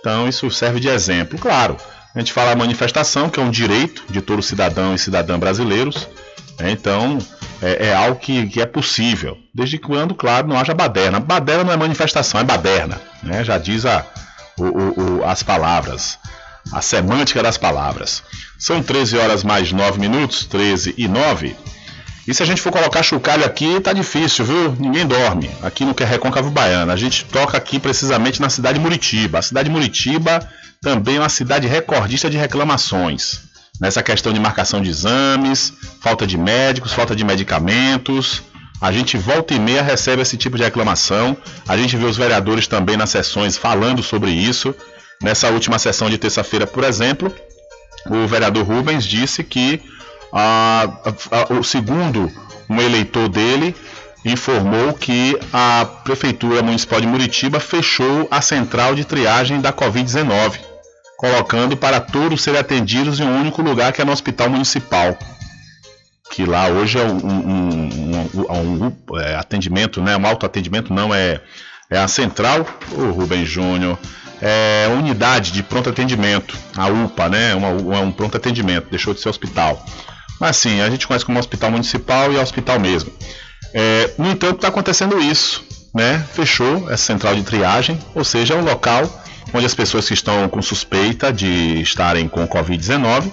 Então 0.00 0.28
isso 0.28 0.50
serve 0.50 0.80
de 0.80 0.88
exemplo. 0.88 1.38
Claro, 1.38 1.76
a 2.14 2.18
gente 2.18 2.32
fala 2.32 2.56
manifestação, 2.56 3.28
que 3.28 3.38
é 3.38 3.42
um 3.42 3.50
direito 3.50 4.04
de 4.08 4.22
todo 4.22 4.40
cidadão 4.42 4.94
e 4.94 4.98
cidadã 4.98 5.38
brasileiros, 5.38 6.08
né? 6.58 6.70
então 6.70 7.18
é, 7.60 7.88
é, 7.88 7.94
algo 7.94 8.18
que, 8.18 8.46
que, 8.46 8.60
é 8.60 8.64
possível, 8.64 9.36
desde 9.54 9.76
quando, 9.76 10.14
claro, 10.14 10.48
não 10.48 10.58
haja 10.58 10.72
baderna. 10.72 11.20
Baderna 11.20 11.64
não 11.64 11.72
é 11.72 11.76
manifestação, 11.76 12.40
é 12.40 12.44
baderna, 12.44 12.98
né? 13.22 13.44
já 13.44 13.58
diz 13.58 13.84
a, 13.84 14.06
o, 14.58 14.64
o, 14.64 15.24
as 15.26 15.42
palavras 15.42 16.18
a 16.72 16.82
semântica 16.82 17.42
das 17.42 17.56
palavras. 17.56 18.22
São 18.58 18.82
13 18.82 19.18
horas 19.18 19.44
mais 19.44 19.72
9 19.72 19.98
minutos, 19.98 20.44
13 20.46 20.94
e 20.96 21.06
9. 21.08 21.56
E 22.26 22.34
se 22.34 22.42
a 22.42 22.46
gente 22.46 22.60
for 22.60 22.72
colocar 22.72 23.04
chocalho 23.04 23.44
aqui, 23.44 23.80
tá 23.80 23.92
difícil, 23.92 24.44
viu? 24.44 24.72
Ninguém 24.72 25.06
dorme. 25.06 25.48
Aqui 25.62 25.84
no 25.84 25.94
Recôncavo 25.96 26.50
Baiano. 26.50 26.90
A 26.90 26.96
gente 26.96 27.24
toca 27.24 27.56
aqui 27.56 27.78
precisamente 27.78 28.40
na 28.40 28.50
cidade 28.50 28.78
de 28.78 28.84
Muritiba. 28.84 29.38
A 29.38 29.42
cidade 29.42 29.68
de 29.68 29.72
Muritiba 29.72 30.40
também 30.82 31.16
é 31.16 31.20
uma 31.20 31.28
cidade 31.28 31.68
recordista 31.68 32.28
de 32.28 32.36
reclamações. 32.36 33.42
Nessa 33.80 34.02
questão 34.02 34.32
de 34.32 34.40
marcação 34.40 34.80
de 34.80 34.90
exames, 34.90 35.72
falta 36.00 36.26
de 36.26 36.36
médicos, 36.36 36.92
falta 36.92 37.14
de 37.14 37.24
medicamentos. 37.24 38.42
A 38.80 38.90
gente 38.90 39.16
volta 39.16 39.54
e 39.54 39.60
meia 39.60 39.82
recebe 39.82 40.20
esse 40.22 40.36
tipo 40.36 40.56
de 40.56 40.64
reclamação. 40.64 41.36
A 41.68 41.76
gente 41.76 41.96
vê 41.96 42.06
os 42.06 42.16
vereadores 42.16 42.66
também 42.66 42.96
nas 42.96 43.10
sessões 43.10 43.56
falando 43.56 44.02
sobre 44.02 44.30
isso. 44.32 44.74
Nessa 45.22 45.48
última 45.50 45.78
sessão 45.78 46.10
de 46.10 46.18
terça-feira, 46.18 46.66
por 46.66 46.84
exemplo, 46.84 47.34
o 48.08 48.26
vereador 48.26 48.64
Rubens 48.64 49.04
disse 49.04 49.42
que 49.42 49.82
o 51.50 51.62
segundo 51.62 52.30
um 52.68 52.80
eleitor 52.80 53.28
dele 53.28 53.74
informou 54.24 54.92
que 54.92 55.38
a 55.52 55.86
Prefeitura 56.04 56.62
Municipal 56.62 57.00
de 57.00 57.06
Muritiba 57.06 57.60
fechou 57.60 58.26
a 58.30 58.40
central 58.40 58.94
de 58.94 59.04
triagem 59.04 59.60
da 59.60 59.72
Covid-19, 59.72 60.58
colocando 61.16 61.76
para 61.76 62.00
todos 62.00 62.42
serem 62.42 62.58
atendidos 62.58 63.20
em 63.20 63.24
um 63.24 63.40
único 63.40 63.62
lugar, 63.62 63.92
que 63.92 64.02
é 64.02 64.04
no 64.04 64.12
Hospital 64.12 64.50
Municipal. 64.50 65.16
que 66.30 66.44
lá 66.44 66.66
hoje 66.66 66.98
é 66.98 67.04
um, 67.04 67.16
um, 67.24 67.88
um, 68.50 68.86
um 68.86 69.18
é, 69.18 69.36
atendimento, 69.36 70.02
né? 70.02 70.16
Um 70.16 70.26
autoatendimento 70.26 70.92
não 70.92 71.14
é, 71.14 71.40
é 71.88 71.96
a 71.96 72.08
central, 72.08 72.66
o 72.92 73.10
Rubem 73.12 73.46
Júnior, 73.46 73.96
é 74.40 74.88
unidade 74.90 75.50
de 75.52 75.62
pronto 75.62 75.90
atendimento, 75.90 76.56
a 76.76 76.88
UPA, 76.88 77.28
né? 77.28 77.54
Uma, 77.54 78.00
um 78.00 78.12
pronto 78.12 78.36
atendimento, 78.36 78.88
deixou 78.90 79.14
de 79.14 79.20
ser 79.20 79.28
hospital. 79.28 79.84
Mas 80.40 80.56
sim, 80.56 80.80
a 80.80 80.90
gente 80.90 81.06
conhece 81.06 81.24
como 81.24 81.38
hospital 81.38 81.70
municipal 81.70 82.32
e 82.32 82.36
é 82.36 82.40
hospital 82.40 82.78
mesmo. 82.78 83.12
É, 83.72 84.10
no 84.18 84.30
entanto, 84.30 84.56
está 84.56 84.68
acontecendo 84.68 85.18
isso, 85.18 85.64
né? 85.94 86.24
Fechou 86.32 86.90
essa 86.90 87.04
central 87.04 87.34
de 87.34 87.42
triagem, 87.42 87.98
ou 88.14 88.24
seja, 88.24 88.54
é 88.54 88.56
um 88.56 88.64
local 88.64 89.10
onde 89.52 89.66
as 89.66 89.74
pessoas 89.74 90.06
que 90.06 90.14
estão 90.14 90.48
com 90.48 90.60
suspeita 90.60 91.32
de 91.32 91.80
estarem 91.80 92.28
com 92.28 92.46
Covid-19 92.46 93.32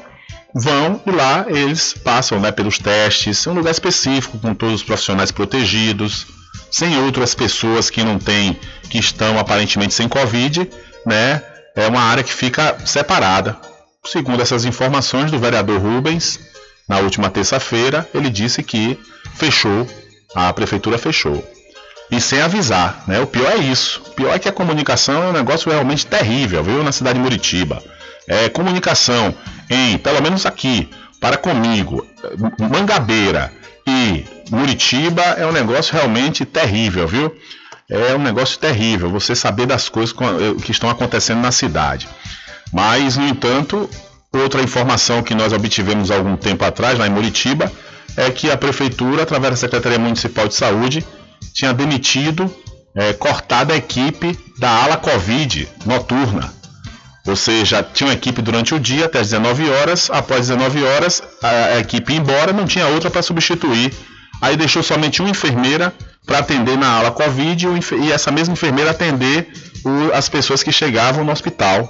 vão 0.53 1.01
e 1.05 1.11
lá 1.11 1.45
eles 1.47 1.93
passam 1.93 2.39
né, 2.39 2.51
pelos 2.51 2.77
testes, 2.77 3.47
é 3.47 3.49
um 3.49 3.55
lugar 3.55 3.71
específico 3.71 4.37
com 4.37 4.53
todos 4.53 4.75
os 4.75 4.83
profissionais 4.83 5.31
protegidos, 5.31 6.27
sem 6.69 6.97
outras 6.99 7.33
pessoas 7.33 7.89
que 7.89 8.03
não 8.03 8.19
têm, 8.19 8.57
que 8.89 8.99
estão 8.99 9.39
aparentemente 9.39 9.93
sem 9.93 10.07
Covid, 10.07 10.69
né? 11.05 11.41
É 11.75 11.87
uma 11.87 12.01
área 12.01 12.23
que 12.23 12.33
fica 12.33 12.77
separada. 12.85 13.57
Segundo 14.05 14.41
essas 14.41 14.65
informações 14.65 15.31
do 15.31 15.39
vereador 15.39 15.79
Rubens, 15.79 16.39
na 16.87 16.99
última 16.99 17.29
terça-feira, 17.29 18.07
ele 18.13 18.29
disse 18.29 18.61
que 18.61 18.99
fechou, 19.35 19.87
a 20.35 20.51
prefeitura 20.53 20.97
fechou. 20.97 21.43
E 22.11 22.21
sem 22.21 22.41
avisar, 22.41 23.03
né? 23.07 23.19
O 23.21 23.27
pior 23.27 23.51
é 23.51 23.57
isso. 23.57 24.01
O 24.07 24.11
pior 24.11 24.35
é 24.35 24.39
que 24.39 24.49
a 24.49 24.53
comunicação 24.53 25.23
é 25.23 25.27
um 25.27 25.33
negócio 25.33 25.71
realmente 25.71 26.05
terrível, 26.05 26.63
viu? 26.63 26.83
Na 26.83 26.91
cidade 26.91 27.17
de 27.17 27.23
Muritiba. 27.23 27.81
É, 28.27 28.49
comunicação 28.49 29.33
em, 29.69 29.97
pelo 29.97 30.21
menos 30.21 30.45
aqui, 30.45 30.89
para 31.19 31.37
comigo, 31.37 32.05
Mangabeira 32.59 33.51
e 33.87 34.25
Muritiba 34.51 35.21
é 35.21 35.45
um 35.45 35.51
negócio 35.51 35.93
realmente 35.93 36.45
terrível, 36.45 37.07
viu? 37.07 37.35
É 37.89 38.15
um 38.15 38.19
negócio 38.19 38.57
terrível 38.57 39.09
você 39.09 39.35
saber 39.35 39.65
das 39.65 39.89
coisas 39.89 40.15
eh, 40.15 40.61
que 40.63 40.71
estão 40.71 40.89
acontecendo 40.89 41.41
na 41.41 41.51
cidade. 41.51 42.07
Mas, 42.71 43.17
no 43.17 43.27
entanto, 43.27 43.89
outra 44.31 44.61
informação 44.61 45.21
que 45.21 45.35
nós 45.35 45.53
obtivemos 45.53 46.09
algum 46.09 46.35
tempo 46.35 46.63
atrás, 46.63 46.97
lá 46.97 47.07
em 47.07 47.11
Muritiba, 47.11 47.71
é 48.15 48.29
que 48.31 48.49
a 48.49 48.57
prefeitura, 48.57 49.23
através 49.23 49.51
da 49.51 49.57
Secretaria 49.57 49.99
Municipal 49.99 50.47
de 50.47 50.55
Saúde, 50.55 51.05
tinha 51.53 51.73
demitido, 51.73 52.53
é, 52.95 53.13
cortado 53.13 53.73
a 53.73 53.75
equipe 53.75 54.37
da 54.59 54.69
ala 54.69 54.97
Covid 54.97 55.67
noturna. 55.85 56.53
Ou 57.25 57.35
seja, 57.35 57.81
tinha 57.81 58.09
uma 58.09 58.13
equipe 58.13 58.41
durante 58.41 58.75
o 58.75 58.79
dia 58.79 59.05
até 59.05 59.19
as 59.19 59.29
19 59.29 59.69
horas, 59.69 60.09
após 60.11 60.47
19 60.47 60.83
horas 60.83 61.23
a, 61.41 61.75
a 61.75 61.79
equipe 61.79 62.11
ia 62.11 62.19
embora, 62.19 62.51
não 62.51 62.65
tinha 62.65 62.87
outra 62.87 63.09
para 63.09 63.21
substituir. 63.21 63.93
Aí 64.41 64.57
deixou 64.57 64.83
somente 64.83 65.21
uma 65.21 65.29
enfermeira 65.29 65.93
para 66.25 66.39
atender 66.39 66.77
na 66.77 66.97
ala 66.97 67.11
Covid 67.11 67.67
e 68.01 68.11
essa 68.11 68.31
mesma 68.31 68.53
enfermeira 68.53 68.91
atender 68.91 69.51
o, 69.83 70.13
as 70.13 70.29
pessoas 70.29 70.63
que 70.63 70.71
chegavam 70.71 71.23
no 71.23 71.31
hospital. 71.31 71.89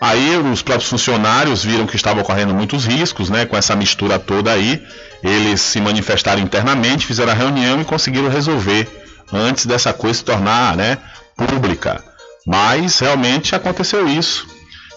Aí 0.00 0.36
os 0.36 0.62
próprios 0.62 0.90
funcionários 0.90 1.64
viram 1.64 1.86
que 1.86 1.96
estavam 1.96 2.22
ocorrendo 2.22 2.54
muitos 2.54 2.84
riscos, 2.84 3.30
né, 3.30 3.46
com 3.46 3.56
essa 3.56 3.74
mistura 3.76 4.18
toda 4.18 4.52
aí. 4.52 4.82
Eles 5.22 5.60
se 5.60 5.80
manifestaram 5.80 6.42
internamente, 6.42 7.06
fizeram 7.06 7.32
a 7.32 7.34
reunião 7.34 7.80
e 7.80 7.84
conseguiram 7.84 8.28
resolver 8.28 8.86
antes 9.32 9.66
dessa 9.66 9.92
coisa 9.92 10.18
se 10.18 10.24
tornar, 10.24 10.76
né, 10.76 10.98
pública. 11.36 12.02
Mas 12.46 12.98
realmente 12.98 13.54
aconteceu 13.54 14.06
isso. 14.06 14.46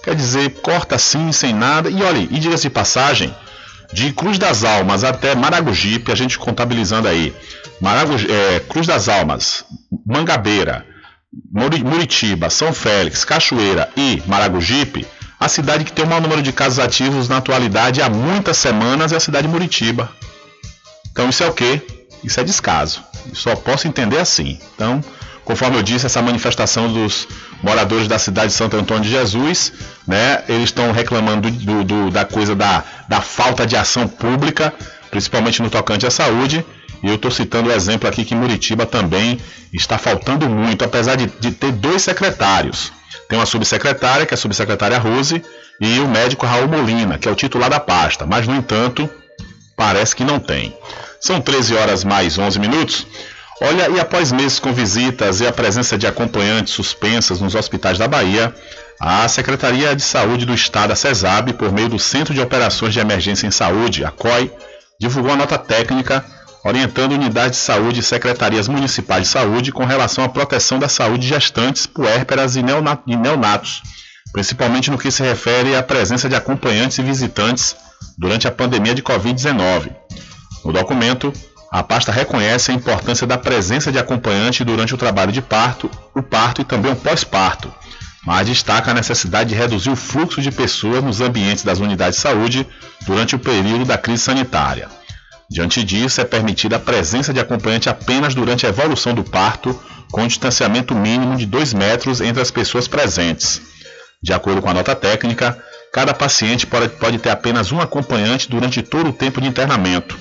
Quer 0.04 0.16
dizer, 0.16 0.50
corta 0.62 0.96
assim, 0.96 1.32
sem 1.32 1.54
nada. 1.54 1.90
E 1.90 2.02
olha, 2.04 2.20
e 2.20 2.40
diga-se 2.40 2.64
de 2.64 2.70
passagem, 2.70 3.34
de 3.94 4.12
Cruz 4.14 4.38
das 4.38 4.64
Almas 4.64 5.04
até 5.04 5.36
Maragogipe, 5.36 6.12
a 6.12 6.16
gente 6.16 6.38
contabilizando 6.38 7.08
aí. 7.08 7.34
Maragogi, 7.80 8.28
é, 8.32 8.60
Cruz 8.60 8.88
das 8.88 9.08
Almas, 9.08 9.66
Mangabeira, 10.06 10.86
Muritiba, 11.52 12.50
São 12.50 12.74
Félix, 12.74 13.24
Cachoeira 13.24 13.90
e 13.96 14.22
Maragogipe, 14.26 15.06
a 15.40 15.48
cidade 15.48 15.84
que 15.84 15.92
tem 15.92 16.04
o 16.04 16.08
maior 16.08 16.22
número 16.22 16.42
de 16.42 16.52
casos 16.52 16.80
ativos 16.80 17.30
na 17.30 17.38
atualidade 17.38 18.02
há 18.02 18.10
muitas 18.10 18.58
semanas 18.58 19.12
é 19.12 19.18
a 19.18 19.20
cidade 19.20 19.48
de 19.48 19.54
Muritiba. 19.54 20.12
Então 21.12 21.30
isso 21.30 21.44
é 21.44 21.48
o 21.48 21.54
quê? 21.54 21.82
Isso 22.24 22.40
é 22.40 22.44
descaso. 22.44 23.04
Só 23.34 23.56
posso 23.56 23.88
entender 23.88 24.18
assim. 24.18 24.60
Então, 24.74 25.04
Conforme 25.48 25.78
eu 25.78 25.82
disse, 25.82 26.06
essa 26.06 26.22
manifestação 26.22 26.92
dos 26.92 27.26
moradores 27.64 28.06
da 28.06 28.20
cidade 28.20 28.48
de 28.48 28.54
Santo 28.54 28.76
Antônio 28.76 29.04
de 29.04 29.10
Jesus, 29.10 29.72
né, 30.06 30.44
eles 30.50 30.66
estão 30.66 30.92
reclamando 30.92 31.50
do, 31.50 31.86
do, 31.86 32.12
da 32.12 32.26
coisa 32.26 32.54
da, 32.54 32.84
da 33.08 33.22
falta 33.22 33.66
de 33.66 33.78
ação 33.78 34.10
pública, 34.10 34.74
principalmente 35.10 35.62
no 35.62 35.70
tocante 35.70 36.06
à 36.06 36.12
saúde. 36.12 36.66
E 37.02 37.08
eu 37.08 37.16
estou 37.16 37.32
citando 37.32 37.70
o 37.70 37.72
exemplo 37.72 38.10
aqui 38.10 38.26
que 38.26 38.36
Muritiba 38.36 38.86
também 38.86 39.40
está 39.72 39.98
faltando 39.98 40.50
muito, 40.50 40.84
apesar 40.84 41.16
de, 41.16 41.28
de 41.40 41.52
ter 41.52 41.72
dois 41.72 42.02
secretários. 42.02 42.92
Tem 43.30 43.40
uma 43.40 43.46
subsecretária, 43.46 44.26
que 44.26 44.34
é 44.34 44.36
a 44.36 44.38
subsecretária 44.38 45.00
Rose, 45.00 45.42
e 45.80 46.00
o 46.00 46.10
médico 46.10 46.46
Raul 46.46 46.68
Molina, 46.68 47.18
que 47.18 47.26
é 47.26 47.32
o 47.32 47.36
titular 47.36 47.70
da 47.70 47.80
pasta, 47.80 48.26
mas 48.26 48.46
no 48.46 48.54
entanto, 48.54 49.10
parece 49.78 50.14
que 50.14 50.26
não 50.26 50.40
tem. 50.42 50.76
São 51.22 51.40
13 51.40 51.74
horas 51.74 52.04
mais 52.04 52.38
11 52.38 52.60
minutos. 52.60 53.08
Olha, 53.60 53.90
e 53.90 54.00
após 54.00 54.32
meses 54.32 54.60
com 54.60 54.72
visitas 54.72 55.42
e 55.42 55.48
a 55.48 55.52
presença 55.52 55.98
de 55.98 56.06
acompanhantes 56.06 56.74
suspensas 56.74 57.42
nos 57.42 57.56
hospitais 57.56 57.98
da 57.98 58.08
Bahia, 58.08 58.54
a 59.00 59.28
Secretaria 59.28 59.96
de 59.96 60.04
Saúde 60.04 60.46
do 60.46 60.54
Estado, 60.54 60.94
a 60.94 60.96
CESAB, 60.96 61.54
por 61.54 61.72
meio 61.72 61.90
do 61.90 61.98
Centro 61.98 62.34
de 62.34 62.42
Operações 62.42 62.94
de 62.94 63.00
Emergência 63.00 63.48
em 63.48 63.52
Saúde, 63.52 64.06
a 64.06 64.12
COI, 64.12 64.52
divulgou 65.00 65.32
a 65.32 65.36
nota 65.36 65.58
técnica 65.58 66.24
orientando 66.64 67.14
unidades 67.14 67.60
de 67.60 67.66
saúde 67.66 68.00
e 68.02 68.04
secretarias 68.04 68.68
municipais 68.68 69.24
de 69.24 69.30
saúde 69.30 69.72
com 69.72 69.86
relação 69.86 70.24
à 70.24 70.30
proteção 70.30 70.78
da 70.78 70.90
saúde 70.90 71.22
de 71.22 71.30
gestantes, 71.30 71.86
puérperas 71.86 72.56
e 72.56 72.64
neonatos, 72.64 73.82
principalmente 74.34 74.92
no 74.92 74.98
que 74.98 75.10
se 75.10 75.24
refere 75.24 75.76
à 75.76 75.82
presença 75.82 76.28
de 76.28 76.36
acompanhantes 76.36 76.98
e 76.98 77.04
visitantes 77.04 77.76
durante 78.18 78.48
a 78.48 78.52
pandemia 78.52 78.94
de 78.94 79.02
Covid-19. 79.02 79.92
No 80.66 80.74
documento, 80.74 81.32
a 81.72 81.84
pasta 81.84 82.12
reconhece 82.12 82.72
a 82.72 82.74
importância 82.74 83.28
da 83.28 83.38
presença 83.38 83.92
de 83.92 84.00
acompanhante 84.00 84.64
durante 84.64 84.94
o 84.94 84.98
trabalho 84.98 85.32
de 85.32 85.42
parto, 85.42 85.90
o 86.16 86.22
parto 86.22 86.62
e 86.62 86.66
também 86.66 86.92
o 86.92 86.96
pós-parto, 86.96 87.74
mas 88.26 88.48
destaca 88.48 88.92
a 88.92 88.94
necessidade 88.94 89.50
de 89.50 89.56
reduzir 89.56 89.90
o 89.90 89.96
fluxo 89.96 90.42
de 90.42 90.52
pessoas 90.52 91.04
nos 91.04 91.20
ambientes 91.20 91.64
das 91.64 91.80
unidades 91.80 92.16
de 92.16 92.22
saúde 92.22 92.68
durante 93.06 93.36
o 93.36 93.40
período 93.40 93.86
da 93.86 93.98
crise 93.98 94.24
sanitária. 94.24 94.88
Diante 95.50 95.84
disso, 95.84 96.20
é 96.20 96.26
permitida 96.26 96.76
a 96.76 96.80
presença 96.80 97.34
de 97.34 97.40
acompanhante 97.40 97.90
apenas 97.90 98.36
durante 98.36 98.66
a 98.66 98.70
evolução 98.70 99.14
do 99.14 99.24
parto, 99.24 99.78
com 100.12 100.24
um 100.24 100.28
distanciamento 100.28 100.96
mínimo 100.96 101.36
de 101.36 101.46
2 101.46 101.74
metros 101.74 102.22
entre 102.22 102.42
as 102.42 102.52
pessoas 102.52 102.88
presentes. 102.88 103.62
De 104.22 104.34
acordo 104.34 104.62
com 104.62 104.70
a 104.70 104.74
nota 104.74 104.96
técnica, 104.96 105.58
cada 105.94 106.14
paciente 106.14 106.66
pode, 106.66 106.90
pode 106.90 107.18
ter 107.20 107.30
apenas 107.30 107.72
um 107.72 107.80
acompanhante 107.80 108.50
durante 108.50 108.82
todo 108.82 109.10
o 109.10 109.14
tempo 109.14 109.40
de 109.40 109.48
internamento. 109.48 110.18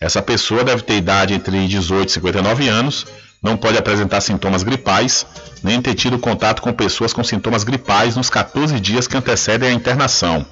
Essa 0.00 0.22
pessoa 0.22 0.62
deve 0.62 0.82
ter 0.82 0.96
idade 0.96 1.34
entre 1.34 1.66
18 1.66 2.08
e 2.08 2.12
59 2.12 2.68
anos, 2.68 3.06
não 3.42 3.56
pode 3.56 3.76
apresentar 3.76 4.20
sintomas 4.20 4.62
gripais, 4.62 5.26
nem 5.62 5.82
ter 5.82 5.94
tido 5.94 6.18
contato 6.18 6.62
com 6.62 6.72
pessoas 6.72 7.12
com 7.12 7.24
sintomas 7.24 7.64
gripais 7.64 8.16
nos 8.16 8.30
14 8.30 8.78
dias 8.78 9.08
que 9.08 9.16
antecedem 9.16 9.68
a 9.68 9.72
internação. 9.72 10.46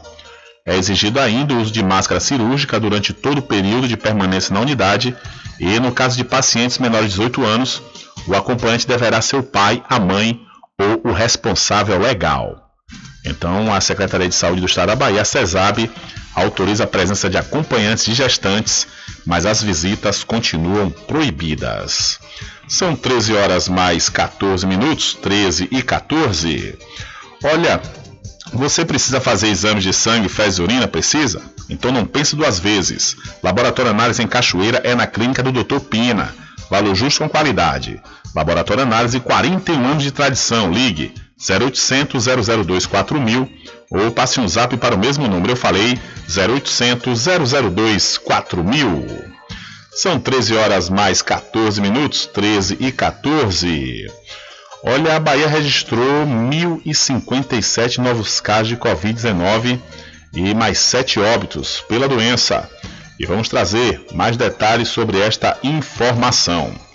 É 0.65 0.77
exigido 0.77 1.21
ainda 1.21 1.55
o 1.55 1.61
uso 1.61 1.71
de 1.71 1.83
máscara 1.83 2.19
cirúrgica 2.21 2.81
durante 2.81 3.13
todo 3.13 3.39
o 3.39 3.43
período 3.43 3.87
de 3.87 3.97
permanência 3.97 4.53
na 4.53 4.61
unidade 4.61 5.17
e, 5.61 5.79
no 5.79 5.93
caso 5.93 6.17
de 6.17 6.25
pacientes 6.25 6.79
menores 6.79 7.11
de 7.11 7.19
18 7.19 7.45
anos, 7.45 7.81
o 8.27 8.35
acompanhante 8.35 8.87
deverá 8.87 9.23
ser 9.23 9.37
o 9.37 9.45
pai, 9.45 9.83
a 9.89 10.01
mãe 10.01 10.41
ou 10.77 11.11
o 11.11 11.13
responsável 11.13 11.99
legal. 12.01 12.66
Então, 13.27 13.75
a 13.75 13.81
Secretaria 13.81 14.29
de 14.29 14.35
Saúde 14.35 14.61
do 14.61 14.67
Estado 14.67 14.89
da 14.89 14.97
Bahia, 14.97 15.23
a 15.23 15.25
CESAB, 15.25 15.91
autoriza 16.35 16.85
a 16.85 16.87
presença 16.87 17.29
de 17.29 17.37
acompanhantes 17.37 18.05
de 18.05 18.15
gestantes, 18.15 18.87
mas 19.27 19.45
as 19.45 19.63
visitas 19.63 20.23
continuam 20.23 20.91
proibidas. 20.91 22.21
São 22.69 22.95
13 22.95 23.35
horas 23.35 23.69
mais 23.69 24.09
14 24.09 24.65
minutos, 24.67 25.15
13 25.15 25.69
e 25.73 25.83
14. 25.83 26.79
Olha, 27.43 27.83
você 28.53 28.85
precisa 28.85 29.21
fazer 29.21 29.49
exames 29.49 29.83
de 29.83 29.93
sangue, 29.93 30.29
fezes 30.29 30.59
e 30.59 30.63
urina? 30.63 30.87
Precisa? 30.87 31.43
Então 31.69 31.91
não 31.91 32.07
pense 32.07 32.37
duas 32.37 32.61
vezes. 32.61 33.17
Laboratório 33.43 33.91
Análise 33.91 34.23
em 34.23 34.29
Cachoeira 34.29 34.81
é 34.85 34.95
na 34.95 35.07
clínica 35.07 35.43
do 35.43 35.51
Dr. 35.51 35.81
Pina. 35.81 36.33
Valor 36.71 36.95
justo 36.95 37.21
com 37.21 37.29
qualidade. 37.29 38.01
Laboratório 38.35 38.85
Análise, 38.85 39.19
41 39.19 39.85
anos 39.85 40.03
de 40.03 40.13
tradição. 40.13 40.71
Ligue 40.71 41.13
0800 41.39 42.25
002 42.65 42.87
4000 42.87 43.49
ou 43.91 44.11
passe 44.11 44.41
um 44.41 44.49
zap 44.49 44.77
para 44.77 44.95
o 44.95 44.99
mesmo 44.99 45.29
número. 45.29 45.53
Eu 45.53 45.57
falei 45.57 45.99
0800 46.29 47.25
002 47.73 48.19
4000. 48.19 49.07
São 49.93 50.21
13 50.21 50.57
horas 50.57 50.91
mais 50.91 51.23
14 51.23 51.81
minutos, 51.81 52.27
13 52.27 52.77
e 52.81 52.93
14. 52.93 54.07
Olha, 54.83 55.17
a 55.17 55.21
Bahia 55.21 55.49
registrou 55.49 56.27
1.057 56.27 57.99
novos 57.99 58.41
casos 58.41 58.69
de 58.69 58.77
Covid-19 58.77 59.81
e 60.35 60.55
mais 60.55 60.79
7 60.79 61.19
óbitos 61.19 61.83
pela 61.89 62.09
doença. 62.09 62.69
E 63.19 63.25
vamos 63.25 63.49
trazer 63.49 64.05
mais 64.13 64.37
detalhes 64.37 64.89
sobre 64.89 65.19
esta 65.19 65.59
informação. 65.63 66.86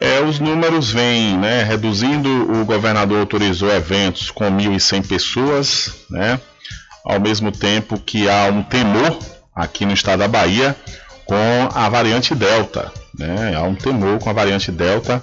É, 0.00 0.22
os 0.22 0.40
números 0.40 0.90
vêm 0.90 1.36
né, 1.36 1.62
reduzindo. 1.62 2.28
O 2.50 2.64
governador 2.64 3.20
autorizou 3.20 3.70
eventos 3.70 4.30
com 4.30 4.50
1.100 4.50 5.06
pessoas, 5.06 5.94
né, 6.08 6.40
ao 7.04 7.20
mesmo 7.20 7.52
tempo 7.52 8.00
que 8.00 8.28
há 8.28 8.46
um 8.46 8.62
temor 8.62 9.18
aqui 9.54 9.84
no 9.84 9.92
estado 9.92 10.20
da 10.20 10.28
Bahia 10.28 10.74
com 11.26 11.68
a 11.74 11.88
variante 11.90 12.34
Delta. 12.34 12.90
Né, 13.16 13.54
há 13.54 13.62
um 13.62 13.74
temor 13.74 14.18
com 14.18 14.30
a 14.30 14.32
variante 14.32 14.72
Delta. 14.72 15.22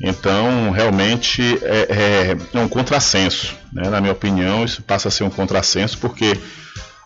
Então, 0.00 0.70
realmente 0.70 1.58
é, 1.62 2.36
é, 2.54 2.58
é 2.58 2.60
um 2.60 2.68
contrassenso. 2.68 3.56
Né, 3.72 3.88
na 3.90 4.00
minha 4.00 4.12
opinião, 4.12 4.64
isso 4.64 4.82
passa 4.82 5.08
a 5.08 5.10
ser 5.10 5.24
um 5.24 5.30
contrassenso, 5.30 5.98
porque 5.98 6.38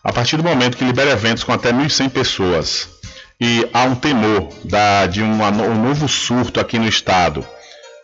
a 0.05 0.13
partir 0.13 0.37
do 0.37 0.45
momento 0.45 0.77
que 0.77 0.85
libera 0.85 1.11
eventos 1.11 1.45
com 1.45 1.53
até 1.53 1.73
1.100 1.73 2.11
pessoas 2.11 2.96
e 3.41 3.69
há 3.73 3.85
um 3.85 3.95
temor 3.95 4.49
da, 4.65 5.07
de 5.07 5.23
uma, 5.23 5.49
um 5.51 5.83
novo 5.83 6.09
surto 6.09 6.59
aqui 6.59 6.79
no 6.79 6.89
estado 6.89 7.47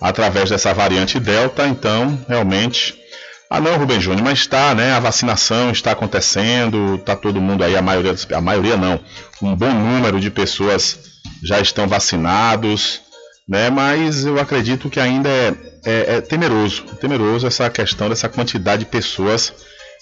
através 0.01 0.51
dessa 0.51 0.74
variante 0.74 1.20
Delta, 1.20 1.66
então 1.66 2.18
realmente. 2.28 3.01
Ah 3.49 3.61
não, 3.61 3.76
Rubem 3.76 4.01
Júnior, 4.01 4.24
mas 4.24 4.39
está, 4.41 4.74
né? 4.74 4.93
A 4.93 5.01
vacinação 5.01 5.70
está 5.70 5.93
acontecendo, 5.93 6.95
está 6.95 7.14
todo 7.14 7.41
mundo 7.41 7.62
aí, 7.62 7.76
a 7.76 7.83
maioria, 7.83 8.14
a 8.35 8.41
maioria 8.41 8.76
não, 8.78 8.99
um 9.43 9.55
bom 9.55 9.70
número 9.70 10.18
de 10.18 10.30
pessoas 10.30 10.99
já 11.45 11.61
estão 11.61 11.87
vacinados, 11.87 13.03
né? 13.47 13.68
Mas 13.68 14.24
eu 14.24 14.41
acredito 14.41 14.89
que 14.89 14.99
ainda 14.99 15.28
é, 15.28 15.55
é, 15.85 16.16
é 16.16 16.20
temeroso, 16.22 16.83
temeroso 16.99 17.47
essa 17.47 17.68
questão 17.68 18.09
dessa 18.09 18.28
quantidade 18.28 18.85
de 18.85 18.91
pessoas 18.91 19.53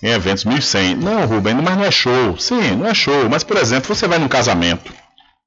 em 0.02 0.08
eventos 0.08 0.44
1100. 0.44 0.94
Não, 0.96 1.26
Rubem, 1.26 1.54
mas 1.54 1.76
não 1.76 1.84
é 1.84 1.90
show. 1.90 2.38
Sim, 2.38 2.76
não 2.76 2.86
é 2.86 2.94
show. 2.94 3.28
Mas, 3.28 3.44
por 3.44 3.56
exemplo, 3.56 3.94
você 3.94 4.06
vai 4.06 4.18
num 4.18 4.28
casamento. 4.28 4.92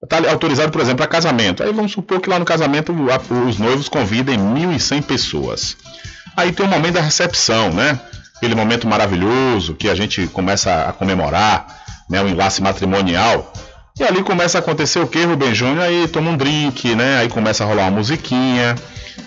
Está 0.03 0.29
autorizado, 0.29 0.71
por 0.71 0.81
exemplo, 0.81 0.97
para 0.97 1.07
casamento. 1.07 1.63
Aí 1.63 1.71
vamos 1.71 1.93
supor 1.93 2.19
que 2.19 2.29
lá 2.29 2.37
no 2.37 2.43
casamento 2.43 2.93
os 3.47 3.57
noivos 3.57 3.87
convidem 3.87 4.37
1.100 4.37 5.01
pessoas. 5.01 5.77
Aí 6.35 6.51
tem 6.51 6.65
o 6.65 6.69
momento 6.69 6.95
da 6.95 7.01
recepção, 7.01 7.71
né? 7.71 7.97
Aquele 8.35 8.53
momento 8.53 8.85
maravilhoso 8.85 9.75
que 9.75 9.87
a 9.87 9.95
gente 9.95 10.27
começa 10.27 10.89
a 10.89 10.91
comemorar, 10.91 11.83
né? 12.09 12.21
O 12.21 12.27
enlace 12.27 12.61
matrimonial. 12.61 13.53
E 13.97 14.03
ali 14.03 14.23
começa 14.23 14.57
a 14.57 14.59
acontecer 14.59 14.99
o 14.99 15.07
que, 15.07 15.23
Rubem 15.23 15.55
Júnior? 15.55 15.83
Aí 15.83 16.07
toma 16.07 16.31
um 16.31 16.37
drink, 16.37 16.95
né? 16.95 17.19
Aí 17.19 17.29
começa 17.29 17.63
a 17.63 17.67
rolar 17.67 17.83
uma 17.83 17.91
musiquinha. 17.91 18.75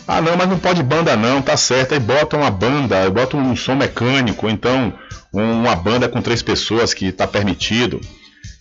Ah, 0.07 0.20
não, 0.20 0.37
mas 0.37 0.49
não 0.49 0.59
pode 0.59 0.83
banda 0.83 1.16
não, 1.16 1.41
tá 1.41 1.57
certo. 1.57 1.95
Aí 1.95 2.01
bota 2.01 2.37
uma 2.37 2.51
banda, 2.51 3.09
bota 3.11 3.37
um 3.37 3.57
som 3.57 3.77
mecânico, 3.77 4.49
então 4.51 4.93
uma 5.33 5.74
banda 5.74 6.09
com 6.09 6.20
três 6.20 6.43
pessoas 6.43 6.93
que 6.93 7.07
está 7.07 7.27
permitido. 7.27 8.01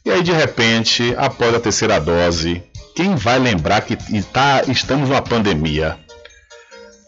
E 0.06 0.12
aí, 0.12 0.22
de 0.22 0.32
repente, 0.32 1.16
após 1.18 1.52
a 1.56 1.60
terceira 1.60 2.00
dose, 2.00 2.62
quem 2.96 3.16
vai 3.16 3.40
lembrar 3.40 3.82
que 3.82 3.98
tá, 4.32 4.62
estamos 4.68 5.10
numa 5.10 5.22
pandemia? 5.22 5.98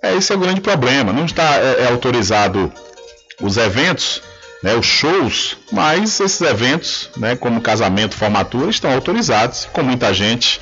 É, 0.01 0.15
esse 0.15 0.33
é 0.33 0.35
o 0.35 0.39
grande 0.39 0.61
problema. 0.61 1.13
Não 1.13 1.25
está 1.25 1.57
é, 1.57 1.83
é 1.83 1.87
autorizado 1.89 2.73
os 3.39 3.55
eventos, 3.55 4.23
né, 4.63 4.73
os 4.73 4.87
shows, 4.87 5.57
mas 5.71 6.19
esses 6.19 6.41
eventos, 6.41 7.11
né, 7.15 7.35
como 7.35 7.61
casamento, 7.61 8.15
formatura, 8.15 8.71
estão 8.71 8.91
autorizados 8.91 9.65
com 9.71 9.83
muita 9.83 10.11
gente. 10.11 10.59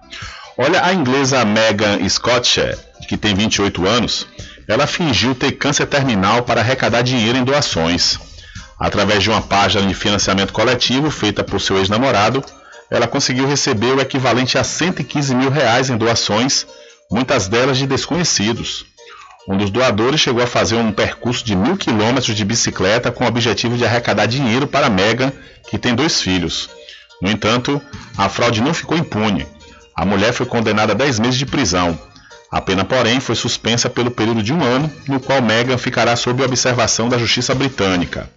Olha, 0.57 0.85
a 0.85 0.93
inglesa 0.93 1.45
Megan 1.45 2.05
Scott, 2.09 2.59
que 3.07 3.15
tem 3.15 3.33
28 3.33 3.87
anos, 3.87 4.27
ela 4.67 4.85
fingiu 4.85 5.33
ter 5.33 5.53
câncer 5.53 5.85
terminal 5.85 6.43
para 6.43 6.59
arrecadar 6.59 7.01
dinheiro 7.01 7.37
em 7.37 7.45
doações. 7.45 8.19
Através 8.77 9.23
de 9.23 9.29
uma 9.29 9.41
página 9.41 9.87
de 9.87 9.93
financiamento 9.93 10.51
coletivo 10.51 11.09
feita 11.09 11.45
por 11.45 11.61
seu 11.61 11.77
ex-namorado, 11.77 12.43
ela 12.89 13.07
conseguiu 13.07 13.47
receber 13.47 13.93
o 13.93 14.01
equivalente 14.01 14.57
a 14.57 14.63
115 14.63 15.33
mil 15.35 15.49
reais 15.49 15.89
em 15.89 15.97
doações, 15.97 16.65
muitas 17.11 17.47
delas 17.47 17.77
de 17.77 17.87
desconhecidos. 17.87 18.85
Um 19.47 19.57
dos 19.57 19.69
doadores 19.69 20.19
chegou 20.19 20.43
a 20.43 20.47
fazer 20.47 20.75
um 20.75 20.91
percurso 20.91 21.45
de 21.45 21.55
mil 21.55 21.77
quilômetros 21.77 22.35
de 22.35 22.43
bicicleta 22.43 23.11
com 23.11 23.23
o 23.23 23.27
objetivo 23.27 23.77
de 23.77 23.85
arrecadar 23.85 24.25
dinheiro 24.25 24.65
para 24.65 24.89
Megan, 24.89 25.31
que 25.69 25.77
tem 25.77 25.93
dois 25.93 26.19
filhos. 26.21 26.69
No 27.21 27.29
entanto, 27.29 27.81
a 28.17 28.27
fraude 28.27 28.61
não 28.61 28.73
ficou 28.73 28.97
impune. 28.97 29.47
A 29.95 30.03
mulher 30.03 30.33
foi 30.33 30.45
condenada 30.45 30.93
a 30.93 30.95
10 30.95 31.19
meses 31.19 31.37
de 31.37 31.45
prisão. 31.45 31.97
A 32.51 32.59
pena, 32.59 32.83
porém, 32.83 33.19
foi 33.19 33.35
suspensa 33.35 33.89
pelo 33.89 34.11
período 34.11 34.41
de 34.41 34.51
um 34.51 34.63
ano, 34.63 34.91
no 35.07 35.19
qual 35.19 35.41
Meghan 35.41 35.77
ficará 35.77 36.15
sob 36.15 36.43
observação 36.43 37.07
da 37.07 37.17
justiça 37.17 37.53
britânica. 37.53 38.29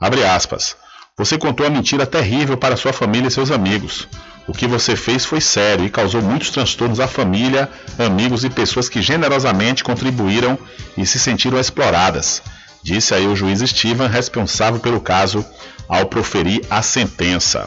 Abre 0.00 0.24
aspas. 0.24 0.76
Você 1.18 1.38
contou 1.38 1.66
a 1.66 1.70
mentira 1.70 2.04
terrível 2.04 2.58
para 2.58 2.76
sua 2.76 2.92
família 2.92 3.28
e 3.28 3.30
seus 3.30 3.50
amigos. 3.50 4.06
O 4.46 4.52
que 4.52 4.66
você 4.66 4.94
fez 4.94 5.24
foi 5.24 5.40
sério 5.40 5.86
e 5.86 5.90
causou 5.90 6.20
muitos 6.20 6.50
transtornos 6.50 7.00
à 7.00 7.08
família, 7.08 7.70
amigos 7.98 8.44
e 8.44 8.50
pessoas 8.50 8.86
que 8.86 9.00
generosamente 9.00 9.82
contribuíram 9.82 10.58
e 10.94 11.06
se 11.06 11.18
sentiram 11.18 11.58
exploradas, 11.58 12.42
disse 12.82 13.14
aí 13.14 13.26
o 13.26 13.34
juiz 13.34 13.60
Steven, 13.60 14.06
responsável 14.08 14.78
pelo 14.78 15.00
caso, 15.00 15.42
ao 15.88 16.04
proferir 16.04 16.60
a 16.68 16.82
sentença. 16.82 17.66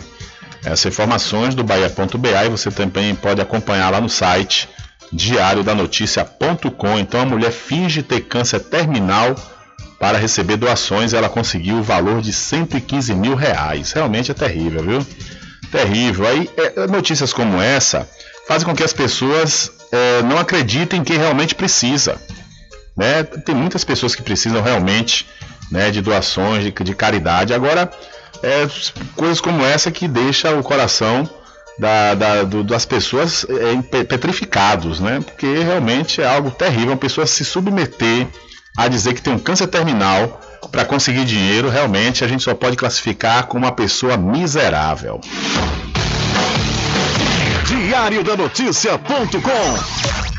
Essas 0.64 0.86
informações 0.86 1.56
do 1.56 1.64
Bahia.ba 1.64 2.46
e 2.46 2.50
você 2.50 2.70
também 2.70 3.16
pode 3.16 3.42
acompanhar 3.42 3.90
lá 3.90 4.00
no 4.00 4.10
site 4.10 4.70
diariodanoticia.com. 5.12 7.00
Então 7.00 7.22
a 7.22 7.26
mulher 7.26 7.52
finge 7.52 8.04
ter 8.04 8.22
câncer 8.22 8.60
terminal 8.60 9.36
para 10.00 10.18
receber 10.18 10.58
doações. 10.58 11.14
Ela 11.14 11.30
conseguiu 11.30 11.78
o 11.78 11.84
valor 11.84 12.22
de 12.22 12.32
115 12.32 13.14
mil 13.14 13.36
reais. 13.36 13.92
Realmente 13.92 14.32
é 14.32 14.34
terrível, 14.34 14.84
viu? 14.84 15.08
Terrível. 15.72 16.28
Aí 16.28 16.50
é, 16.58 16.88
notícias 16.88 17.34
como 17.34 17.62
essa 17.62 18.08
fazem 18.48 18.66
com 18.68 18.74
que 18.74 18.84
as 18.84 18.94
pessoas 18.94 19.72
é, 19.92 20.24
não 20.24 20.38
acreditem 20.38 21.04
que 21.04 21.16
realmente 21.16 21.54
precisa. 21.54 22.20
Né? 22.98 23.24
Tem 23.24 23.54
muitas 23.54 23.84
pessoas 23.84 24.16
que 24.16 24.24
precisam 24.24 24.62
realmente 24.62 25.28
né, 25.72 25.92
de 25.92 26.02
doações, 26.02 26.64
de, 26.64 26.72
de 26.72 26.96
caridade. 26.96 27.54
Agora, 27.54 27.92
é, 28.42 28.68
coisas 29.16 29.40
como 29.40 29.64
essa 29.64 29.92
que 29.92 30.08
deixa 30.08 30.56
o 30.56 30.64
coração 30.64 31.30
da, 31.78 32.14
da, 32.16 32.44
do, 32.44 32.64
das 32.64 32.86
pessoas 32.86 33.46
é, 33.50 34.04
petrificados, 34.04 35.00
né? 35.00 35.22
Porque 35.24 35.60
realmente 35.60 36.22
é 36.22 36.28
algo 36.28 36.52
terrível, 36.52 36.90
uma 36.90 36.98
pessoa 36.98 37.26
se 37.26 37.46
submeter 37.46 38.28
a 38.78 38.88
dizer 38.88 39.14
que 39.14 39.22
tem 39.22 39.34
um 39.34 39.40
câncer 39.40 39.68
terminal 39.68 40.42
para 40.72 40.86
conseguir 40.86 41.26
dinheiro, 41.26 41.70
realmente 41.70 42.24
a 42.24 42.28
gente 42.28 42.44
só 42.44 42.54
pode 42.54 42.76
classificar 42.76 43.48
como 43.48 43.66
uma 43.66 43.72
pessoa 43.72 44.18
miserável. 44.18 45.20
Diário 47.66 48.24
da 48.24 48.36
Notícia.com 48.36 50.39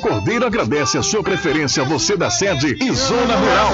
Cordeiro 0.01 0.47
agradece 0.47 0.97
a 0.97 1.03
sua 1.03 1.21
preferência, 1.21 1.83
você 1.83 2.17
da 2.17 2.31
sede 2.31 2.75
e 2.81 2.91
Zona 2.91 3.35
Rural. 3.35 3.71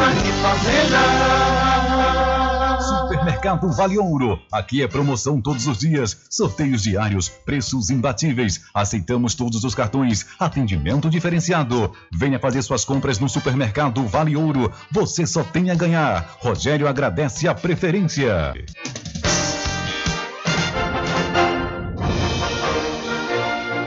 Supermercado 2.81 3.71
Vale 3.71 3.97
Ouro. 3.97 4.37
Aqui 4.51 4.83
é 4.83 4.87
promoção 4.87 5.39
todos 5.41 5.67
os 5.67 5.77
dias, 5.77 6.25
sorteios 6.29 6.83
diários, 6.83 7.29
preços 7.29 7.89
imbatíveis. 7.89 8.61
Aceitamos 8.73 9.35
todos 9.35 9.63
os 9.63 9.73
cartões, 9.73 10.25
atendimento 10.37 11.09
diferenciado. 11.09 11.93
Venha 12.11 12.37
fazer 12.39 12.61
suas 12.61 12.83
compras 12.83 13.19
no 13.19 13.29
Supermercado 13.29 14.05
Vale 14.05 14.35
Ouro. 14.35 14.69
Você 14.91 15.25
só 15.25 15.43
tem 15.43 15.71
a 15.71 15.75
ganhar. 15.75 16.37
Rogério 16.39 16.89
agradece 16.89 17.47
a 17.47 17.55
preferência. 17.55 18.53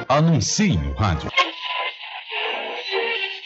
Anuncie 0.08 0.76
no 0.76 0.94
rádio. 0.94 1.30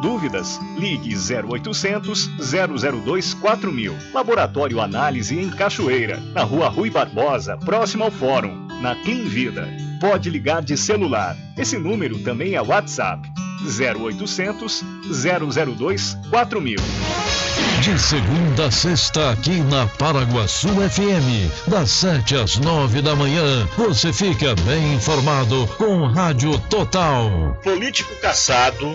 Dúvidas? 0.00 0.60
Ligue 0.76 1.14
0800 1.14 2.30
002 2.38 3.34
4000. 3.34 3.96
Laboratório 4.12 4.80
Análise 4.80 5.38
em 5.38 5.50
Cachoeira, 5.50 6.20
na 6.32 6.42
Rua 6.42 6.68
Rui 6.68 6.90
Barbosa, 6.90 7.56
próximo 7.56 8.04
ao 8.04 8.10
Fórum, 8.10 8.66
na 8.80 8.94
Clean 8.96 9.24
Vida. 9.24 9.68
Pode 10.00 10.30
ligar 10.30 10.62
de 10.62 10.76
celular. 10.76 11.36
Esse 11.56 11.76
número 11.76 12.18
também 12.20 12.54
é 12.54 12.62
WhatsApp. 12.62 13.28
0800 13.64 14.84
002 15.10 16.16
4000. 16.30 16.76
De 17.82 17.98
segunda 17.98 18.66
a 18.66 18.70
sexta, 18.70 19.30
aqui 19.30 19.60
na 19.62 19.86
Paraguaçu 19.86 20.68
FM, 20.68 21.68
das 21.68 21.90
7 21.90 22.36
às 22.36 22.58
9 22.58 23.02
da 23.02 23.14
manhã, 23.14 23.68
você 23.76 24.12
fica 24.12 24.54
bem 24.66 24.94
informado 24.94 25.66
com 25.78 26.06
Rádio 26.06 26.58
Total. 26.68 27.58
Político 27.62 28.14
caçado 28.20 28.94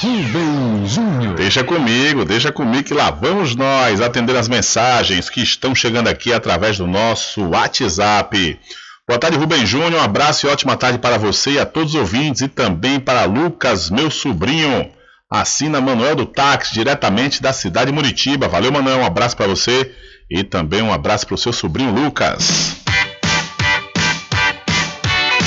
Rubem 0.00 0.86
Júnior. 0.86 1.34
Deixa 1.34 1.62
comigo, 1.62 2.24
deixa 2.24 2.50
comigo 2.50 2.84
que 2.84 2.94
lá 2.94 3.10
vamos 3.10 3.54
nós 3.54 4.00
atender 4.00 4.34
as 4.36 4.48
mensagens 4.48 5.28
que 5.28 5.42
estão 5.42 5.74
chegando 5.74 6.08
aqui 6.08 6.32
através 6.32 6.78
do 6.78 6.86
nosso 6.86 7.48
WhatsApp. 7.48 8.58
Boa 9.06 9.18
tarde, 9.18 9.36
Rubem 9.36 9.66
Júnior. 9.66 10.00
Um 10.00 10.04
abraço 10.04 10.46
e 10.46 10.50
ótima 10.50 10.74
tarde 10.74 10.98
para 10.98 11.18
você 11.18 11.50
e 11.52 11.58
a 11.58 11.66
todos 11.66 11.94
os 11.94 12.00
ouvintes 12.00 12.40
e 12.42 12.48
também 12.48 12.98
para 12.98 13.24
Lucas, 13.24 13.90
meu 13.90 14.10
sobrinho. 14.10 14.90
Assina 15.30 15.78
Manuel 15.78 16.16
do 16.16 16.24
Táxi, 16.24 16.72
diretamente 16.72 17.42
da 17.42 17.52
cidade 17.52 17.90
de 17.90 17.92
Muritiba. 17.92 18.48
Valeu, 18.48 18.72
Manuel. 18.72 19.00
Um 19.00 19.04
abraço 19.04 19.36
para 19.36 19.46
você 19.46 19.94
e 20.30 20.42
também 20.42 20.80
um 20.80 20.90
abraço 20.90 21.26
para 21.26 21.34
o 21.34 21.38
seu 21.38 21.52
sobrinho 21.52 21.92
Lucas. 21.92 22.76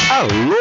Alô 0.07 0.60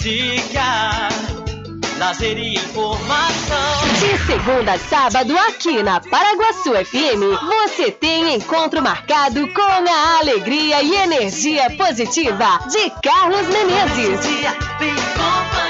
Música, 0.00 1.08
lazer 1.98 2.38
e 2.38 2.54
informação. 2.54 3.88
De 4.00 4.26
segunda 4.26 4.72
a 4.72 4.78
sábado, 4.78 5.36
aqui 5.38 5.82
na 5.82 6.00
Paraguaçu 6.00 6.72
FM, 6.72 7.38
você 7.46 7.90
tem 7.90 8.34
encontro 8.34 8.82
marcado 8.82 9.46
com 9.52 9.60
a 9.60 10.18
alegria 10.20 10.82
e 10.82 10.94
energia 10.94 11.68
positiva 11.76 12.60
de 12.70 12.90
Carlos 13.02 13.46
Menezes. 13.48 14.08
Bom 14.08 14.22
dia, 14.22 14.50
cidade. 14.50 15.69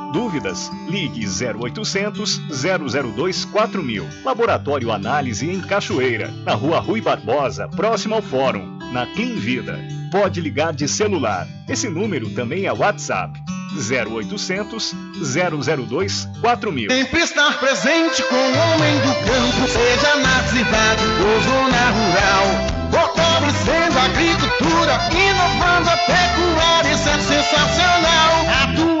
Dúvidas? 0.11 0.71
Ligue 0.87 1.25
0800 1.25 2.41
002 2.49 3.45
4000. 3.45 4.07
Laboratório 4.23 4.91
Análise 4.91 5.49
em 5.49 5.61
Cachoeira, 5.61 6.29
na 6.45 6.53
Rua 6.53 6.79
Rui 6.79 7.01
Barbosa, 7.01 7.67
próximo 7.67 8.15
ao 8.15 8.21
Fórum, 8.21 8.77
na 8.91 9.05
Clean 9.07 9.35
Vida. 9.35 9.79
Pode 10.11 10.41
ligar 10.41 10.73
de 10.73 10.87
celular. 10.87 11.47
Esse 11.69 11.87
número 11.87 12.29
também 12.31 12.65
é 12.65 12.73
WhatsApp. 12.73 13.39
0800 13.73 14.93
002 15.87 16.27
4000. 16.41 16.91
Sempre 16.91 17.21
estar 17.21 17.57
presente 17.59 18.21
com 18.23 18.35
o 18.35 18.39
homem 18.39 18.95
do 18.99 19.13
campo, 19.25 19.67
seja 19.67 20.15
na 20.17 20.43
cidade 20.43 21.03
ou 21.23 21.41
zona 21.41 21.89
rural. 21.91 22.71
Fortalecendo 22.91 23.97
a 23.97 24.03
agricultura, 24.03 24.99
inovando 25.13 25.89
a 25.89 25.97
pecuária, 25.97 26.91
isso 26.93 27.07
é 27.07 27.19
sensacional. 27.19 28.31
Atuando 28.63 29.00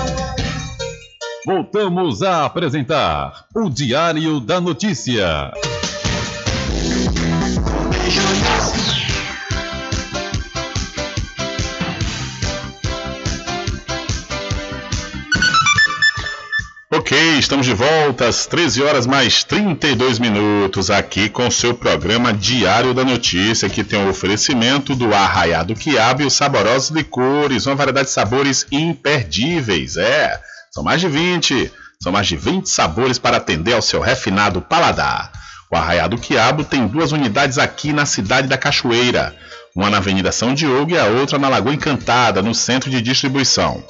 Voltamos 1.43 2.21
a 2.21 2.45
apresentar 2.45 3.45
o 3.55 3.67
Diário 3.67 4.39
da 4.39 4.61
Notícia. 4.61 5.51
Ok, 16.91 17.17
estamos 17.39 17.65
de 17.65 17.73
volta 17.73 18.27
às 18.27 18.45
13 18.45 18.83
horas 18.83 19.07
mais 19.07 19.43
32 19.43 20.19
minutos 20.19 20.91
aqui 20.91 21.27
com 21.27 21.49
seu 21.49 21.73
programa 21.73 22.31
Diário 22.31 22.93
da 22.93 23.03
Notícia, 23.03 23.67
que 23.67 23.83
tem 23.83 24.05
o 24.05 24.09
oferecimento 24.09 24.93
do 24.93 25.11
Arraiado 25.11 25.73
Quiabo 25.73 26.21
e 26.21 26.25
os 26.27 26.33
saborosos 26.33 26.91
licores, 26.91 27.65
uma 27.65 27.75
variedade 27.75 28.09
de 28.09 28.13
sabores 28.13 28.67
imperdíveis, 28.71 29.97
é. 29.97 30.50
São 30.73 30.83
mais 30.83 31.01
de 31.01 31.09
20, 31.09 31.69
são 32.01 32.13
mais 32.13 32.27
de 32.27 32.37
20 32.37 32.69
sabores 32.69 33.19
para 33.19 33.35
atender 33.35 33.73
ao 33.73 33.81
seu 33.81 33.99
refinado 33.99 34.61
paladar. 34.61 35.29
O 35.69 35.75
Arraiado 35.75 36.17
Quiabo 36.17 36.63
tem 36.63 36.87
duas 36.87 37.11
unidades 37.11 37.57
aqui 37.57 37.91
na 37.91 38.05
cidade 38.05 38.47
da 38.47 38.57
Cachoeira, 38.57 39.35
uma 39.75 39.89
na 39.89 39.97
Avenida 39.97 40.31
São 40.31 40.53
Diogo 40.53 40.91
e 40.91 40.97
a 40.97 41.07
outra 41.07 41.37
na 41.37 41.49
Lagoa 41.49 41.73
Encantada, 41.73 42.41
no 42.41 42.55
centro 42.55 42.89
de 42.89 43.01
distribuição. 43.01 43.83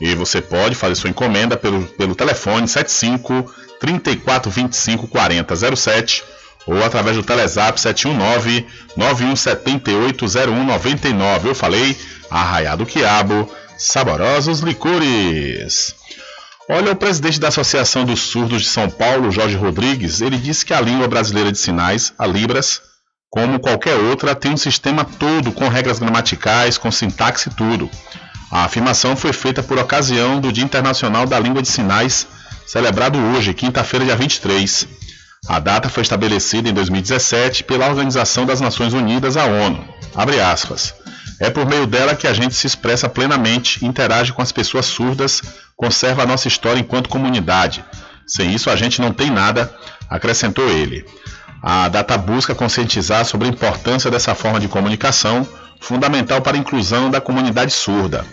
E 0.00 0.12
você 0.16 0.42
pode 0.42 0.74
fazer 0.74 0.96
sua 0.96 1.10
encomenda 1.10 1.56
pelo, 1.56 1.84
pelo 1.84 2.16
telefone 2.16 2.66
75 2.66 3.54
3425 3.78 5.06
4007 5.06 6.24
ou 6.66 6.82
através 6.84 7.16
do 7.16 7.22
Telezap 7.22 7.80
719 7.80 8.66
9178 8.96 10.26
0199. 10.26 11.48
Eu 11.48 11.54
falei 11.54 11.96
Arraiado 12.28 12.84
Quiabo, 12.84 13.48
saborosos 13.78 14.58
licores. 14.58 15.94
Olha, 16.68 16.92
o 16.92 16.96
presidente 16.96 17.38
da 17.38 17.48
Associação 17.48 18.06
dos 18.06 18.20
Surdos 18.20 18.62
de 18.62 18.68
São 18.68 18.88
Paulo, 18.88 19.30
Jorge 19.30 19.54
Rodrigues, 19.54 20.22
ele 20.22 20.38
disse 20.38 20.64
que 20.64 20.72
a 20.72 20.80
língua 20.80 21.06
brasileira 21.06 21.52
de 21.52 21.58
sinais, 21.58 22.14
a 22.18 22.26
Libras, 22.26 22.80
como 23.28 23.60
qualquer 23.60 23.96
outra, 23.96 24.34
tem 24.34 24.52
um 24.52 24.56
sistema 24.56 25.04
todo 25.04 25.52
com 25.52 25.68
regras 25.68 25.98
gramaticais, 25.98 26.78
com 26.78 26.90
sintaxe 26.90 27.50
e 27.50 27.52
tudo. 27.52 27.90
A 28.50 28.64
afirmação 28.64 29.14
foi 29.14 29.34
feita 29.34 29.62
por 29.62 29.78
ocasião 29.78 30.40
do 30.40 30.50
Dia 30.50 30.64
Internacional 30.64 31.26
da 31.26 31.38
Língua 31.38 31.60
de 31.60 31.68
Sinais, 31.68 32.26
celebrado 32.66 33.18
hoje, 33.18 33.52
quinta-feira, 33.52 34.06
dia 34.06 34.16
23. 34.16 34.88
A 35.46 35.58
data 35.58 35.90
foi 35.90 36.02
estabelecida 36.02 36.70
em 36.70 36.72
2017 36.72 37.64
pela 37.64 37.88
Organização 37.88 38.46
das 38.46 38.62
Nações 38.62 38.94
Unidas, 38.94 39.36
a 39.36 39.44
ONU. 39.44 39.86
É 41.40 41.50
por 41.50 41.66
meio 41.66 41.86
dela 41.86 42.14
que 42.14 42.26
a 42.26 42.32
gente 42.32 42.54
se 42.54 42.66
expressa 42.66 43.08
plenamente, 43.08 43.84
interage 43.84 44.32
com 44.32 44.40
as 44.40 44.52
pessoas 44.52 44.86
surdas, 44.86 45.42
conserva 45.76 46.22
a 46.22 46.26
nossa 46.26 46.48
história 46.48 46.80
enquanto 46.80 47.08
comunidade. 47.08 47.84
Sem 48.26 48.54
isso 48.54 48.70
a 48.70 48.76
gente 48.76 49.00
não 49.00 49.12
tem 49.12 49.30
nada, 49.30 49.72
acrescentou 50.08 50.68
ele. 50.68 51.04
A 51.62 51.88
data 51.88 52.16
busca 52.18 52.54
conscientizar 52.54 53.24
sobre 53.24 53.48
a 53.48 53.50
importância 53.50 54.10
dessa 54.10 54.34
forma 54.34 54.60
de 54.60 54.68
comunicação, 54.68 55.46
fundamental 55.80 56.40
para 56.40 56.56
a 56.56 56.60
inclusão 56.60 57.10
da 57.10 57.20
comunidade 57.20 57.72
surda. 57.72 58.24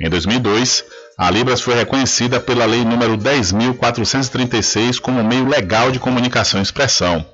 Em 0.00 0.10
2002, 0.10 0.84
a 1.16 1.30
Libras 1.30 1.60
foi 1.60 1.74
reconhecida 1.74 2.40
pela 2.40 2.64
Lei 2.64 2.84
nº 2.84 3.16
10.436 3.16 4.98
como 5.00 5.22
meio 5.22 5.48
legal 5.48 5.92
de 5.92 6.00
comunicação 6.00 6.58
e 6.58 6.62
expressão. 6.64 7.24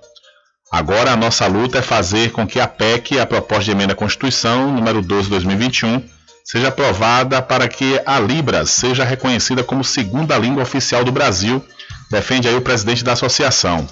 Agora 0.70 1.12
a 1.12 1.16
nossa 1.16 1.46
luta 1.46 1.78
é 1.78 1.82
fazer 1.82 2.30
com 2.30 2.46
que 2.46 2.60
a 2.60 2.68
PEC, 2.68 3.18
a 3.18 3.26
proposta 3.26 3.64
de 3.64 3.70
emenda 3.72 3.94
à 3.94 3.96
Constituição, 3.96 4.70
número 4.70 5.02
12/2021, 5.02 6.02
seja 6.44 6.68
aprovada 6.68 7.40
para 7.40 7.68
que 7.68 8.00
a 8.04 8.18
Libras 8.18 8.70
seja 8.70 9.04
reconhecida 9.04 9.62
como 9.62 9.84
segunda 9.84 10.36
língua 10.38 10.62
oficial 10.62 11.04
do 11.04 11.12
Brasil, 11.12 11.64
defende 12.10 12.48
aí 12.48 12.54
o 12.54 12.62
presidente 12.62 13.04
da 13.04 13.12
associação. 13.12 13.86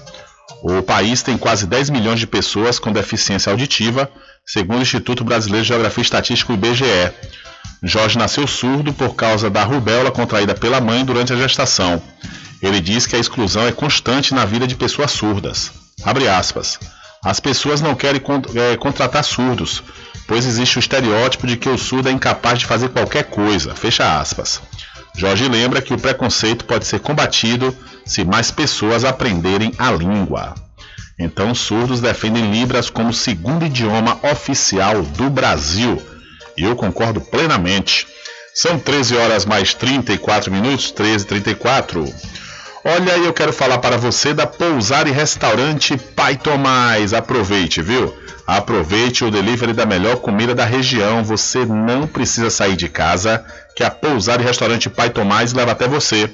O 0.62 0.83
país 0.83 1.23
tem 1.23 1.39
quase 1.39 1.66
10 1.66 1.91
milhões 1.91 2.19
de 2.19 2.27
pessoas 2.27 2.79
com 2.79 2.93
deficiência 2.93 3.51
auditiva, 3.51 4.11
segundo 4.45 4.79
o 4.79 4.83
Instituto 4.83 5.23
Brasileiro 5.23 5.62
de 5.62 5.69
Geografia 5.69 6.01
e 6.01 6.05
Estatística, 6.05 6.53
IBGE. 6.53 7.12
Jorge 7.83 8.19
nasceu 8.19 8.47
surdo 8.47 8.93
por 8.93 9.15
causa 9.15 9.49
da 9.49 9.62
rubéola 9.62 10.11
contraída 10.11 10.55
pela 10.55 10.81
mãe 10.81 11.05
durante 11.05 11.33
a 11.33 11.37
gestação. 11.37 12.03
Ele 12.61 12.81
diz 12.81 13.07
que 13.07 13.15
a 13.15 13.20
exclusão 13.20 13.66
é 13.66 13.73
constante 13.73 14.35
na 14.35 14.45
vida 14.45 14.66
de 14.66 14.75
pessoas 14.75 15.12
surdas. 15.12 15.70
Abre 16.03 16.29
aspas. 16.29 16.79
As 17.23 17.40
pessoas 17.40 17.81
não 17.81 17.95
querem 17.95 18.20
é, 18.55 18.77
contratar 18.77 19.24
surdos, 19.24 19.82
pois 20.27 20.47
existe 20.47 20.78
o 20.78 20.81
estereótipo 20.81 21.47
de 21.47 21.57
que 21.57 21.69
o 21.69 21.78
surdo 21.78 22.09
é 22.09 22.12
incapaz 22.12 22.61
de 22.61 22.66
fazer 22.66 22.90
qualquer 22.90 23.24
coisa. 23.24 23.74
Fecha 23.74 24.20
aspas. 24.20 24.61
Jorge 25.16 25.49
lembra 25.49 25.82
que 25.82 25.93
o 25.93 25.99
preconceito 25.99 26.65
pode 26.65 26.86
ser 26.86 27.01
combatido 27.01 27.77
se 28.05 28.24
mais 28.24 28.51
pessoas 28.51 29.05
aprenderem 29.05 29.73
a 29.77 29.90
língua. 29.90 30.55
Então, 31.19 31.51
os 31.51 31.59
surdos 31.59 32.01
defendem 32.01 32.53
Libras 32.53 32.89
como 32.89 33.12
segundo 33.12 33.66
idioma 33.66 34.20
oficial 34.23 35.03
do 35.03 35.28
Brasil. 35.28 36.01
E 36.57 36.62
eu 36.62 36.77
concordo 36.77 37.20
plenamente. 37.20 38.07
São 38.55 38.78
13 38.78 39.16
horas 39.16 39.45
mais 39.45 39.74
34 39.74 40.53
minutos, 40.53 40.93
13 40.93 41.27
34. 41.27 42.05
Olha 42.84 43.18
eu 43.18 43.32
quero 43.32 43.52
falar 43.52 43.78
para 43.78 43.96
você 43.96 44.32
da 44.32 44.46
Pousar 44.46 45.09
e 45.09 45.10
Restaurante 45.10 45.96
Pai 45.96 46.36
Tomás. 46.36 47.12
Aproveite, 47.12 47.82
viu? 47.82 48.14
Aproveite 48.46 49.24
o 49.24 49.30
delivery 49.30 49.72
da 49.72 49.84
melhor 49.84 50.16
comida 50.16 50.55
da 50.55 50.64
região. 50.64 51.24
Você 51.24 51.66
não 51.66 52.06
precisa 52.06 52.50
sair 52.50 52.76
de 52.76 52.88
casa, 52.88 53.44
que 53.74 53.82
a 53.82 53.90
Pousar 53.90 54.40
e 54.40 54.44
Restaurante 54.44 54.88
Pai 54.88 55.10
Tomás 55.10 55.52
leva 55.52 55.72
até 55.72 55.88
você. 55.88 56.30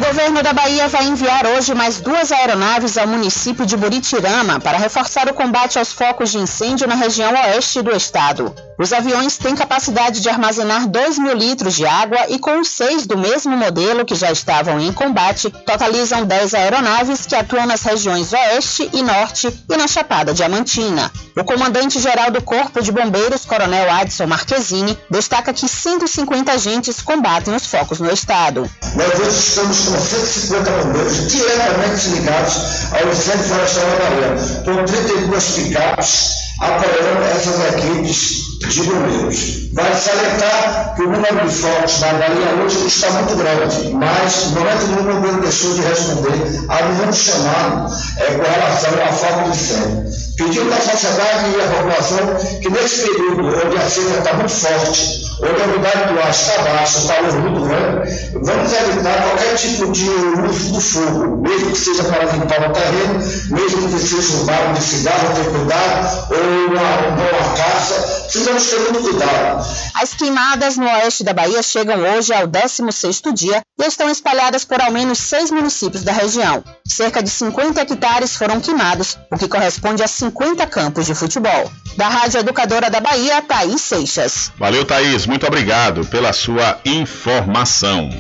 Governo 0.07 0.41
da 0.41 0.53
Bahia 0.53 0.87
vai 0.87 1.05
enviar 1.05 1.45
hoje 1.47 1.75
mais 1.75 2.01
duas 2.01 2.31
aeronaves 2.31 2.97
ao 2.97 3.09
município 3.09 3.67
de 3.67 3.77
Buritirama 3.77 4.61
para 4.61 4.79
reforçar 4.79 5.29
o 5.29 5.35
combate 5.35 5.81
aos 5.81 5.93
focos 5.93 6.31
de 6.31 6.39
incêndio 6.39 6.87
na 6.87 6.95
região 6.95 7.33
oeste 7.33 7.83
do 7.83 7.91
estado. 7.91 8.55
Os 8.79 8.93
aviões 8.93 9.39
têm 9.39 9.57
capacidade 9.57 10.21
de 10.21 10.29
armazenar 10.29 10.87
2 10.87 11.19
mil 11.19 11.35
litros 11.35 11.75
de 11.75 11.87
água 11.87 12.19
e, 12.29 12.39
com 12.39 12.63
seis 12.63 13.07
do 13.07 13.17
mesmo 13.17 13.57
modelo 13.57 14.05
que 14.05 14.15
já 14.15 14.31
estavam 14.31 14.79
em 14.79 14.93
combate, 14.93 15.51
totalizam 15.51 16.25
10 16.25 16.55
aeronaves 16.55 17.25
que 17.25 17.35
atuam 17.35 17.67
nas 17.67 17.83
regiões 17.83 18.33
oeste 18.33 18.89
e 18.93 19.03
norte 19.03 19.49
e 19.69 19.77
na 19.77 19.89
Chapada 19.89 20.35
Diamantina. 20.35 21.11
O 21.35 21.45
comandante-geral 21.45 22.31
do 22.31 22.43
Corpo 22.43 22.83
de 22.83 22.93
Bombeiros, 22.93 23.45
Coronel 23.45 23.91
Adson 23.91 24.27
Marquezine, 24.27 24.97
destaca 25.11 25.53
que 25.53 25.67
150 25.67 26.53
agentes 26.53 27.01
combatem 27.01 27.55
os 27.55 27.67
focos 27.67 27.99
no 27.99 28.11
estado. 28.11 28.71
Nós 28.95 29.35
estamos 29.35 29.89
com 29.89 29.96
150 29.99 30.71
bombeiros 30.71 31.27
diretamente 31.27 32.09
ligados 32.09 32.55
ao 32.93 33.09
incêndio 33.09 33.45
florestal 33.45 33.85
da 33.85 33.97
Bahia, 33.97 34.63
com 34.65 34.85
32 34.85 35.45
picapes 35.51 36.47
apoiando 36.59 37.23
essas 37.25 37.75
equipes 37.75 38.56
de 38.59 38.83
bombeiros. 38.83 39.67
Vale 39.73 39.95
salientar 39.95 40.95
que 40.97 41.03
o 41.03 41.11
número 41.11 41.47
de 41.47 41.55
focos 41.55 42.01
na 42.01 42.13
Bahia 42.15 42.65
hoje 42.65 42.87
está 42.87 43.11
muito 43.11 43.37
grande, 43.37 43.91
mas 43.93 44.47
no 44.47 44.61
momento 44.61 44.87
nenhum 44.87 45.01
o 45.01 45.15
bombeiro 45.15 45.41
deixou 45.43 45.75
de 45.75 45.83
responder 45.83 46.65
a 46.69 46.83
nenhum 46.83 47.13
chamado 47.13 47.95
é, 48.17 48.25
com 48.25 48.43
relação 48.43 48.91
ao 49.07 49.13
foco 49.13 49.45
de 49.45 49.51
incêndio. 49.51 50.27
Pedimos 50.37 50.73
à 50.75 50.81
sociedade 50.81 51.51
e 51.51 51.63
à 51.63 51.69
população 51.69 52.61
que 52.61 52.69
nesse 52.69 53.07
período 53.07 53.67
onde 53.67 53.77
a 53.77 53.89
seca 53.89 54.19
está 54.19 54.33
muito 54.35 54.53
forte, 54.53 55.27
onde 55.41 55.63
a 55.63 55.65
umidade 55.65 56.13
do 56.13 56.21
ar 56.21 56.31
está 56.31 56.59
baixa, 56.63 56.99
o 56.99 57.09
calor 57.09 57.33
muito 57.41 57.61
grande, 57.67 58.31
vamos 58.35 58.73
evitar 58.73 59.23
qualquer 59.23 59.55
tipo 59.57 59.93
de 59.93 60.11
uso 60.11 60.73
do 60.73 60.81
fogo, 60.81 61.43
mesmo 61.43 61.73
que 61.73 61.79
seja 61.79 62.05
para 62.05 62.25
limpar 62.25 62.71
o 62.71 62.73
terreno, 62.73 63.15
mesmo 63.51 63.89
que 63.89 63.99
seja 63.99 64.37
um 64.37 64.45
barro 64.45 64.73
de 64.75 64.83
cigarro, 64.83 65.35
ter 65.35 65.51
cuidado, 65.51 66.27
ou 66.31 66.67
uma, 66.69 67.17
uma 67.17 67.57
caça, 67.57 67.95
precisamos 68.25 68.56
cuidado. 69.03 69.67
As 69.95 70.15
queimadas 70.15 70.77
no 70.77 70.85
oeste 70.85 71.25
da 71.25 71.33
Bahia 71.33 71.63
chegam 71.63 71.99
hoje 71.99 72.33
ao 72.33 72.47
16º 72.47 73.33
dia 73.33 73.61
e 73.79 73.85
estão 73.85 74.09
espalhadas 74.09 74.65
por 74.65 74.81
ao 74.81 74.91
menos 74.91 75.19
seis 75.19 75.51
municípios 75.51 76.03
da 76.03 76.13
região. 76.13 76.65
Cerca 76.87 77.23
de 77.23 77.31
50 77.31 77.81
hectares 77.81 78.37
foram 78.37 78.61
queimados, 78.61 79.19
o 79.31 79.37
que 79.37 79.49
corresponde 79.49 80.03
a 80.03 80.09
50 80.09 80.67
campos 80.67 81.07
de 81.07 81.15
futebol. 81.15 81.71
Da 81.97 82.09
Rádio 82.09 82.41
Educadora 82.41 82.91
da 82.91 83.01
Bahia, 83.01 83.43
Thaís 83.43 83.81
Seixas. 83.81 84.53
Valeu, 84.59 84.85
Thaís. 84.85 85.27
Muito 85.27 85.47
obrigado 85.47 86.05
pela 86.07 86.33
sua 86.33 86.79
informação. 86.85 88.11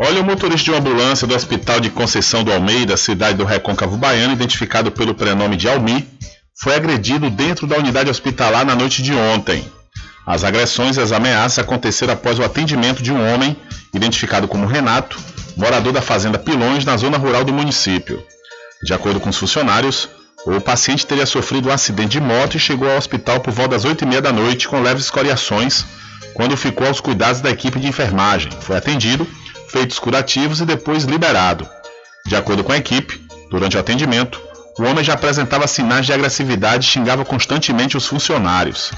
Olha, 0.00 0.20
o 0.20 0.24
motorista 0.24 0.64
de 0.64 0.70
uma 0.70 0.78
ambulância 0.78 1.26
do 1.26 1.34
Hospital 1.34 1.80
de 1.80 1.90
Conceição 1.90 2.44
do 2.44 2.52
Almeida, 2.52 2.96
cidade 2.96 3.36
do 3.36 3.44
Recôncavo 3.44 3.96
Baiano, 3.96 4.32
identificado 4.32 4.92
pelo 4.92 5.12
prenome 5.12 5.56
de 5.56 5.68
Almi, 5.68 6.08
foi 6.60 6.74
agredido 6.74 7.30
dentro 7.30 7.66
da 7.66 7.76
unidade 7.76 8.10
hospitalar 8.10 8.64
na 8.66 8.74
noite 8.74 9.02
de 9.02 9.14
ontem. 9.14 9.64
As 10.26 10.44
agressões 10.44 10.96
e 10.96 11.00
as 11.00 11.12
ameaças 11.12 11.58
aconteceram 11.58 12.12
após 12.12 12.38
o 12.38 12.44
atendimento 12.44 13.02
de 13.02 13.12
um 13.12 13.32
homem, 13.32 13.56
identificado 13.94 14.48
como 14.48 14.66
Renato, 14.66 15.18
morador 15.56 15.92
da 15.92 16.02
fazenda 16.02 16.38
Pilões, 16.38 16.84
na 16.84 16.96
zona 16.96 17.16
rural 17.16 17.44
do 17.44 17.52
município. 17.52 18.22
De 18.82 18.92
acordo 18.92 19.20
com 19.20 19.30
os 19.30 19.36
funcionários, 19.38 20.08
o 20.44 20.60
paciente 20.60 21.06
teria 21.06 21.26
sofrido 21.26 21.68
um 21.68 21.72
acidente 21.72 22.10
de 22.10 22.20
moto 22.20 22.56
e 22.56 22.60
chegou 22.60 22.90
ao 22.90 22.98
hospital 22.98 23.40
por 23.40 23.52
volta 23.52 23.70
das 23.70 23.84
8h30 23.84 24.20
da 24.20 24.32
noite 24.32 24.68
com 24.68 24.82
leves 24.82 25.04
escoriações, 25.04 25.84
quando 26.34 26.56
ficou 26.56 26.86
aos 26.86 27.00
cuidados 27.00 27.40
da 27.40 27.50
equipe 27.50 27.78
de 27.78 27.86
enfermagem. 27.86 28.50
Foi 28.60 28.76
atendido, 28.76 29.26
feitos 29.68 29.98
curativos 29.98 30.60
e 30.60 30.64
depois 30.64 31.04
liberado. 31.04 31.68
De 32.26 32.36
acordo 32.36 32.62
com 32.62 32.72
a 32.72 32.76
equipe, 32.76 33.20
durante 33.50 33.76
o 33.76 33.80
atendimento, 33.80 34.40
o 34.78 34.84
homem 34.84 35.02
já 35.04 35.14
apresentava 35.14 35.66
sinais 35.66 36.06
de 36.06 36.12
agressividade 36.12 36.86
e 36.86 36.88
xingava 36.88 37.24
constantemente 37.24 37.96
os 37.96 38.06
funcionários. 38.06 38.92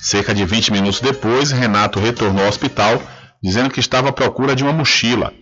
Cerca 0.00 0.34
de 0.34 0.44
20 0.44 0.72
minutos 0.72 1.00
depois, 1.00 1.50
Renato 1.50 1.98
retornou 1.98 2.42
ao 2.42 2.48
hospital, 2.48 3.02
dizendo 3.42 3.70
que 3.70 3.80
estava 3.80 4.10
à 4.10 4.12
procura 4.12 4.54
de 4.54 4.62
uma 4.62 4.72
mochila. 4.72 5.32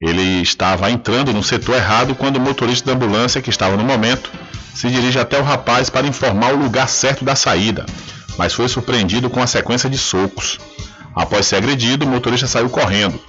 Ele 0.00 0.42
estava 0.42 0.90
entrando 0.90 1.32
no 1.32 1.42
setor 1.42 1.76
errado 1.76 2.14
quando 2.14 2.36
o 2.36 2.40
motorista 2.40 2.86
da 2.86 2.92
ambulância, 2.92 3.40
que 3.40 3.50
estava 3.50 3.76
no 3.76 3.84
momento, 3.84 4.30
se 4.74 4.88
dirige 4.88 5.18
até 5.18 5.38
o 5.40 5.42
rapaz 5.42 5.90
para 5.90 6.06
informar 6.06 6.52
o 6.52 6.56
lugar 6.56 6.88
certo 6.88 7.24
da 7.24 7.34
saída, 7.34 7.84
mas 8.36 8.52
foi 8.52 8.68
surpreendido 8.68 9.28
com 9.28 9.42
a 9.42 9.46
sequência 9.46 9.88
de 9.90 9.98
socos. 9.98 10.58
Após 11.16 11.46
ser 11.46 11.56
agredido, 11.56 12.06
o 12.06 12.08
motorista 12.08 12.46
saiu 12.46 12.68
correndo. 12.68 13.20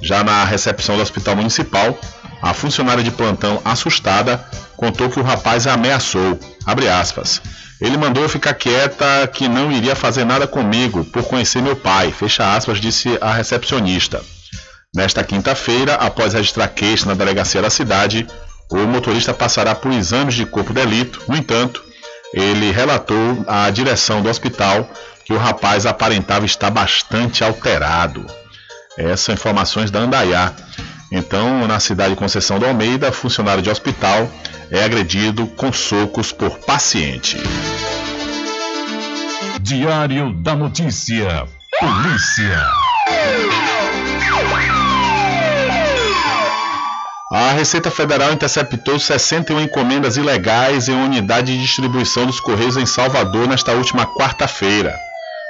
Já 0.00 0.22
na 0.22 0.44
recepção 0.44 0.96
do 0.96 1.02
hospital 1.02 1.34
municipal, 1.34 1.98
a 2.42 2.52
funcionária 2.52 3.04
de 3.04 3.10
plantão, 3.12 3.62
assustada, 3.64 4.44
contou 4.76 5.08
que 5.08 5.20
o 5.20 5.22
rapaz 5.22 5.66
a 5.66 5.74
ameaçou. 5.74 6.38
Ele 7.80 7.96
mandou 7.96 8.22
eu 8.22 8.28
ficar 8.28 8.54
quieta 8.54 9.26
que 9.32 9.48
não 9.48 9.70
iria 9.70 9.94
fazer 9.94 10.24
nada 10.24 10.46
comigo 10.46 11.04
por 11.04 11.22
conhecer 11.22 11.62
meu 11.62 11.76
pai, 11.76 12.12
fecha 12.12 12.54
aspas, 12.54 12.80
disse 12.80 13.16
a 13.20 13.32
recepcionista. 13.32 14.20
Nesta 14.94 15.24
quinta-feira, 15.24 15.94
após 15.94 16.34
registrar 16.34 16.68
queixa 16.68 17.06
na 17.06 17.14
delegacia 17.14 17.62
da 17.62 17.70
cidade, 17.70 18.26
o 18.70 18.78
motorista 18.78 19.32
passará 19.32 19.74
por 19.74 19.92
exames 19.92 20.34
de 20.34 20.44
corpo 20.44 20.74
de 20.74 20.80
delito. 20.80 21.22
No 21.28 21.36
entanto, 21.36 21.82
ele 22.34 22.70
relatou 22.70 23.44
à 23.46 23.70
direção 23.70 24.20
do 24.20 24.28
hospital 24.28 24.88
que 25.24 25.32
o 25.32 25.38
rapaz 25.38 25.86
aparentava 25.86 26.44
estar 26.44 26.70
bastante 26.70 27.44
alterado. 27.44 28.26
Essas 28.98 29.20
são 29.20 29.34
informações 29.34 29.90
da 29.90 30.00
Andaiá. 30.00 30.52
Então, 31.14 31.68
na 31.68 31.78
cidade 31.78 32.14
de 32.14 32.16
Conceição 32.16 32.58
do 32.58 32.64
Almeida, 32.64 33.12
funcionário 33.12 33.62
de 33.62 33.68
hospital 33.68 34.26
é 34.70 34.82
agredido 34.82 35.46
com 35.46 35.70
socos 35.70 36.32
por 36.32 36.58
paciente. 36.60 37.36
Diário 39.60 40.32
da 40.32 40.56
Notícia. 40.56 41.46
Polícia. 41.78 42.66
A 47.30 47.52
Receita 47.52 47.90
Federal 47.90 48.32
interceptou 48.32 48.98
61 48.98 49.60
encomendas 49.60 50.16
ilegais 50.16 50.88
em 50.88 50.92
uma 50.92 51.04
unidade 51.04 51.52
de 51.52 51.60
distribuição 51.60 52.24
dos 52.24 52.40
Correios 52.40 52.78
em 52.78 52.86
Salvador 52.86 53.46
nesta 53.46 53.72
última 53.72 54.06
quarta-feira. 54.06 54.98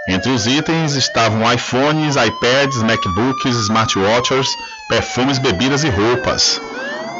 Entre 0.09 0.31
os 0.31 0.49
itens 0.49 0.97
estavam 0.97 1.51
iPhones, 1.53 2.17
iPads, 2.17 2.83
MacBooks, 2.83 3.57
smartwatches, 3.57 4.49
perfumes, 4.89 5.39
bebidas 5.39 5.85
e 5.85 5.89
roupas. 5.89 6.61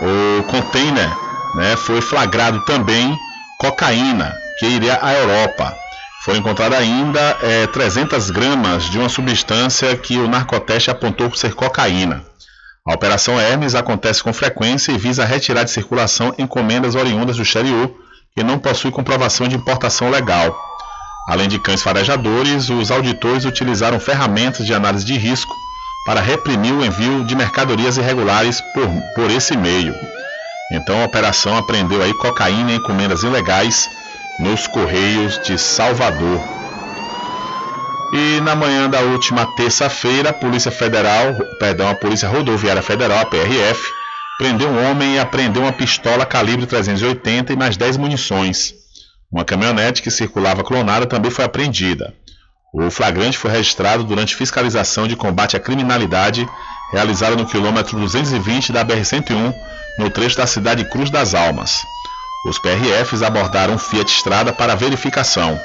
O 0.01 0.43
container 0.45 1.09
né, 1.55 1.77
foi 1.77 2.01
flagrado 2.01 2.65
também 2.65 3.17
cocaína, 3.59 4.35
que 4.59 4.67
iria 4.67 4.99
à 5.01 5.15
Europa. 5.15 5.77
Foi 6.25 6.37
encontrada 6.37 6.77
ainda 6.77 7.37
é, 7.43 7.69
300 7.69 8.31
gramas 8.31 8.85
de 8.85 8.99
uma 8.99 9.09
substância 9.09 9.97
que 9.97 10.19
o 10.19 10.29
narcoteste 10.29 10.91
apontou 10.91 11.33
ser 11.37 11.55
cocaína. 11.55 12.25
A 12.85 12.95
Operação 12.95 13.41
Hermes 13.41 13.77
acontece 13.77 14.25
com 14.25 14.33
frequência 14.33 14.91
e 14.91 14.99
visa 14.99 15.25
retirar 15.25 15.63
de 15.63 15.71
circulação 15.71 16.35
encomendas 16.37 16.97
oriundas 16.97 17.37
do 17.37 17.43
exterior 17.43 17.95
e 18.37 18.43
não 18.43 18.59
possui 18.59 18.91
comprovação 18.91 19.47
de 19.47 19.55
importação 19.55 20.11
legal. 20.11 20.72
Além 21.29 21.49
de 21.49 21.59
cães 21.59 21.83
farejadores, 21.83 22.69
os 22.69 22.91
auditores 22.91 23.45
utilizaram 23.45 24.01
ferramentas 24.01 24.67
de 24.67 24.75
análise 24.75 25.05
de 25.05 25.17
risco 25.17 25.55
para 26.05 26.21
reprimir 26.21 26.75
o 26.75 26.85
envio 26.85 27.25
de 27.25 27.37
mercadorias 27.37 27.97
irregulares 27.97 28.61
por, 28.75 28.89
por 29.15 29.31
esse 29.31 29.57
meio. 29.57 29.95
Então 30.73 31.01
a 31.01 31.05
operação 31.05 31.57
apreendeu 31.57 32.03
aí 32.03 32.13
cocaína 32.15 32.73
e 32.73 32.77
encomendas 32.77 33.23
ilegais 33.23 33.89
nos 34.41 34.67
Correios 34.67 35.41
de 35.43 35.59
Salvador. 35.59 36.41
E 38.13 38.41
na 38.41 38.55
manhã 38.55 38.91
da 38.91 39.01
última 39.01 39.47
terça-feira, 39.57 40.31
a 40.31 40.35
Polícia 40.35 40.71
Federal, 40.71 41.35
perdão, 41.59 41.89
a 41.89 41.95
Polícia 41.95 42.29
Rodoviária 42.29 42.83
Federal, 42.83 43.21
a 43.21 43.25
PRF, 43.25 43.81
prendeu 44.39 44.69
um 44.69 44.91
homem 44.91 45.15
e 45.15 45.19
apreendeu 45.19 45.63
uma 45.63 45.73
pistola 45.73 46.27
calibre 46.27 46.67
380 46.67 47.53
e 47.53 47.57
mais 47.57 47.77
10 47.77 47.97
munições. 47.97 48.82
Uma 49.33 49.47
caminhonete 49.47 50.03
que 50.03 50.11
circulava 50.11 50.63
clonada 50.63 51.07
também 51.07 51.31
foi 51.31 51.45
apreendida. 51.45 52.13
O 52.75 52.91
flagrante 52.91 53.39
foi 53.39 53.51
registrado 53.51 54.05
durante 54.05 54.37
fiscalização 54.37 55.09
de 55.09 55.17
combate 55.17 55.57
à 55.57 55.61
criminalidade 55.61 56.47
realizada 56.93 57.35
no 57.35 57.47
quilômetro 57.47 57.99
220 57.99 58.73
da 58.73 58.85
BR-101, 58.85 59.55
no 59.99 60.11
trecho 60.11 60.37
da 60.37 60.47
cidade 60.47 60.85
Cruz 60.85 61.09
das 61.09 61.35
Almas. 61.35 61.83
Os 62.47 62.59
PRFs 62.59 63.23
abordaram 63.23 63.75
um 63.75 63.79
Fiat 63.79 64.13
Estrada 64.13 64.53
para 64.53 64.75
verificação. 64.75 65.59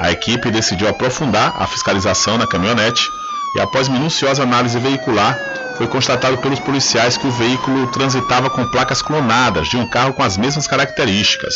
A 0.00 0.12
equipe 0.12 0.50
decidiu 0.50 0.88
aprofundar 0.88 1.54
a 1.60 1.66
fiscalização 1.66 2.38
na 2.38 2.46
caminhonete 2.46 3.08
e, 3.56 3.60
após 3.60 3.88
minuciosa 3.88 4.44
análise 4.44 4.78
veicular, 4.78 5.36
foi 5.76 5.88
constatado 5.88 6.38
pelos 6.38 6.60
policiais 6.60 7.16
que 7.16 7.26
o 7.26 7.32
veículo 7.32 7.88
transitava 7.88 8.48
com 8.48 8.64
placas 8.66 9.02
clonadas 9.02 9.68
de 9.68 9.76
um 9.76 9.88
carro 9.88 10.12
com 10.12 10.22
as 10.22 10.36
mesmas 10.36 10.68
características. 10.68 11.54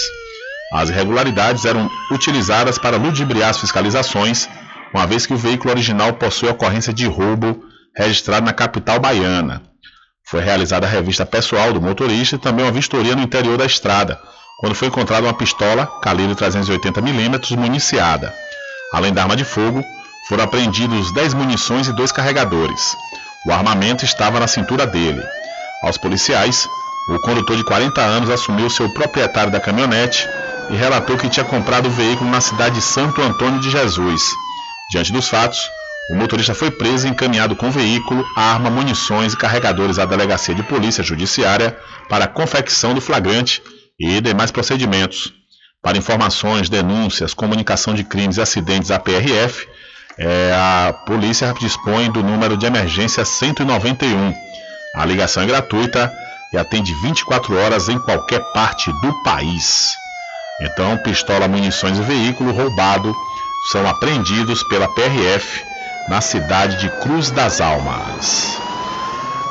As 0.72 0.88
irregularidades 0.88 1.64
eram 1.64 1.90
utilizadas 2.10 2.76
para 2.76 2.96
ludibriar 2.96 3.50
as 3.50 3.60
fiscalizações, 3.60 4.48
uma 4.92 5.06
vez 5.06 5.24
que 5.24 5.34
o 5.34 5.36
veículo 5.38 5.70
original 5.70 6.12
possui 6.14 6.48
ocorrência 6.48 6.92
de 6.92 7.06
roubo 7.06 7.62
registrado 7.96 8.44
na 8.44 8.52
capital 8.52 8.98
baiana. 8.98 9.62
Foi 10.24 10.40
realizada 10.40 10.86
a 10.86 10.90
revista 10.90 11.24
pessoal 11.24 11.72
do 11.72 11.80
motorista 11.80 12.34
e 12.34 12.38
também 12.38 12.64
uma 12.64 12.72
vistoria 12.72 13.14
no 13.14 13.22
interior 13.22 13.56
da 13.56 13.64
estrada, 13.64 14.20
quando 14.58 14.74
foi 14.74 14.88
encontrada 14.88 15.26
uma 15.26 15.34
pistola 15.34 15.86
calibre 16.02 16.34
380mm 16.34 17.56
municiada. 17.56 18.34
Além 18.92 19.12
da 19.12 19.22
arma 19.22 19.36
de 19.36 19.44
fogo, 19.44 19.84
foram 20.28 20.44
apreendidos 20.44 21.12
10 21.12 21.34
munições 21.34 21.86
e 21.86 21.92
dois 21.92 22.10
carregadores. 22.10 22.96
O 23.46 23.52
armamento 23.52 24.04
estava 24.04 24.40
na 24.40 24.48
cintura 24.48 24.84
dele. 24.84 25.22
Aos 25.84 25.96
policiais, 25.96 26.68
o 27.08 27.20
condutor 27.20 27.56
de 27.56 27.62
40 27.62 28.00
anos 28.00 28.30
assumiu 28.30 28.68
ser 28.68 28.82
o 28.82 28.92
proprietário 28.92 29.52
da 29.52 29.60
caminhonete 29.60 30.28
e 30.70 30.76
relatou 30.76 31.16
que 31.16 31.28
tinha 31.28 31.44
comprado 31.44 31.86
o 31.86 31.90
veículo 31.90 32.30
na 32.30 32.40
cidade 32.40 32.76
de 32.76 32.82
Santo 32.82 33.22
Antônio 33.22 33.60
de 33.60 33.70
Jesus. 33.70 34.22
Diante 34.90 35.12
dos 35.12 35.28
fatos, 35.28 35.58
o 36.10 36.14
motorista 36.14 36.54
foi 36.54 36.70
preso 36.70 37.06
e 37.06 37.10
encaminhado 37.10 37.56
com 37.56 37.70
veículo, 37.70 38.24
arma, 38.36 38.70
munições 38.70 39.32
e 39.32 39.36
carregadores 39.36 39.98
à 39.98 40.04
delegacia 40.04 40.54
de 40.54 40.62
polícia 40.62 41.02
judiciária 41.02 41.76
para 42.08 42.26
a 42.26 42.28
confecção 42.28 42.94
do 42.94 43.00
flagrante 43.00 43.62
e 43.98 44.20
demais 44.20 44.50
procedimentos. 44.50 45.32
Para 45.82 45.98
informações, 45.98 46.68
denúncias, 46.68 47.34
comunicação 47.34 47.94
de 47.94 48.04
crimes 48.04 48.36
e 48.36 48.40
acidentes 48.40 48.90
à 48.90 48.98
PRF, 48.98 49.66
é, 50.18 50.52
a 50.54 50.92
polícia 50.92 51.52
dispõe 51.58 52.10
do 52.10 52.22
número 52.22 52.56
de 52.56 52.66
emergência 52.66 53.24
191. 53.24 54.32
A 54.94 55.04
ligação 55.04 55.42
é 55.42 55.46
gratuita 55.46 56.12
e 56.52 56.56
atende 56.56 56.94
24 57.02 57.56
horas 57.58 57.88
em 57.88 57.98
qualquer 57.98 58.40
parte 58.52 58.90
do 59.00 59.12
país. 59.22 59.94
Então, 60.60 60.96
pistola, 60.98 61.46
munições 61.46 61.98
e 61.98 62.02
veículo 62.02 62.50
roubado 62.50 63.14
são 63.70 63.86
apreendidos 63.86 64.62
pela 64.62 64.88
PRF 64.88 65.62
na 66.08 66.20
cidade 66.22 66.80
de 66.80 66.88
Cruz 67.02 67.30
das 67.30 67.60
Almas. 67.60 68.58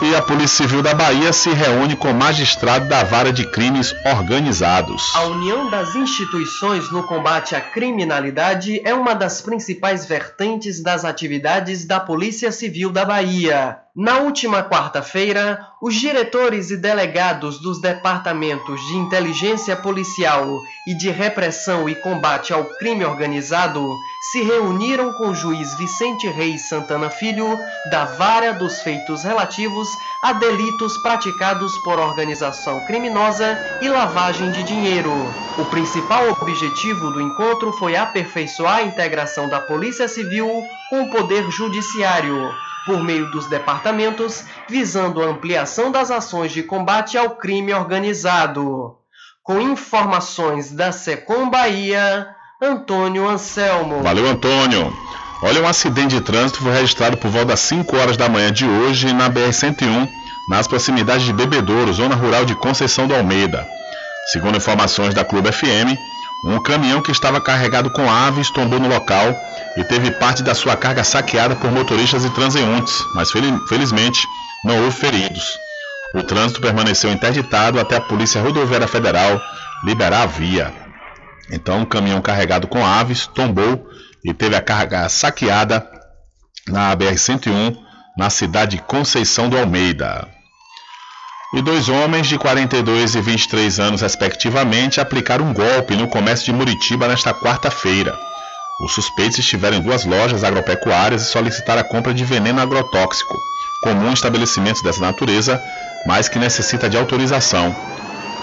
E 0.01 0.15
a 0.15 0.21
Polícia 0.21 0.65
Civil 0.65 0.81
da 0.81 0.93
Bahia 0.93 1.31
se 1.31 1.49
reúne 1.51 1.95
com 1.95 2.09
o 2.09 2.13
magistrado 2.13 2.87
da 2.87 3.03
Vara 3.03 3.31
de 3.31 3.45
Crimes 3.45 3.93
Organizados. 4.03 5.03
A 5.15 5.23
união 5.23 5.69
das 5.69 5.95
instituições 5.95 6.91
no 6.91 7.03
combate 7.03 7.55
à 7.55 7.61
criminalidade 7.61 8.81
é 8.83 8.93
uma 8.93 9.13
das 9.13 9.41
principais 9.41 10.05
vertentes 10.05 10.81
das 10.81 11.05
atividades 11.05 11.85
da 11.85 11.99
Polícia 11.99 12.51
Civil 12.51 12.91
da 12.91 13.05
Bahia. 13.05 13.84
Na 13.95 14.17
última 14.17 14.61
quarta-feira, 14.61 15.69
os 15.81 15.95
diretores 15.95 16.69
e 16.69 16.75
delegados 16.75 17.59
dos 17.59 17.79
departamentos 17.79 18.85
de 18.87 18.97
inteligência 18.97 19.73
policial 19.73 20.61
e 20.85 20.93
de 20.93 21.09
repressão 21.09 21.87
e 21.87 21.95
combate 21.95 22.51
ao 22.51 22.65
crime 22.77 23.05
organizado 23.05 23.95
se 24.33 24.41
reuniram 24.41 25.13
com 25.13 25.29
o 25.29 25.33
juiz 25.33 25.73
Vicente 25.75 26.27
Reis 26.27 26.67
Santana 26.67 27.09
Filho 27.09 27.57
da 27.89 28.03
Vara 28.03 28.51
dos 28.51 28.81
Feitos 28.81 29.23
Relativos 29.23 29.87
a 30.21 30.33
delitos 30.33 30.97
praticados 30.97 31.71
por 31.77 31.97
organização 31.97 32.85
criminosa 32.87 33.57
e 33.81 33.87
lavagem 33.87 34.51
de 34.51 34.61
dinheiro. 34.63 35.13
O 35.57 35.63
principal 35.67 36.35
objetivo 36.41 37.11
do 37.11 37.21
encontro 37.21 37.71
foi 37.71 37.95
aperfeiçoar 37.95 38.79
a 38.79 38.83
integração 38.83 39.47
da 39.47 39.61
Polícia 39.61 40.09
Civil 40.09 40.65
com 40.89 41.03
o 41.03 41.09
Poder 41.09 41.49
Judiciário 41.49 42.53
por 42.85 43.03
meio 43.03 43.29
dos 43.31 43.47
departamentos, 43.47 44.43
visando 44.69 45.21
a 45.21 45.27
ampliação 45.27 45.91
das 45.91 46.11
ações 46.11 46.51
de 46.51 46.63
combate 46.63 47.17
ao 47.17 47.31
crime 47.31 47.73
organizado. 47.73 48.95
Com 49.43 49.59
informações 49.59 50.71
da 50.71 50.91
Secom 50.91 51.49
Bahia, 51.49 52.27
Antônio 52.61 53.27
Anselmo. 53.27 54.01
Valeu, 54.01 54.27
Antônio. 54.27 54.93
Olha, 55.41 55.61
um 55.61 55.67
acidente 55.67 56.15
de 56.15 56.21
trânsito 56.21 56.61
foi 56.61 56.71
registrado 56.71 57.17
por 57.17 57.29
volta 57.29 57.47
das 57.47 57.59
5 57.61 57.95
horas 57.97 58.17
da 58.17 58.29
manhã 58.29 58.51
de 58.51 58.65
hoje 58.65 59.13
na 59.13 59.29
BR-101, 59.29 60.07
nas 60.49 60.67
proximidades 60.67 61.25
de 61.25 61.33
Bebedouro, 61.33 61.91
zona 61.93 62.15
rural 62.15 62.45
de 62.45 62.55
Conceição 62.55 63.07
do 63.07 63.15
Almeida. 63.15 63.67
Segundo 64.31 64.57
informações 64.57 65.13
da 65.13 65.23
Clube 65.23 65.51
FM, 65.51 65.97
um 66.45 66.61
caminhão 66.61 67.01
que 67.01 67.11
estava 67.11 67.41
carregado 67.41 67.89
com 67.89 68.09
aves 68.09 68.51
tombou 68.51 68.79
no 68.79 68.87
local 68.87 69.35
e 69.75 69.83
teve 69.83 70.11
parte 70.11 70.43
da 70.43 70.53
sua 70.53 70.77
carga 70.77 71.03
saqueada 71.03 71.55
por 71.55 71.71
motoristas 71.71 72.23
e 72.23 72.29
transeuntes, 72.29 73.03
mas 73.15 73.31
felizmente 73.67 74.27
não 74.63 74.83
houve 74.83 74.95
feridos. 74.95 75.57
O 76.13 76.21
trânsito 76.21 76.61
permaneceu 76.61 77.11
interditado 77.11 77.79
até 77.79 77.97
a 77.97 78.01
Polícia 78.01 78.41
Rodoviária 78.41 78.87
Federal 78.87 79.41
liberar 79.83 80.21
a 80.21 80.25
via. 80.27 80.71
Então, 81.51 81.79
um 81.79 81.85
caminhão 81.85 82.21
carregado 82.21 82.67
com 82.67 82.85
aves 82.85 83.27
tombou 83.27 83.89
e 84.23 84.33
teve 84.33 84.55
a 84.55 84.61
carga 84.61 85.09
saqueada 85.09 85.85
na 86.67 86.95
BR-101, 86.95 87.75
na 88.17 88.29
cidade 88.29 88.77
de 88.77 88.83
Conceição 88.83 89.49
do 89.49 89.57
Almeida. 89.57 90.34
E 91.55 91.61
dois 91.61 91.87
homens 91.87 92.27
de 92.27 92.37
42 92.37 93.15
e 93.15 93.21
23 93.21 93.79
anos, 93.79 94.01
respectivamente, 94.01 94.99
aplicaram 94.99 95.45
um 95.45 95.53
golpe 95.53 95.95
no 95.95 96.05
comércio 96.05 96.43
de 96.47 96.51
Muritiba 96.51 97.07
nesta 97.07 97.33
quarta-feira. 97.33 98.13
Os 98.81 98.91
suspeitos 98.91 99.39
estiveram 99.39 99.77
em 99.77 99.81
duas 99.81 100.03
lojas 100.03 100.43
agropecuárias 100.43 101.21
e 101.21 101.31
solicitaram 101.31 101.79
a 101.79 101.85
compra 101.85 102.13
de 102.13 102.25
veneno 102.25 102.59
agrotóxico, 102.59 103.37
comum 103.81 104.09
em 104.09 104.13
estabelecimentos 104.13 104.81
dessa 104.81 104.99
natureza, 104.99 105.57
mas 106.05 106.27
que 106.27 106.37
necessita 106.37 106.89
de 106.89 106.97
autorização. 106.97 107.73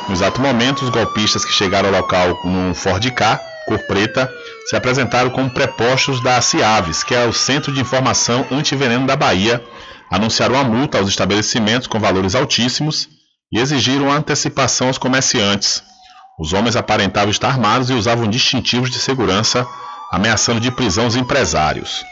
No 0.09 0.15
exato 0.15 0.41
momento, 0.41 0.83
os 0.83 0.89
golpistas 0.89 1.45
que 1.45 1.53
chegaram 1.53 1.91
ao 1.91 1.95
local 1.95 2.41
num 2.47 2.73
Ford 2.73 3.11
K, 3.11 3.39
cor 3.69 3.79
preta, 3.81 4.27
se 4.65 4.75
apresentaram 4.75 5.29
como 5.29 5.51
prepostos 5.51 6.23
da 6.23 6.41
CIAVES, 6.41 7.05
que 7.05 7.15
é 7.15 7.27
o 7.27 7.33
Centro 7.35 7.75
de 7.75 7.81
Informação 7.83 8.47
Antiveneno 8.51 9.07
da 9.07 9.17
Bahia, 9.17 9.63
anunciaram 10.13 10.57
uma 10.57 10.65
multa 10.65 10.99
aos 10.99 11.09
estabelecimentos 11.09 11.89
com 11.89 11.99
valores 11.99 12.35
altíssimos 12.35 13.09
e 13.51 13.59
exigiram 13.59 14.13
a 14.13 14.17
antecipação 14.17 14.89
aos 14.89 14.99
comerciantes. 14.99 15.83
Os 16.39 16.53
homens 16.53 16.77
aparentavam 16.77 17.31
estar 17.31 17.49
armados 17.49 17.89
e 17.89 17.95
usavam 17.95 18.29
distintivos 18.29 18.91
de 18.91 18.99
segurança, 18.99 19.67
ameaçando 20.13 20.61
de 20.61 20.71
prisão 20.71 21.07
os 21.07 21.17
empresários. 21.17 22.05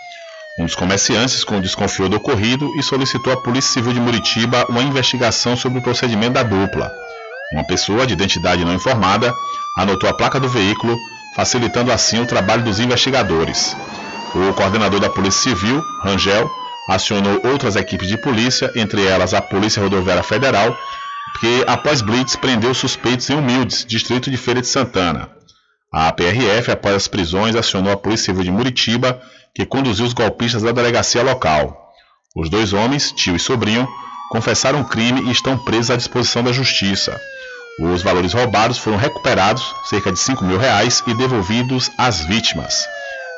Um 0.58 0.64
dos 0.64 0.74
comerciantes 0.74 1.44
desconfiou 1.60 2.08
do 2.08 2.16
ocorrido 2.16 2.70
e 2.78 2.82
solicitou 2.82 3.34
à 3.34 3.36
Polícia 3.36 3.74
Civil 3.74 3.92
de 3.92 4.00
Muritiba 4.00 4.64
uma 4.70 4.82
investigação 4.82 5.54
sobre 5.54 5.78
o 5.78 5.82
procedimento 5.82 6.32
da 6.32 6.42
dupla. 6.42 6.90
Uma 7.52 7.64
pessoa 7.64 8.06
de 8.06 8.14
identidade 8.14 8.64
não 8.64 8.74
informada 8.74 9.34
anotou 9.76 10.08
a 10.08 10.14
placa 10.14 10.40
do 10.40 10.48
veículo, 10.48 10.96
facilitando 11.36 11.92
assim 11.92 12.20
o 12.20 12.26
trabalho 12.26 12.62
dos 12.62 12.80
investigadores. 12.80 13.76
O 14.34 14.54
coordenador 14.54 15.00
da 15.00 15.10
Polícia 15.10 15.50
Civil, 15.50 15.82
Rangel, 16.02 16.50
acionou 16.90 17.40
outras 17.44 17.76
equipes 17.76 18.08
de 18.08 18.18
polícia, 18.18 18.72
entre 18.74 19.06
elas 19.06 19.32
a 19.32 19.40
Polícia 19.40 19.80
Rodoviária 19.80 20.24
Federal, 20.24 20.76
que 21.38 21.64
após 21.68 22.02
blitz 22.02 22.34
prendeu 22.34 22.74
suspeitos 22.74 23.30
em 23.30 23.34
Humildes, 23.34 23.84
distrito 23.86 24.28
de 24.28 24.36
Feira 24.36 24.60
de 24.60 24.66
Santana. 24.66 25.30
A 25.92 26.10
PRF, 26.10 26.72
após 26.72 26.96
as 26.96 27.06
prisões, 27.06 27.54
acionou 27.54 27.92
a 27.92 27.96
Polícia 27.96 28.26
Civil 28.26 28.42
de 28.42 28.50
Muritiba, 28.50 29.22
que 29.54 29.64
conduziu 29.64 30.04
os 30.04 30.12
golpistas 30.12 30.62
da 30.62 30.72
delegacia 30.72 31.22
local. 31.22 31.92
Os 32.34 32.50
dois 32.50 32.72
homens, 32.72 33.12
tio 33.12 33.36
e 33.36 33.40
sobrinho, 33.40 33.88
confessaram 34.30 34.80
o 34.80 34.84
crime 34.84 35.22
e 35.22 35.30
estão 35.30 35.56
presos 35.56 35.92
à 35.92 35.96
disposição 35.96 36.42
da 36.42 36.52
Justiça. 36.52 37.20
Os 37.78 38.02
valores 38.02 38.32
roubados 38.32 38.78
foram 38.78 38.96
recuperados, 38.98 39.74
cerca 39.84 40.10
de 40.10 40.18
5 40.18 40.44
mil 40.44 40.58
reais, 40.58 41.04
e 41.06 41.14
devolvidos 41.14 41.88
às 41.96 42.20
vítimas. 42.20 42.84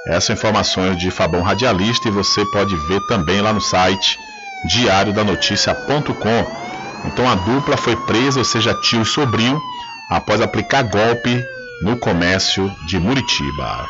Essas 0.06 0.30
informações 0.30 0.96
de 0.96 1.10
Fabão 1.10 1.42
Radialista 1.42 2.08
e 2.08 2.10
você 2.10 2.44
pode 2.46 2.74
ver 2.74 3.00
também 3.06 3.40
lá 3.40 3.52
no 3.52 3.60
site 3.60 4.18
diariodanoticia.com. 4.66 6.62
Então 7.06 7.28
a 7.28 7.34
dupla 7.34 7.76
foi 7.76 7.96
presa, 7.96 8.40
ou 8.40 8.44
seja, 8.44 8.74
tio 8.74 9.02
e 9.02 9.06
sobrinho, 9.06 9.60
após 10.10 10.40
aplicar 10.40 10.82
golpe 10.82 11.44
no 11.82 11.96
comércio 11.96 12.70
de 12.86 12.98
Muritiba. 12.98 13.86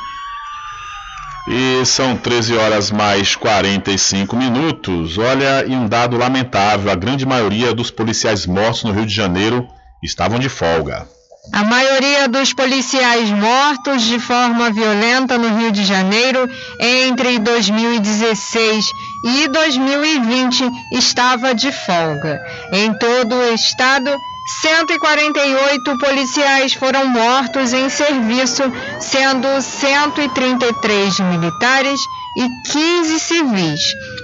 E 1.49 1.85
são 1.85 2.17
13 2.17 2.57
horas 2.57 2.91
mais 2.91 3.35
45 3.35 4.37
minutos. 4.37 5.19
Olha, 5.19 5.65
e 5.67 5.75
um 5.75 5.89
dado 5.89 6.17
lamentável: 6.17 6.91
a 6.91 6.95
grande 6.95 7.27
maioria 7.27 7.75
dos 7.75 7.91
policiais 7.91 8.47
mortos 8.47 8.85
no 8.85 8.93
Rio 8.93 9.07
de 9.07 9.15
Janeiro 9.15 9.67
estavam 10.03 10.39
de 10.39 10.49
folga. 10.49 11.07
A 11.51 11.65
maioria 11.65 12.29
dos 12.29 12.53
policiais 12.53 13.29
mortos 13.31 14.03
de 14.03 14.21
forma 14.21 14.71
violenta 14.71 15.37
no 15.37 15.59
Rio 15.59 15.73
de 15.73 15.85
Janeiro 15.85 16.49
entre 16.79 17.41
2016 17.41 18.87
e 19.25 19.49
2020 19.49 20.71
estava 20.93 21.53
de 21.53 21.73
folga. 21.73 22.41
Em 22.73 22.97
todo 22.97 23.35
o 23.35 23.55
estado, 23.55 24.17
148 24.61 25.99
policiais 25.99 26.75
foram 26.75 27.07
mortos 27.09 27.73
em 27.73 27.89
serviço, 27.89 28.63
sendo 29.01 29.49
133 29.61 31.19
militares 31.19 32.01
e 32.39 32.49
15 32.71 33.19
civis, 33.19 33.81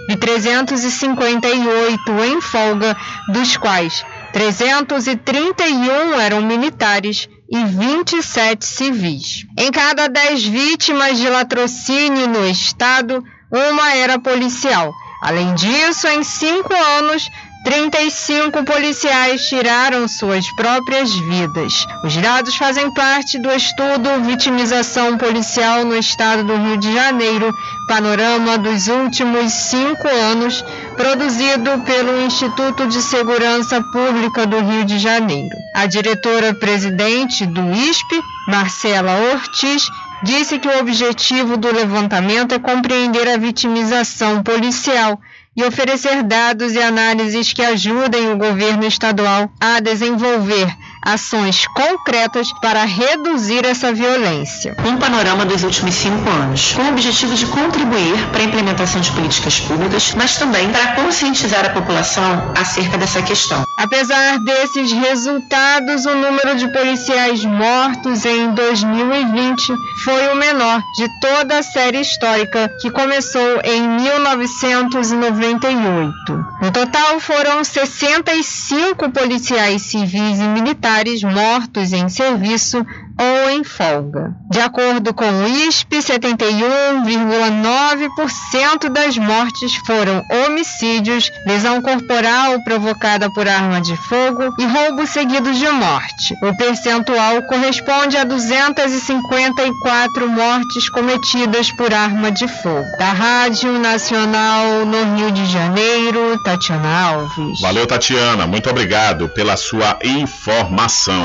e 0.08 0.16
358 0.16 2.12
em 2.24 2.40
folga, 2.40 2.96
dos 3.32 3.56
quais 3.56 4.04
331 4.32 6.20
eram 6.20 6.42
militares 6.42 7.28
e 7.50 7.64
27 7.64 8.64
civis. 8.64 9.46
Em 9.58 9.70
cada 9.70 10.06
10 10.06 10.44
vítimas 10.44 11.18
de 11.18 11.28
latrocínio 11.28 12.28
no 12.28 12.46
estado, 12.48 13.24
uma 13.50 13.94
era 13.94 14.18
policial. 14.18 14.92
Além 15.22 15.54
disso, 15.54 16.06
em 16.08 16.22
cinco 16.22 16.72
anos, 16.72 17.28
35 17.68 18.64
policiais 18.64 19.46
tiraram 19.46 20.08
suas 20.08 20.50
próprias 20.52 21.12
vidas. 21.12 21.86
Os 22.02 22.16
dados 22.16 22.56
fazem 22.56 22.90
parte 22.94 23.38
do 23.38 23.50
estudo 23.50 24.22
Vitimização 24.24 25.18
Policial 25.18 25.84
no 25.84 25.94
Estado 25.94 26.44
do 26.44 26.56
Rio 26.56 26.78
de 26.78 26.90
Janeiro, 26.94 27.54
panorama 27.86 28.56
dos 28.56 28.88
últimos 28.88 29.52
cinco 29.52 30.08
anos, 30.08 30.64
produzido 30.96 31.78
pelo 31.84 32.22
Instituto 32.22 32.86
de 32.86 33.02
Segurança 33.02 33.82
Pública 33.92 34.46
do 34.46 34.60
Rio 34.60 34.86
de 34.86 34.98
Janeiro. 34.98 35.54
A 35.74 35.84
diretora-presidente 35.84 37.44
do 37.44 37.70
ISP, 37.70 38.22
Marcela 38.48 39.12
Ortiz, 39.34 39.90
disse 40.22 40.58
que 40.58 40.68
o 40.68 40.80
objetivo 40.80 41.58
do 41.58 41.70
levantamento 41.70 42.54
é 42.54 42.58
compreender 42.58 43.28
a 43.28 43.36
vitimização 43.36 44.42
policial 44.42 45.20
e 45.58 45.64
oferecer 45.64 46.22
dados 46.22 46.72
e 46.72 46.80
análises 46.80 47.52
que 47.52 47.62
ajudem 47.62 48.30
o 48.30 48.36
governo 48.38 48.86
estadual 48.86 49.50
a 49.60 49.80
desenvolver 49.80 50.68
ações 51.08 51.66
concretas 51.68 52.52
para 52.60 52.84
reduzir 52.84 53.64
essa 53.64 53.94
violência. 53.94 54.76
Um 54.84 54.98
panorama 54.98 55.46
dos 55.46 55.64
últimos 55.64 55.94
cinco 55.94 56.28
anos, 56.28 56.72
com 56.72 56.82
o 56.82 56.90
objetivo 56.90 57.34
de 57.34 57.46
contribuir 57.46 58.28
para 58.30 58.42
a 58.42 58.44
implementação 58.44 59.00
de 59.00 59.10
políticas 59.12 59.58
públicas, 59.60 60.12
mas 60.14 60.36
também 60.36 60.70
para 60.70 60.96
conscientizar 60.96 61.64
a 61.64 61.70
população 61.70 62.52
acerca 62.54 62.98
dessa 62.98 63.22
questão. 63.22 63.64
Apesar 63.78 64.38
desses 64.40 64.92
resultados, 64.92 66.04
o 66.04 66.14
número 66.14 66.56
de 66.56 66.70
policiais 66.72 67.42
mortos 67.42 68.26
em 68.26 68.52
2020 68.52 69.72
foi 70.04 70.28
o 70.28 70.36
menor 70.36 70.82
de 70.94 71.08
toda 71.22 71.56
a 71.58 71.62
série 71.62 72.00
histórica, 72.00 72.70
que 72.82 72.90
começou 72.90 73.62
em 73.64 73.88
1998. 73.88 76.12
No 76.60 76.70
total, 76.70 77.18
foram 77.20 77.64
65 77.64 79.08
policiais 79.10 79.80
civis 79.82 80.38
e 80.38 80.48
militares 80.48 80.97
mortos 81.22 81.92
em 81.92 82.08
serviço 82.08 82.84
ou 83.18 83.50
em 83.50 83.64
folga. 83.64 84.32
De 84.50 84.60
acordo 84.60 85.12
com 85.12 85.28
o 85.28 85.48
ISP, 85.48 85.98
71,9% 85.98 88.88
das 88.88 89.18
mortes 89.18 89.74
foram 89.86 90.22
homicídios, 90.30 91.30
lesão 91.46 91.82
corporal 91.82 92.62
provocada 92.64 93.30
por 93.32 93.48
arma 93.48 93.80
de 93.80 93.96
fogo 93.96 94.54
e 94.58 94.64
roubo 94.64 95.04
seguido 95.06 95.52
de 95.52 95.68
morte. 95.70 96.36
O 96.42 96.56
percentual 96.56 97.42
corresponde 97.42 98.16
a 98.16 98.24
254 98.24 100.28
mortes 100.28 100.88
cometidas 100.88 101.72
por 101.72 101.92
arma 101.92 102.30
de 102.30 102.46
fogo. 102.46 102.86
Da 102.98 103.12
Rádio 103.12 103.76
Nacional 103.78 104.86
no 104.86 105.16
Rio 105.16 105.32
de 105.32 105.44
Janeiro, 105.46 106.40
Tatiana 106.42 106.88
Alves. 106.88 107.60
Valeu, 107.60 107.86
Tatiana. 107.86 108.46
Muito 108.46 108.70
obrigado 108.70 109.28
pela 109.28 109.56
sua 109.56 109.98
informação. 110.04 111.24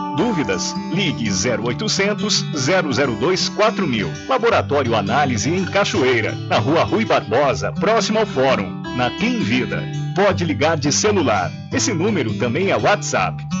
Dúvidas? 0.15 0.75
Ligue 0.91 1.29
0800 1.29 2.45
002 2.53 3.49
4000. 3.49 4.11
Laboratório 4.27 4.95
Análise 4.95 5.49
em 5.49 5.65
Cachoeira, 5.65 6.33
na 6.47 6.57
Rua 6.57 6.83
Rui 6.83 7.05
Barbosa, 7.05 7.71
próximo 7.71 8.19
ao 8.19 8.25
Fórum, 8.25 8.81
na 8.95 9.09
Clean 9.11 9.39
Vida. 9.39 9.83
Pode 10.15 10.43
ligar 10.43 10.77
de 10.77 10.91
celular. 10.91 11.51
Esse 11.71 11.93
número 11.93 12.33
também 12.37 12.69
é 12.69 12.77
WhatsApp. 12.77 13.60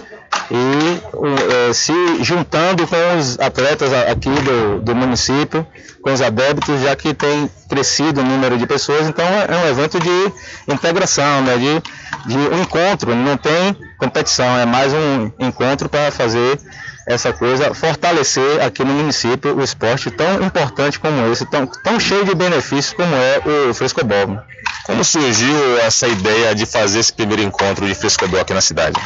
e 0.50 1.68
eh, 1.70 1.74
se 1.74 2.24
juntando 2.24 2.88
com 2.88 3.18
os 3.18 3.40
atletas 3.40 3.92
aqui 3.94 4.30
do, 4.30 4.80
do 4.82 4.96
município, 4.96 5.66
com 6.02 6.14
os 6.14 6.22
adébitos, 6.22 6.82
já 6.82 6.96
que 6.96 7.14
tem 7.14 7.50
crescido 7.70 8.22
o 8.22 8.24
número 8.24 8.58
de 8.58 8.66
pessoas, 8.66 9.08
então 9.08 9.26
é 9.26 9.58
um 9.58 9.68
evento 9.68 10.00
de 10.00 10.74
integração, 10.74 11.42
né, 11.42 11.58
de, 11.58 12.34
de 12.34 12.38
um 12.38 12.62
encontro, 12.62 13.14
não 13.14 13.36
tem 13.36 13.76
competição, 13.98 14.58
é 14.58 14.66
mais 14.66 14.94
um 14.94 15.32
encontro 15.40 15.90
para 15.90 16.12
fazer 16.12 16.60
essa 17.06 17.32
coisa, 17.32 17.74
fortalecer 17.74 18.62
aqui 18.62 18.84
no 18.84 18.94
município 18.94 19.56
o 19.56 19.64
esporte 19.64 20.12
tão 20.12 20.42
importante 20.44 21.00
como 21.00 21.32
esse, 21.32 21.46
tão, 21.46 21.66
tão 21.66 22.00
cheio 22.00 22.26
de 22.26 22.36
benefícios 22.36 22.94
como 22.94 23.14
é 23.16 23.70
o 23.70 23.74
frescobol. 23.74 24.38
Como 24.86 25.04
surgiu 25.04 25.78
essa 25.80 26.08
ideia 26.08 26.54
de 26.54 26.66
fazer 26.66 27.00
esse 27.00 27.12
primeiro 27.12 27.42
encontro 27.42 27.86
de 27.86 27.96
frescobol 27.96 28.40
aqui 28.40 28.54
na 28.54 28.62
cidade? 28.62 29.00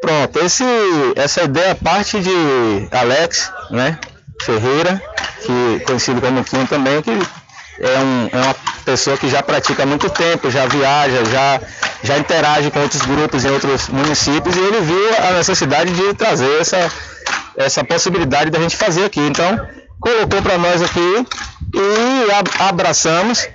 Pronto, 0.00 0.38
esse, 0.38 0.64
essa 1.14 1.42
ideia 1.42 1.74
parte 1.74 2.18
de 2.20 2.88
Alex 2.90 3.52
né, 3.70 3.98
Ferreira, 4.42 5.00
que 5.44 5.84
conhecido 5.84 6.20
como 6.20 6.42
Kim 6.42 6.64
também, 6.66 7.02
que 7.02 7.10
é, 7.10 7.98
um, 7.98 8.28
é, 8.32 8.42
uma 8.42 8.54
pessoa 8.84 9.16
que 9.16 9.28
já 9.28 9.42
pratica 9.42 9.82
há 9.82 9.86
muito 9.86 10.08
tempo, 10.08 10.50
já 10.50 10.66
viaja, 10.66 11.24
já, 11.26 11.60
já 12.02 12.18
interage 12.18 12.70
com 12.70 12.80
outros 12.80 13.02
grupos 13.02 13.44
em 13.44 13.50
outros 13.50 13.88
municípios 13.88 14.56
e 14.56 14.60
ele 14.60 14.80
viu 14.80 15.08
a 15.18 15.32
necessidade 15.32 15.92
de 15.92 16.14
trazer 16.14 16.60
essa, 16.60 16.90
essa 17.56 17.84
possibilidade 17.84 18.50
da 18.50 18.58
gente 18.58 18.76
fazer 18.76 19.04
aqui. 19.04 19.20
Então, 19.20 19.66
colocou 20.00 20.40
para 20.40 20.56
nós 20.56 20.82
aqui 20.82 21.26
e 21.74 22.62
abraçamos 22.62 23.46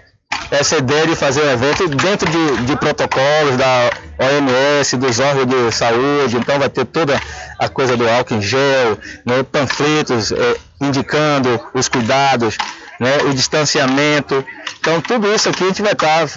essa 0.52 0.78
ideia 0.78 1.08
de 1.08 1.16
fazer 1.16 1.42
um 1.42 1.52
evento 1.52 1.88
dentro 1.90 2.30
de, 2.30 2.58
de 2.66 2.78
protocolos 2.78 3.58
da 3.58 3.90
OMS, 4.20 4.98
dos 4.98 5.20
órgãos 5.20 5.48
de 5.48 5.72
saúde, 5.76 6.38
então 6.38 6.60
vai 6.60 6.70
ter 6.70 6.86
toda 6.86 7.20
a 7.60 7.68
coisa 7.70 7.98
do 7.98 8.08
álcool 8.08 8.36
em 8.36 8.42
gel, 8.42 8.98
né, 9.26 9.44
panfletos 9.44 10.32
eh, 10.32 10.58
indicando 10.82 11.60
os 11.74 11.88
cuidados, 11.88 12.58
né, 13.00 13.18
o 13.30 13.34
distanciamento. 13.34 14.46
Então 14.80 15.02
tudo 15.02 15.34
isso 15.34 15.50
aqui 15.50 15.64
a 15.64 15.68
gente 15.68 15.82
vai 15.82 15.94
estar 15.94 16.28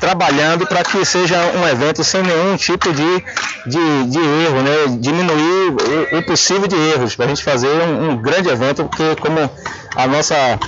trabalhando 0.00 0.66
para 0.66 0.82
que 0.82 1.04
seja 1.04 1.36
um 1.56 1.66
evento 1.68 2.02
sem 2.02 2.22
nenhum 2.22 2.56
tipo 2.56 2.92
de, 2.92 3.24
de, 3.66 4.04
de 4.06 4.18
erro, 4.18 4.62
né, 4.62 4.98
diminuir 4.98 5.74
o, 6.12 6.18
o 6.18 6.22
possível 6.24 6.66
de 6.66 6.76
erros, 6.76 7.14
para 7.14 7.26
a 7.26 7.28
gente 7.28 7.44
fazer 7.44 7.68
um, 7.68 8.10
um 8.10 8.16
grande 8.16 8.48
evento, 8.48 8.84
porque 8.84 9.16
como 9.20 9.50
a 9.94 10.06
nossa 10.06 10.58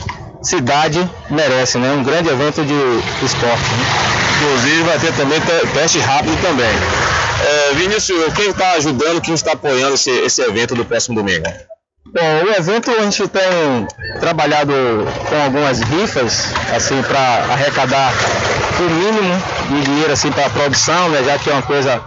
cidade 0.42 1.08
merece, 1.28 1.78
né? 1.78 1.92
Um 1.92 2.02
grande 2.02 2.28
evento 2.28 2.64
de 2.64 3.24
esporte. 3.24 3.62
Né? 3.62 4.20
Inclusive 4.40 4.82
vai 4.84 4.98
ter 4.98 5.12
também 5.14 5.40
teste 5.74 5.98
rápido 5.98 6.40
também. 6.40 6.70
É, 7.42 7.74
Vinícius, 7.74 8.32
quem 8.34 8.50
está 8.50 8.72
ajudando, 8.72 9.20
quem 9.20 9.34
está 9.34 9.52
apoiando 9.52 9.94
esse, 9.94 10.10
esse 10.10 10.42
evento 10.42 10.74
do 10.74 10.84
próximo 10.84 11.16
domingo? 11.16 11.44
Bom, 12.06 12.44
o 12.44 12.50
evento 12.54 12.90
a 12.90 13.02
gente 13.02 13.28
tem 13.28 13.86
trabalhado 14.18 14.72
com 15.28 15.42
algumas 15.42 15.80
rifas, 15.80 16.52
assim, 16.74 17.00
para 17.02 17.52
arrecadar 17.52 18.12
o 18.78 18.90
mínimo 18.90 19.42
de 19.68 19.84
dinheiro 19.84 20.12
assim 20.12 20.32
para 20.32 20.46
a 20.46 20.50
produção, 20.50 21.08
né? 21.10 21.22
Já 21.22 21.38
que 21.38 21.50
é 21.50 21.52
uma 21.52 21.62
coisa 21.62 22.02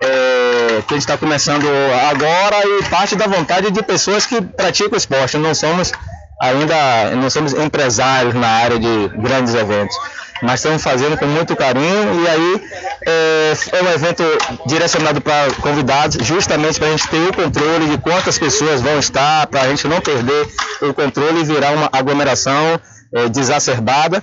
é, 0.00 0.82
que 0.86 0.94
a 0.94 0.96
gente 0.96 0.98
está 0.98 1.16
começando 1.16 1.66
agora 2.10 2.56
e 2.64 2.84
parte 2.88 3.16
da 3.16 3.26
vontade 3.26 3.70
de 3.70 3.82
pessoas 3.82 4.26
que 4.26 4.40
praticam 4.42 4.96
esporte. 4.96 5.38
Não 5.38 5.54
somos 5.54 5.92
ainda 6.40 7.14
não 7.16 7.30
somos 7.30 7.52
empresários 7.52 8.34
na 8.34 8.48
área 8.48 8.78
de 8.78 9.08
grandes 9.16 9.54
eventos, 9.54 9.96
mas 10.42 10.54
estamos 10.54 10.82
fazendo 10.82 11.16
com 11.16 11.26
muito 11.26 11.54
carinho 11.54 12.22
e 12.22 12.28
aí 12.28 12.62
é, 13.06 13.52
é 13.72 13.82
um 13.82 13.88
evento 13.92 14.24
direcionado 14.66 15.20
para 15.20 15.52
convidados, 15.60 16.26
justamente 16.26 16.78
para 16.78 16.88
a 16.88 16.90
gente 16.90 17.08
ter 17.08 17.28
o 17.28 17.32
controle 17.32 17.86
de 17.90 17.98
quantas 17.98 18.38
pessoas 18.38 18.80
vão 18.80 18.98
estar, 18.98 19.46
para 19.46 19.62
a 19.62 19.68
gente 19.68 19.86
não 19.86 20.00
perder 20.00 20.48
o 20.82 20.92
controle 20.92 21.40
e 21.40 21.44
virar 21.44 21.72
uma 21.72 21.88
aglomeração 21.92 22.80
é, 23.14 23.28
desacerbada. 23.28 24.22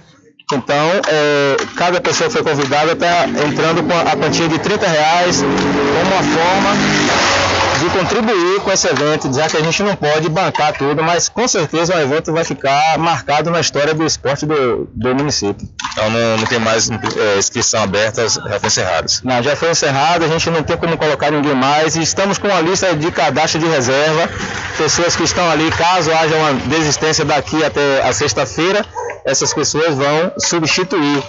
Então, 0.52 0.92
é, 1.08 1.58
cada 1.78 2.02
pessoa 2.02 2.28
que 2.28 2.34
foi 2.34 2.44
convidada 2.44 2.94
está 2.94 3.26
entrando 3.28 3.84
com 3.84 3.94
a 3.94 4.16
quantia 4.16 4.48
de 4.48 4.58
30 4.58 4.88
reais 4.88 5.42
como 5.42 6.02
uma 6.02 6.24
forma 6.24 7.69
de 7.80 7.90
contribuir 7.90 8.60
com 8.62 8.72
esse 8.72 8.88
evento, 8.88 9.34
já 9.34 9.48
que 9.48 9.56
a 9.56 9.62
gente 9.62 9.82
não 9.84 9.96
pode 9.96 10.28
bancar 10.30 10.74
tudo, 10.78 11.02
mas 11.02 11.30
com 11.30 11.48
certeza 11.48 11.96
o 11.96 12.00
evento 12.00 12.34
vai 12.34 12.44
ficar 12.44 12.98
marcado 12.98 13.50
na 13.50 13.60
história 13.60 13.94
do 13.94 14.06
esporte 14.06 14.46
do, 14.46 14.88
do 14.94 15.16
município. 15.16 15.68
Então 15.94 16.10
não, 16.10 16.38
não 16.38 16.46
tem 16.46 16.60
mais 16.60 16.90
é, 16.90 17.38
inscrição 17.38 17.84
aberta, 17.84 18.28
já 18.28 18.60
foi 18.60 18.68
encerradas? 18.68 19.22
Não, 19.24 19.42
já 19.42 19.56
foi 19.56 19.72
encerrado, 19.72 20.26
a 20.26 20.28
gente 20.28 20.50
não 20.50 20.62
tem 20.62 20.76
como 20.78 20.98
colocar 20.98 21.32
ninguém 21.32 21.56
mais 21.56 21.96
e 21.96 22.02
estamos 22.02 22.38
com 22.38 22.48
uma 22.48 22.60
lista 22.60 22.94
de 22.96 23.12
cadastro 23.12 23.60
de 23.60 23.68
reserva, 23.68 24.30
pessoas 24.78 25.16
que 25.16 25.24
estão 25.24 25.50
ali, 25.50 25.70
caso 25.72 26.12
haja 26.12 26.36
uma 26.36 26.54
desistência 26.54 27.24
daqui 27.24 27.64
até 27.64 28.04
a 28.04 28.12
sexta-feira, 28.12 28.86
essas 29.26 29.54
pessoas 29.54 29.96
vão 29.96 30.32
substituir 30.38 31.24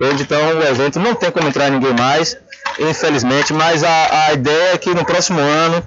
Então 0.00 0.58
o 0.58 0.62
evento 0.62 0.98
não 0.98 1.14
tem 1.14 1.30
como 1.30 1.48
entrar 1.48 1.70
ninguém 1.70 1.92
mais, 1.92 2.36
infelizmente, 2.78 3.52
mas 3.52 3.84
a, 3.84 4.26
a 4.28 4.32
ideia 4.32 4.74
é 4.74 4.78
que 4.78 4.94
no 4.94 5.04
próximo 5.04 5.38
ano, 5.38 5.82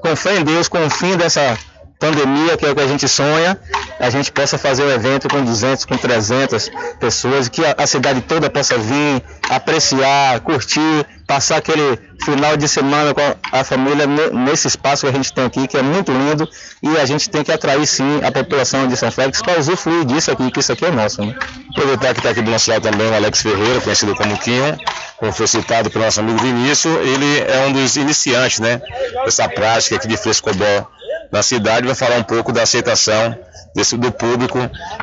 com 0.00 0.16
fé 0.16 0.36
em 0.36 0.44
Deus, 0.44 0.68
com 0.68 0.84
o 0.84 0.90
fim 0.90 1.16
dessa 1.16 1.56
pandemia, 1.98 2.56
que 2.56 2.66
é 2.66 2.70
o 2.70 2.74
que 2.74 2.80
a 2.80 2.86
gente 2.86 3.08
sonha, 3.08 3.58
a 3.98 4.10
gente 4.10 4.32
possa 4.32 4.58
fazer 4.58 4.82
o 4.82 4.86
um 4.86 4.90
evento 4.90 5.28
com 5.28 5.42
200, 5.42 5.84
com 5.84 5.96
300 5.96 6.70
pessoas, 6.98 7.48
que 7.48 7.64
a, 7.64 7.74
a 7.78 7.86
cidade 7.86 8.20
toda 8.22 8.50
possa 8.50 8.76
vir, 8.76 9.22
apreciar, 9.48 10.40
curtir, 10.40 11.06
passar 11.26 11.56
aquele 11.56 11.98
final 12.22 12.56
de 12.56 12.68
semana 12.68 13.14
com 13.14 13.34
a 13.52 13.64
família 13.64 14.06
nesse 14.06 14.68
espaço 14.68 15.06
que 15.06 15.12
a 15.12 15.12
gente 15.12 15.32
tem 15.32 15.44
aqui, 15.44 15.66
que 15.66 15.76
é 15.76 15.82
muito 15.82 16.12
lindo, 16.12 16.48
e 16.82 16.96
a 16.98 17.04
gente 17.04 17.28
tem 17.28 17.42
que 17.42 17.52
atrair 17.52 17.86
sim 17.86 18.20
a 18.22 18.30
população 18.30 18.86
de 18.86 18.96
São 18.96 19.10
Félix 19.10 19.42
para 19.42 19.58
usufruir 19.58 20.04
disso 20.04 20.30
aqui, 20.30 20.50
que 20.50 20.60
isso 20.60 20.72
aqui 20.72 20.84
é 20.84 20.90
nosso. 20.90 21.24
Né? 21.24 21.34
Aproveitar 21.70 22.12
que 22.14 22.20
está 22.20 22.30
aqui 22.30 22.42
do 22.42 22.50
nosso 22.50 22.70
lado 22.70 22.82
também 22.82 23.08
o 23.08 23.14
Alex 23.14 23.42
Ferreira, 23.42 23.80
conhecido 23.80 24.14
como 24.14 24.36
Quinho, 24.38 24.78
como 25.18 25.32
foi 25.32 25.46
citado 25.46 25.90
pelo 25.90 26.04
nosso 26.04 26.20
amigo 26.20 26.38
Vinícius, 26.38 26.94
ele 27.00 27.40
é 27.40 27.66
um 27.66 27.72
dos 27.72 27.96
iniciantes 27.96 28.60
né, 28.60 28.80
dessa 29.24 29.48
prática 29.48 29.96
aqui 29.96 30.08
de 30.08 30.16
frescobol 30.16 30.88
na 31.32 31.42
cidade, 31.42 31.86
vai 31.86 31.94
falar 31.94 32.16
um 32.16 32.22
pouco 32.22 32.52
da 32.52 32.62
aceitação 32.62 33.36
desse, 33.74 33.96
do 33.96 34.12
público 34.12 34.58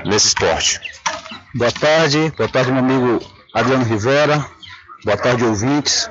nesse 0.06 0.28
esporte. 0.28 0.80
Boa 1.54 1.72
tarde, 1.72 2.32
boa 2.38 2.48
tarde 2.48 2.72
meu 2.72 2.80
amigo 2.80 3.20
Adriano 3.54 3.84
Rivera, 3.84 4.46
boa 5.04 5.18
tarde 5.18 5.44
ouvintes. 5.44 6.10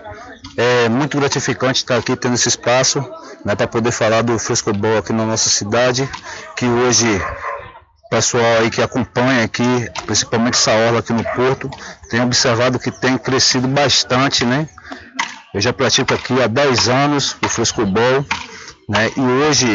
É 0.56 0.88
muito 0.88 1.18
gratificante 1.18 1.82
estar 1.82 1.96
aqui 1.96 2.16
tendo 2.16 2.34
esse 2.34 2.48
espaço 2.48 3.04
né, 3.44 3.54
para 3.54 3.66
poder 3.66 3.92
falar 3.92 4.22
do 4.22 4.38
frescobol 4.38 4.98
aqui 4.98 5.12
na 5.12 5.24
nossa 5.24 5.48
cidade, 5.48 6.08
que 6.56 6.66
hoje 6.66 7.20
pessoal 8.10 8.58
aí 8.58 8.70
que 8.70 8.82
acompanha 8.82 9.44
aqui, 9.44 9.88
principalmente 10.04 10.54
essa 10.54 10.72
orla 10.72 10.98
aqui 10.98 11.12
no 11.12 11.22
Porto, 11.22 11.70
tem 12.10 12.20
observado 12.20 12.78
que 12.78 12.90
tem 12.90 13.16
crescido 13.16 13.68
bastante, 13.68 14.44
né? 14.44 14.68
Eu 15.54 15.60
já 15.60 15.72
pratico 15.72 16.12
aqui 16.12 16.42
há 16.42 16.48
10 16.48 16.88
anos 16.88 17.36
o 17.44 17.48
frescobol, 17.48 18.24
né? 18.88 19.10
E 19.16 19.20
hoje, 19.20 19.74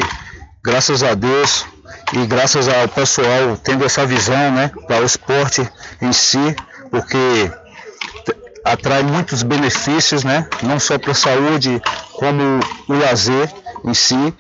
graças 0.62 1.02
a 1.02 1.14
Deus 1.14 1.66
e 2.14 2.26
graças 2.26 2.68
ao 2.68 2.88
pessoal 2.90 3.58
tendo 3.64 3.86
essa 3.86 4.06
visão, 4.06 4.52
né, 4.52 4.70
para 4.88 5.02
o 5.02 5.06
esporte 5.06 5.68
em 6.02 6.12
si, 6.12 6.56
porque 6.92 7.52
atrai 8.66 9.04
muitos 9.04 9.44
benefícios, 9.44 10.24
né? 10.24 10.48
Não 10.64 10.80
só 10.80 10.98
para 10.98 11.12
a 11.12 11.16
saúde, 11.16 11.80
como 12.14 12.60
o 12.88 12.94
lazer 12.94 13.54
em 13.86 13.94
si. 13.94 14.34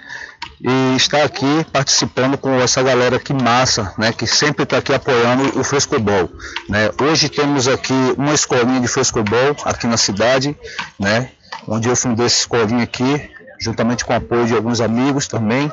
E 0.61 0.95
estar 0.95 1.23
aqui 1.23 1.65
participando 1.71 2.37
com 2.37 2.59
essa 2.59 2.81
galera 2.81 3.19
que 3.19 3.33
massa, 3.33 3.93
né? 3.97 4.11
Que 4.11 4.25
sempre 4.25 4.63
está 4.63 4.77
aqui 4.77 4.93
apoiando 4.93 5.59
o 5.59 5.63
frescobol. 5.63 6.29
Né? 6.67 6.89
Hoje 7.01 7.29
temos 7.29 7.67
aqui 7.67 7.93
uma 8.17 8.33
escolinha 8.33 8.79
de 8.79 8.87
frescobol 8.87 9.55
aqui 9.63 9.85
na 9.85 9.97
cidade, 9.97 10.57
né? 10.99 11.29
Onde 11.67 11.87
eu 11.87 11.95
fundei 11.95 12.25
essa 12.25 12.39
escolinha 12.39 12.83
aqui, 12.83 13.29
juntamente 13.59 14.03
com 14.05 14.13
o 14.13 14.15
apoio 14.15 14.47
de 14.47 14.55
alguns 14.55 14.81
amigos 14.81 15.27
também, 15.27 15.71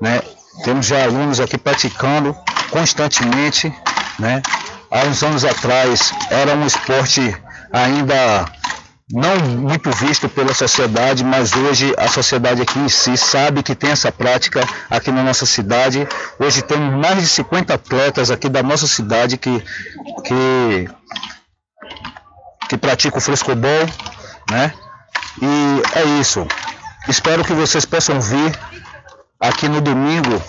né? 0.00 0.20
Temos 0.64 0.86
já 0.86 1.04
alunos 1.04 1.40
aqui 1.40 1.56
praticando 1.56 2.36
constantemente, 2.70 3.72
né? 4.18 4.42
Há 4.90 5.06
uns 5.06 5.22
anos 5.22 5.44
atrás 5.44 6.12
era 6.30 6.54
um 6.54 6.66
esporte 6.66 7.34
ainda 7.74 8.46
não 9.10 9.36
muito 9.58 9.90
visto 9.90 10.28
pela 10.28 10.54
sociedade, 10.54 11.24
mas 11.24 11.52
hoje 11.52 11.92
a 11.98 12.06
sociedade 12.08 12.62
aqui 12.62 12.78
em 12.78 12.88
si 12.88 13.16
sabe 13.16 13.62
que 13.62 13.74
tem 13.74 13.90
essa 13.90 14.12
prática 14.12 14.64
aqui 14.88 15.10
na 15.10 15.24
nossa 15.24 15.44
cidade. 15.44 16.06
Hoje 16.38 16.62
temos 16.62 16.94
mais 16.94 17.20
de 17.20 17.28
50 17.28 17.74
atletas 17.74 18.30
aqui 18.30 18.48
da 18.48 18.62
nossa 18.62 18.86
cidade 18.86 19.36
que, 19.36 19.62
que, 20.24 20.88
que 22.68 22.78
praticam 22.78 23.18
o 23.18 23.20
frescobol, 23.20 23.86
né? 24.50 24.72
E 25.42 25.98
é 25.98 26.04
isso. 26.20 26.46
Espero 27.08 27.44
que 27.44 27.52
vocês 27.52 27.84
possam 27.84 28.20
vir 28.20 28.56
aqui 29.40 29.68
no 29.68 29.80
domingo 29.80 30.40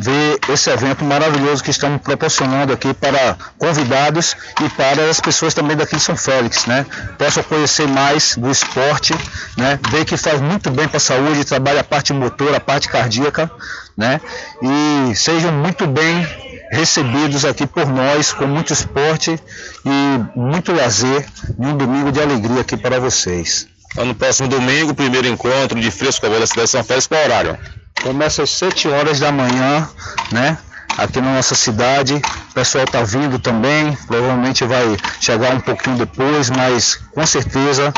ver 0.00 0.38
esse 0.48 0.70
evento 0.70 1.04
maravilhoso 1.04 1.62
que 1.62 1.70
estamos 1.70 2.00
proporcionando 2.00 2.72
aqui 2.72 2.94
para 2.94 3.36
convidados 3.58 4.34
e 4.64 4.68
para 4.70 5.10
as 5.10 5.20
pessoas 5.20 5.52
também 5.52 5.76
daqui 5.76 5.96
de 5.96 6.02
São 6.02 6.16
Félix, 6.16 6.64
né? 6.64 6.86
Possam 7.18 7.42
conhecer 7.42 7.86
mais 7.86 8.34
do 8.36 8.50
esporte, 8.50 9.14
né? 9.56 9.78
Ver 9.90 10.06
que 10.06 10.16
faz 10.16 10.40
muito 10.40 10.70
bem 10.70 10.88
para 10.88 10.96
a 10.96 11.00
saúde, 11.00 11.44
trabalha 11.44 11.80
a 11.80 11.84
parte 11.84 12.14
motora, 12.14 12.56
a 12.56 12.60
parte 12.60 12.88
cardíaca, 12.88 13.50
né? 13.96 14.20
E 14.62 15.14
sejam 15.14 15.52
muito 15.52 15.86
bem 15.86 16.26
recebidos 16.72 17.44
aqui 17.44 17.66
por 17.66 17.86
nós 17.86 18.32
com 18.32 18.46
muito 18.46 18.72
esporte 18.72 19.38
e 19.84 20.38
muito 20.38 20.72
lazer 20.72 21.26
e 21.58 21.66
um 21.66 21.76
domingo 21.76 22.10
de 22.10 22.20
alegria 22.20 22.62
aqui 22.62 22.76
para 22.76 22.98
vocês. 22.98 23.68
Então, 23.92 24.04
no 24.04 24.14
próximo 24.14 24.48
domingo, 24.48 24.94
primeiro 24.94 25.26
encontro 25.26 25.78
de 25.78 25.90
fresco 25.90 26.26
da 26.28 26.46
cidade 26.46 26.66
de 26.66 26.70
São 26.70 26.84
Félix, 26.84 27.06
qual 27.08 27.22
horário? 27.24 27.58
Começa 28.02 28.42
às 28.42 28.50
7 28.50 28.88
horas 28.88 29.20
da 29.20 29.30
manhã, 29.30 29.88
né? 30.32 30.58
Aqui 30.96 31.20
na 31.20 31.34
nossa 31.34 31.54
cidade. 31.54 32.14
O 32.50 32.54
pessoal 32.54 32.84
está 32.84 33.02
vindo 33.02 33.38
também. 33.38 33.96
Provavelmente 34.06 34.64
vai 34.64 34.96
chegar 35.20 35.54
um 35.54 35.60
pouquinho 35.60 35.96
depois, 35.96 36.50
mas 36.50 36.96
com 37.14 37.26
certeza 37.26 37.92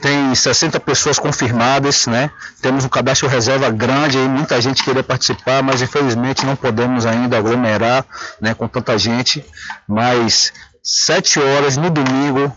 tem 0.00 0.34
60 0.34 0.78
pessoas 0.80 1.18
confirmadas, 1.18 2.06
né? 2.06 2.30
Temos 2.60 2.84
um 2.84 2.88
cadastro 2.88 3.28
reserva 3.28 3.70
grande 3.70 4.18
aí, 4.18 4.28
muita 4.28 4.60
gente 4.60 4.82
queria 4.82 5.02
participar, 5.02 5.62
mas 5.62 5.80
infelizmente 5.80 6.44
não 6.44 6.54
podemos 6.54 7.06
ainda 7.06 7.38
aglomerar, 7.38 8.04
né, 8.40 8.54
com 8.54 8.68
tanta 8.68 8.98
gente. 8.98 9.44
Mas 9.88 10.52
7 10.82 11.40
horas 11.40 11.76
no 11.76 11.90
domingo 11.90 12.54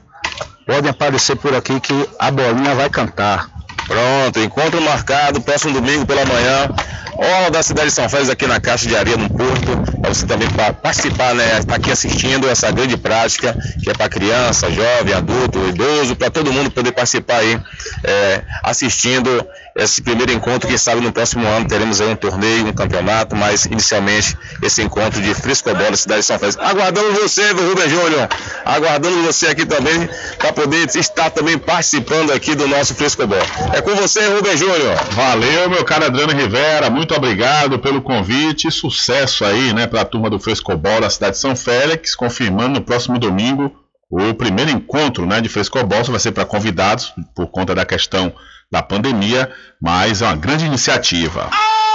podem 0.66 0.90
aparecer 0.90 1.36
por 1.38 1.56
aqui 1.56 1.80
que 1.80 2.10
a 2.20 2.30
bolinha 2.30 2.76
vai 2.76 2.90
cantar. 2.90 3.55
Pronto, 3.88 4.40
encontro 4.40 4.82
marcado, 4.82 5.42
próximo 5.42 5.74
domingo 5.74 6.06
pela 6.06 6.26
manhã, 6.26 6.70
Orla 7.18 7.50
da 7.50 7.64
cidade 7.64 7.88
de 7.88 7.94
São 7.94 8.10
Félix 8.10 8.30
aqui 8.30 8.46
na 8.46 8.60
Caixa 8.60 8.88
de 8.88 8.96
Areia 8.96 9.16
no 9.16 9.30
Porto, 9.30 10.00
para 10.02 10.14
você 10.14 10.26
também 10.26 10.50
participar, 10.82 11.34
né? 11.34 11.60
Estar 11.60 11.64
tá 11.64 11.76
aqui 11.76 11.90
assistindo 11.90 12.50
essa 12.50 12.70
grande 12.72 12.98
prática, 12.98 13.56
que 13.82 13.90
é 13.90 13.94
para 13.94 14.10
criança, 14.10 14.70
jovem, 14.70 15.14
adulto, 15.14 15.58
idoso, 15.70 16.16
para 16.16 16.30
todo 16.30 16.52
mundo 16.52 16.70
poder 16.72 16.92
participar 16.92 17.38
aí, 17.38 17.58
é, 18.04 18.42
assistindo 18.64 19.48
esse 19.76 20.02
primeiro 20.02 20.32
encontro, 20.32 20.70
quem 20.70 20.78
sabe 20.78 21.02
no 21.02 21.12
próximo 21.12 21.46
ano 21.46 21.68
teremos 21.68 22.00
aí 22.00 22.08
um 22.08 22.16
torneio, 22.16 22.68
um 22.68 22.74
campeonato, 22.74 23.36
mas 23.36 23.66
inicialmente 23.66 24.38
esse 24.64 24.82
encontro 24.82 25.22
de 25.22 25.34
frescobol 25.34 25.92
da 25.92 25.98
cidade 25.98 26.22
de 26.22 26.28
São 26.28 26.40
Félix. 26.40 26.58
Aguardando 26.58 27.12
você, 27.12 27.52
Rubem 27.52 27.90
Júnior, 27.90 28.30
aguardando 28.64 29.22
você 29.24 29.48
aqui 29.48 29.66
também, 29.66 30.08
para 30.38 30.54
poder 30.54 30.88
estar 30.96 31.30
também 31.30 31.58
participando 31.58 32.32
aqui 32.32 32.56
do 32.56 32.66
nosso 32.70 32.96
frescobol. 32.96 33.38
É 33.74 33.82
com 33.82 33.94
você, 33.96 34.26
Rubem 34.28 34.56
Júnior. 34.56 34.96
Valeu, 35.12 35.70
meu 35.70 35.84
caro 35.84 36.06
Adriano 36.06 36.32
Rivera, 36.32 36.90
muito 36.90 37.14
obrigado 37.14 37.78
pelo 37.78 38.02
convite 38.02 38.72
sucesso 38.72 39.44
aí, 39.44 39.74
né, 39.74 39.88
para 39.88 40.02
a 40.02 40.06
turma 40.06 40.30
do 40.30 40.40
frescobol 40.40 41.02
da 41.02 41.10
cidade 41.10 41.34
de 41.34 41.40
São 41.40 41.54
Félix, 41.54 42.16
confirmando 42.16 42.80
no 42.80 42.82
próximo 42.82 43.20
domingo 43.20 43.70
o 44.10 44.34
primeiro 44.34 44.72
encontro, 44.72 45.26
né, 45.26 45.42
de 45.42 45.50
frescobol, 45.50 46.02
vai 46.06 46.20
ser 46.20 46.32
para 46.32 46.46
convidados 46.46 47.14
por 47.36 47.48
conta 47.48 47.76
da 47.76 47.84
questão 47.84 48.34
da 48.76 48.84
pandemia, 48.84 49.50
mas 49.82 50.22
é 50.22 50.26
uma 50.26 50.36
grande 50.36 50.66
iniciativa. 50.66 51.44
Ficou 51.44 51.95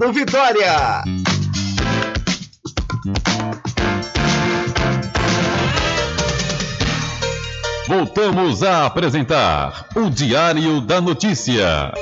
Mercado 0.01 0.13
Vitória. 0.13 1.03
Voltamos 7.87 8.63
a 8.63 8.87
apresentar 8.87 9.85
o 9.95 10.09
Diário 10.09 10.81
da 10.81 10.99
Notícia. 10.99 11.93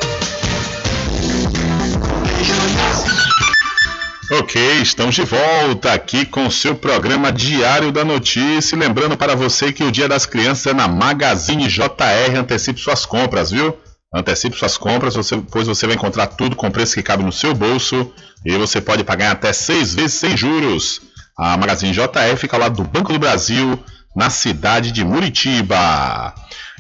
Ok, 4.31 4.81
estamos 4.81 5.15
de 5.15 5.23
volta 5.23 5.91
aqui 5.91 6.25
com 6.25 6.47
o 6.47 6.51
seu 6.51 6.75
programa 6.75 7.31
Diário 7.31 7.91
da 7.91 8.05
Notícia. 8.05 8.77
Lembrando 8.77 9.17
para 9.17 9.35
você 9.35 9.73
que 9.73 9.83
o 9.83 9.91
Dia 9.91 10.07
das 10.07 10.25
Crianças 10.25 10.67
é 10.67 10.73
na 10.73 10.87
Magazine 10.87 11.67
JR. 11.67 12.37
Antecipe 12.37 12.79
suas 12.79 13.05
compras, 13.05 13.51
viu? 13.51 13.75
Antecipe 14.13 14.57
suas 14.57 14.75
compras, 14.75 15.15
você, 15.15 15.37
pois 15.51 15.67
você 15.67 15.85
vai 15.85 15.95
encontrar 15.95 16.27
tudo 16.27 16.55
com 16.55 16.71
preço 16.71 16.95
que 16.95 17.03
cabe 17.03 17.23
no 17.23 17.31
seu 17.31 17.53
bolso 17.53 18.11
e 18.43 18.57
você 18.57 18.81
pode 18.81 19.03
pagar 19.03 19.31
até 19.31 19.53
seis 19.53 19.93
vezes 19.93 20.13
sem 20.13 20.35
juros. 20.35 21.01
A 21.37 21.55
Magazine 21.55 21.93
JR 21.93 22.35
fica 22.37 22.55
ao 22.55 22.61
lado 22.61 22.75
do 22.77 22.83
Banco 22.83 23.13
do 23.13 23.19
Brasil, 23.19 23.79
na 24.15 24.29
cidade 24.29 24.91
de 24.91 25.03
Muritiba. 25.05 26.33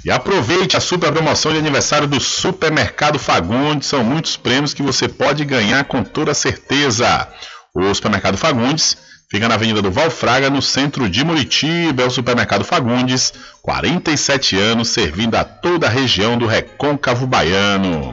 E 0.03 0.09
aproveite 0.09 0.75
a 0.75 0.79
super 0.79 1.11
promoção 1.11 1.51
de 1.51 1.59
aniversário 1.59 2.07
do 2.07 2.19
Supermercado 2.19 3.19
Fagundes. 3.19 3.87
São 3.87 4.03
muitos 4.03 4.35
prêmios 4.35 4.73
que 4.73 4.81
você 4.81 5.07
pode 5.07 5.45
ganhar 5.45 5.83
com 5.83 6.03
toda 6.03 6.33
certeza. 6.33 7.27
O 7.75 7.93
Supermercado 7.93 8.37
Fagundes 8.37 8.97
fica 9.29 9.47
na 9.47 9.55
Avenida 9.55 9.81
do 9.81 9.91
Valfraga, 9.91 10.49
no 10.49 10.61
centro 10.61 11.07
de 11.09 11.23
Muritiba. 11.23 12.03
É 12.03 12.05
o 12.05 12.11
Supermercado 12.11 12.63
Fagundes, 12.63 13.33
47 13.61 14.57
anos, 14.57 14.89
servindo 14.89 15.35
a 15.35 15.43
toda 15.43 15.87
a 15.87 15.89
região 15.89 16.37
do 16.37 16.47
Recôncavo 16.47 17.27
Baiano. 17.27 18.11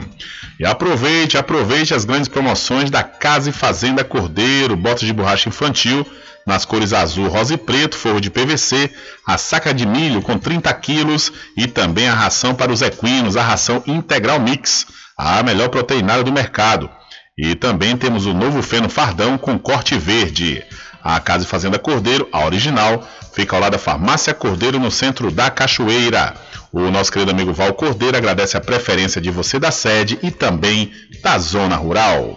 E 0.59 0.65
aproveite, 0.65 1.37
aproveite 1.37 1.93
as 1.93 2.05
grandes 2.05 2.27
promoções 2.27 2.89
da 2.89 3.03
Casa 3.03 3.49
e 3.49 3.53
Fazenda 3.53 4.03
Cordeiro, 4.03 4.75
botas 4.75 5.01
de 5.01 5.13
borracha 5.13 5.49
infantil 5.49 6.05
nas 6.47 6.63
cores 6.63 6.93
azul, 6.93 7.27
rosa 7.27 7.55
e 7.55 7.57
preto, 7.57 7.97
forro 7.97 8.21
de 8.21 8.31
PVC, 8.31 8.89
a 9.27 9.37
saca 9.37 9.73
de 9.73 9.85
milho 9.85 10.21
com 10.21 10.37
30 10.37 10.73
quilos 10.75 11.29
e 11.57 11.67
também 11.67 12.07
a 12.07 12.13
ração 12.13 12.55
para 12.55 12.71
os 12.71 12.81
equinos, 12.81 13.35
a 13.35 13.43
ração 13.43 13.83
Integral 13.85 14.39
Mix, 14.39 14.87
a 15.17 15.43
melhor 15.43 15.67
proteinada 15.67 16.23
do 16.23 16.31
mercado. 16.31 16.89
E 17.37 17.53
também 17.53 17.97
temos 17.97 18.25
o 18.25 18.33
novo 18.33 18.63
feno 18.63 18.89
fardão 18.89 19.37
com 19.37 19.59
corte 19.59 19.97
verde. 19.97 20.63
A 21.03 21.19
Casa 21.19 21.43
e 21.43 21.47
Fazenda 21.47 21.79
Cordeiro, 21.79 22.27
a 22.31 22.45
original, 22.45 23.07
fica 23.33 23.55
ao 23.55 23.61
lado 23.61 23.73
da 23.73 23.77
Farmácia 23.77 24.33
Cordeiro 24.33 24.79
no 24.79 24.91
centro 24.91 25.31
da 25.31 25.49
Cachoeira. 25.49 26.35
O 26.71 26.91
nosso 26.91 27.11
querido 27.11 27.31
amigo 27.31 27.53
Val 27.53 27.73
Cordeiro 27.73 28.17
agradece 28.17 28.57
a 28.57 28.61
preferência 28.61 29.21
de 29.21 29.31
você 29.31 29.59
da 29.59 29.71
sede 29.71 30.19
e 30.21 30.31
também 30.31 30.91
da 31.21 31.37
zona 31.37 31.75
rural. 31.75 32.35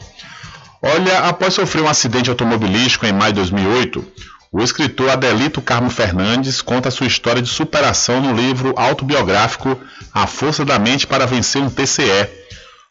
Olha, 0.83 1.21
após 1.21 1.55
sofrer 1.55 1.83
um 1.83 1.89
acidente 1.89 2.31
automobilístico 2.31 3.05
em 3.05 3.13
maio 3.13 3.33
de 3.33 3.41
2008, 3.41 4.07
o 4.53 4.63
escritor 4.63 5.11
Adelito 5.11 5.61
Carmo 5.61 5.91
Fernandes 5.91 6.63
conta 6.63 6.91
sua 6.91 7.07
história 7.07 7.43
de 7.43 7.49
superação 7.49 8.21
no 8.21 8.35
livro 8.35 8.75
autobiográfico 8.77 9.79
A 10.13 10.27
Força 10.27 10.65
da 10.65 10.79
Mente 10.79 11.07
para 11.07 11.27
Vencer 11.27 11.63
um 11.63 11.71
TCE. 11.71 12.29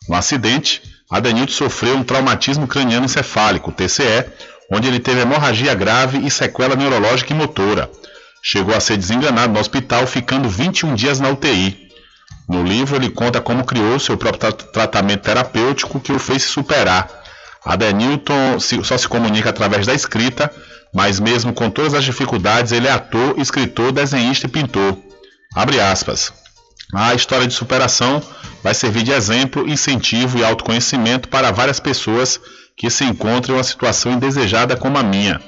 No 0.08 0.16
acidente, 0.16 0.82
Adenilton 1.10 1.52
sofreu 1.52 1.98
um 1.98 2.04
traumatismo 2.04 2.68
craniano 2.68 3.06
encefálico, 3.06 3.72
TCE, 3.72 4.26
onde 4.72 4.88
ele 4.88 5.00
teve 5.00 5.22
hemorragia 5.22 5.74
grave 5.74 6.20
e 6.20 6.30
sequela 6.32 6.76
neurológica 6.76 7.34
e 7.34 7.36
motora. 7.36 7.90
Chegou 8.42 8.76
a 8.76 8.80
ser 8.80 8.98
desenganado 8.98 9.54
no 9.54 9.60
hospital, 9.60 10.08
ficando 10.08 10.48
21 10.48 10.96
dias 10.96 11.20
na 11.20 11.30
UTI. 11.30 11.90
No 12.48 12.64
livro, 12.64 12.96
ele 12.96 13.10
conta 13.10 13.42
como 13.42 13.66
criou 13.66 14.00
seu 14.00 14.18
próprio 14.18 14.52
tratamento 14.54 15.22
terapêutico 15.22 16.00
que 16.00 16.12
o 16.12 16.20
fez 16.20 16.44
superar 16.44 17.20
Adenilton 17.64 18.60
só 18.60 18.98
se 18.98 19.08
comunica 19.08 19.50
através 19.50 19.86
da 19.86 19.94
escrita, 19.94 20.52
mas 20.94 21.20
mesmo 21.20 21.54
com 21.54 21.70
todas 21.70 21.94
as 21.94 22.04
dificuldades, 22.04 22.72
ele 22.72 22.88
é 22.88 22.92
ator, 22.92 23.38
escritor, 23.38 23.92
desenhista 23.92 24.48
e 24.48 24.50
pintor. 24.50 24.98
Abre 25.54 25.80
aspas. 25.80 26.34
A 26.94 27.14
história 27.14 27.48
de 27.48 27.54
superação 27.54 28.22
vai 28.64 28.74
servir 28.74 29.04
de 29.04 29.12
exemplo, 29.12 29.70
incentivo 29.70 30.40
e 30.40 30.44
autoconhecimento 30.44 31.30
para 31.30 31.52
várias 31.52 31.80
pessoas 31.80 32.40
que 32.76 32.90
se 32.90 33.04
encontram 33.04 33.56
em 33.56 33.58
uma 33.58 33.64
situação 33.64 34.12
indesejada 34.12 34.76
como 34.76 34.98
a 34.98 35.04
minha. 35.04 35.40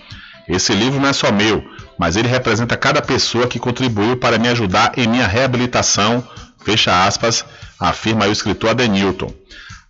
Esse 0.47 0.73
livro 0.73 0.99
não 0.99 1.09
é 1.09 1.13
só 1.13 1.31
meu, 1.31 1.63
mas 1.97 2.15
ele 2.15 2.27
representa 2.27 2.77
cada 2.77 3.01
pessoa 3.01 3.47
que 3.47 3.59
contribuiu 3.59 4.17
para 4.17 4.37
me 4.37 4.49
ajudar 4.49 4.91
em 4.97 5.07
minha 5.07 5.25
reabilitação, 5.25 6.27
fecha 6.63 7.05
aspas, 7.05 7.43
afirma 7.79 8.27
o 8.27 8.31
escritor 8.31 8.71
Adenilton. 8.71 9.33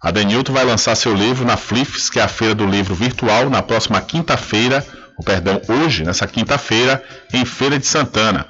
A 0.01 0.09
Denilton 0.09 0.53
vai 0.53 0.63
lançar 0.63 0.95
seu 0.95 1.13
livro 1.13 1.45
na 1.45 1.57
Flifs, 1.57 2.09
que 2.09 2.19
é 2.19 2.23
a 2.23 2.27
feira 2.27 2.55
do 2.55 2.65
livro 2.65 2.95
virtual, 2.95 3.49
na 3.49 3.61
próxima 3.61 3.99
quinta-feira, 4.01 4.85
ou 5.17 5.23
perdão, 5.23 5.61
hoje, 5.67 6.03
nessa 6.03 6.25
quinta-feira, 6.25 7.03
em 7.33 7.43
Feira 7.43 7.77
de 7.77 7.85
Santana. 7.85 8.47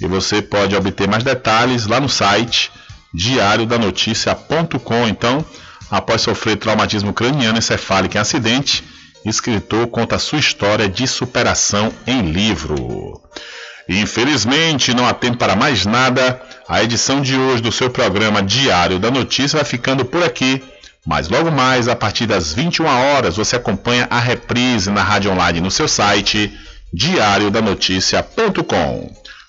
E 0.00 0.06
você 0.06 0.40
pode 0.40 0.74
obter 0.74 1.08
mais 1.08 1.22
detalhes 1.22 1.86
lá 1.86 2.00
no 2.00 2.08
site 2.08 2.70
diariodanoticia.com. 3.14 5.08
Então, 5.08 5.44
após 5.90 6.22
sofrer 6.22 6.56
traumatismo 6.56 7.12
craniano 7.12 7.58
encefálico 7.58 8.16
em 8.16 8.20
acidente, 8.20 8.82
escritor 9.24 9.86
conta 9.88 10.18
sua 10.18 10.38
história 10.38 10.88
de 10.88 11.06
superação 11.06 11.92
em 12.06 12.22
livro. 12.22 13.20
Infelizmente, 13.88 14.94
não 14.94 15.06
há 15.06 15.12
tempo 15.12 15.38
para 15.38 15.56
mais 15.56 15.84
nada. 15.84 16.40
A 16.68 16.82
edição 16.82 17.20
de 17.20 17.36
hoje 17.36 17.62
do 17.62 17.72
seu 17.72 17.90
programa 17.90 18.42
Diário 18.42 18.98
da 18.98 19.10
Notícia 19.10 19.58
vai 19.58 19.64
ficando 19.64 20.04
por 20.04 20.22
aqui. 20.22 20.62
Mas 21.04 21.28
logo 21.28 21.50
mais, 21.50 21.88
a 21.88 21.96
partir 21.96 22.26
das 22.26 22.52
21 22.52 22.86
horas, 22.86 23.36
você 23.36 23.56
acompanha 23.56 24.06
a 24.08 24.20
reprise 24.20 24.88
na 24.88 25.02
rádio 25.02 25.32
online 25.32 25.60
no 25.60 25.70
seu 25.70 25.88
site 25.88 26.56
diariodanoticia.com. 26.92 29.21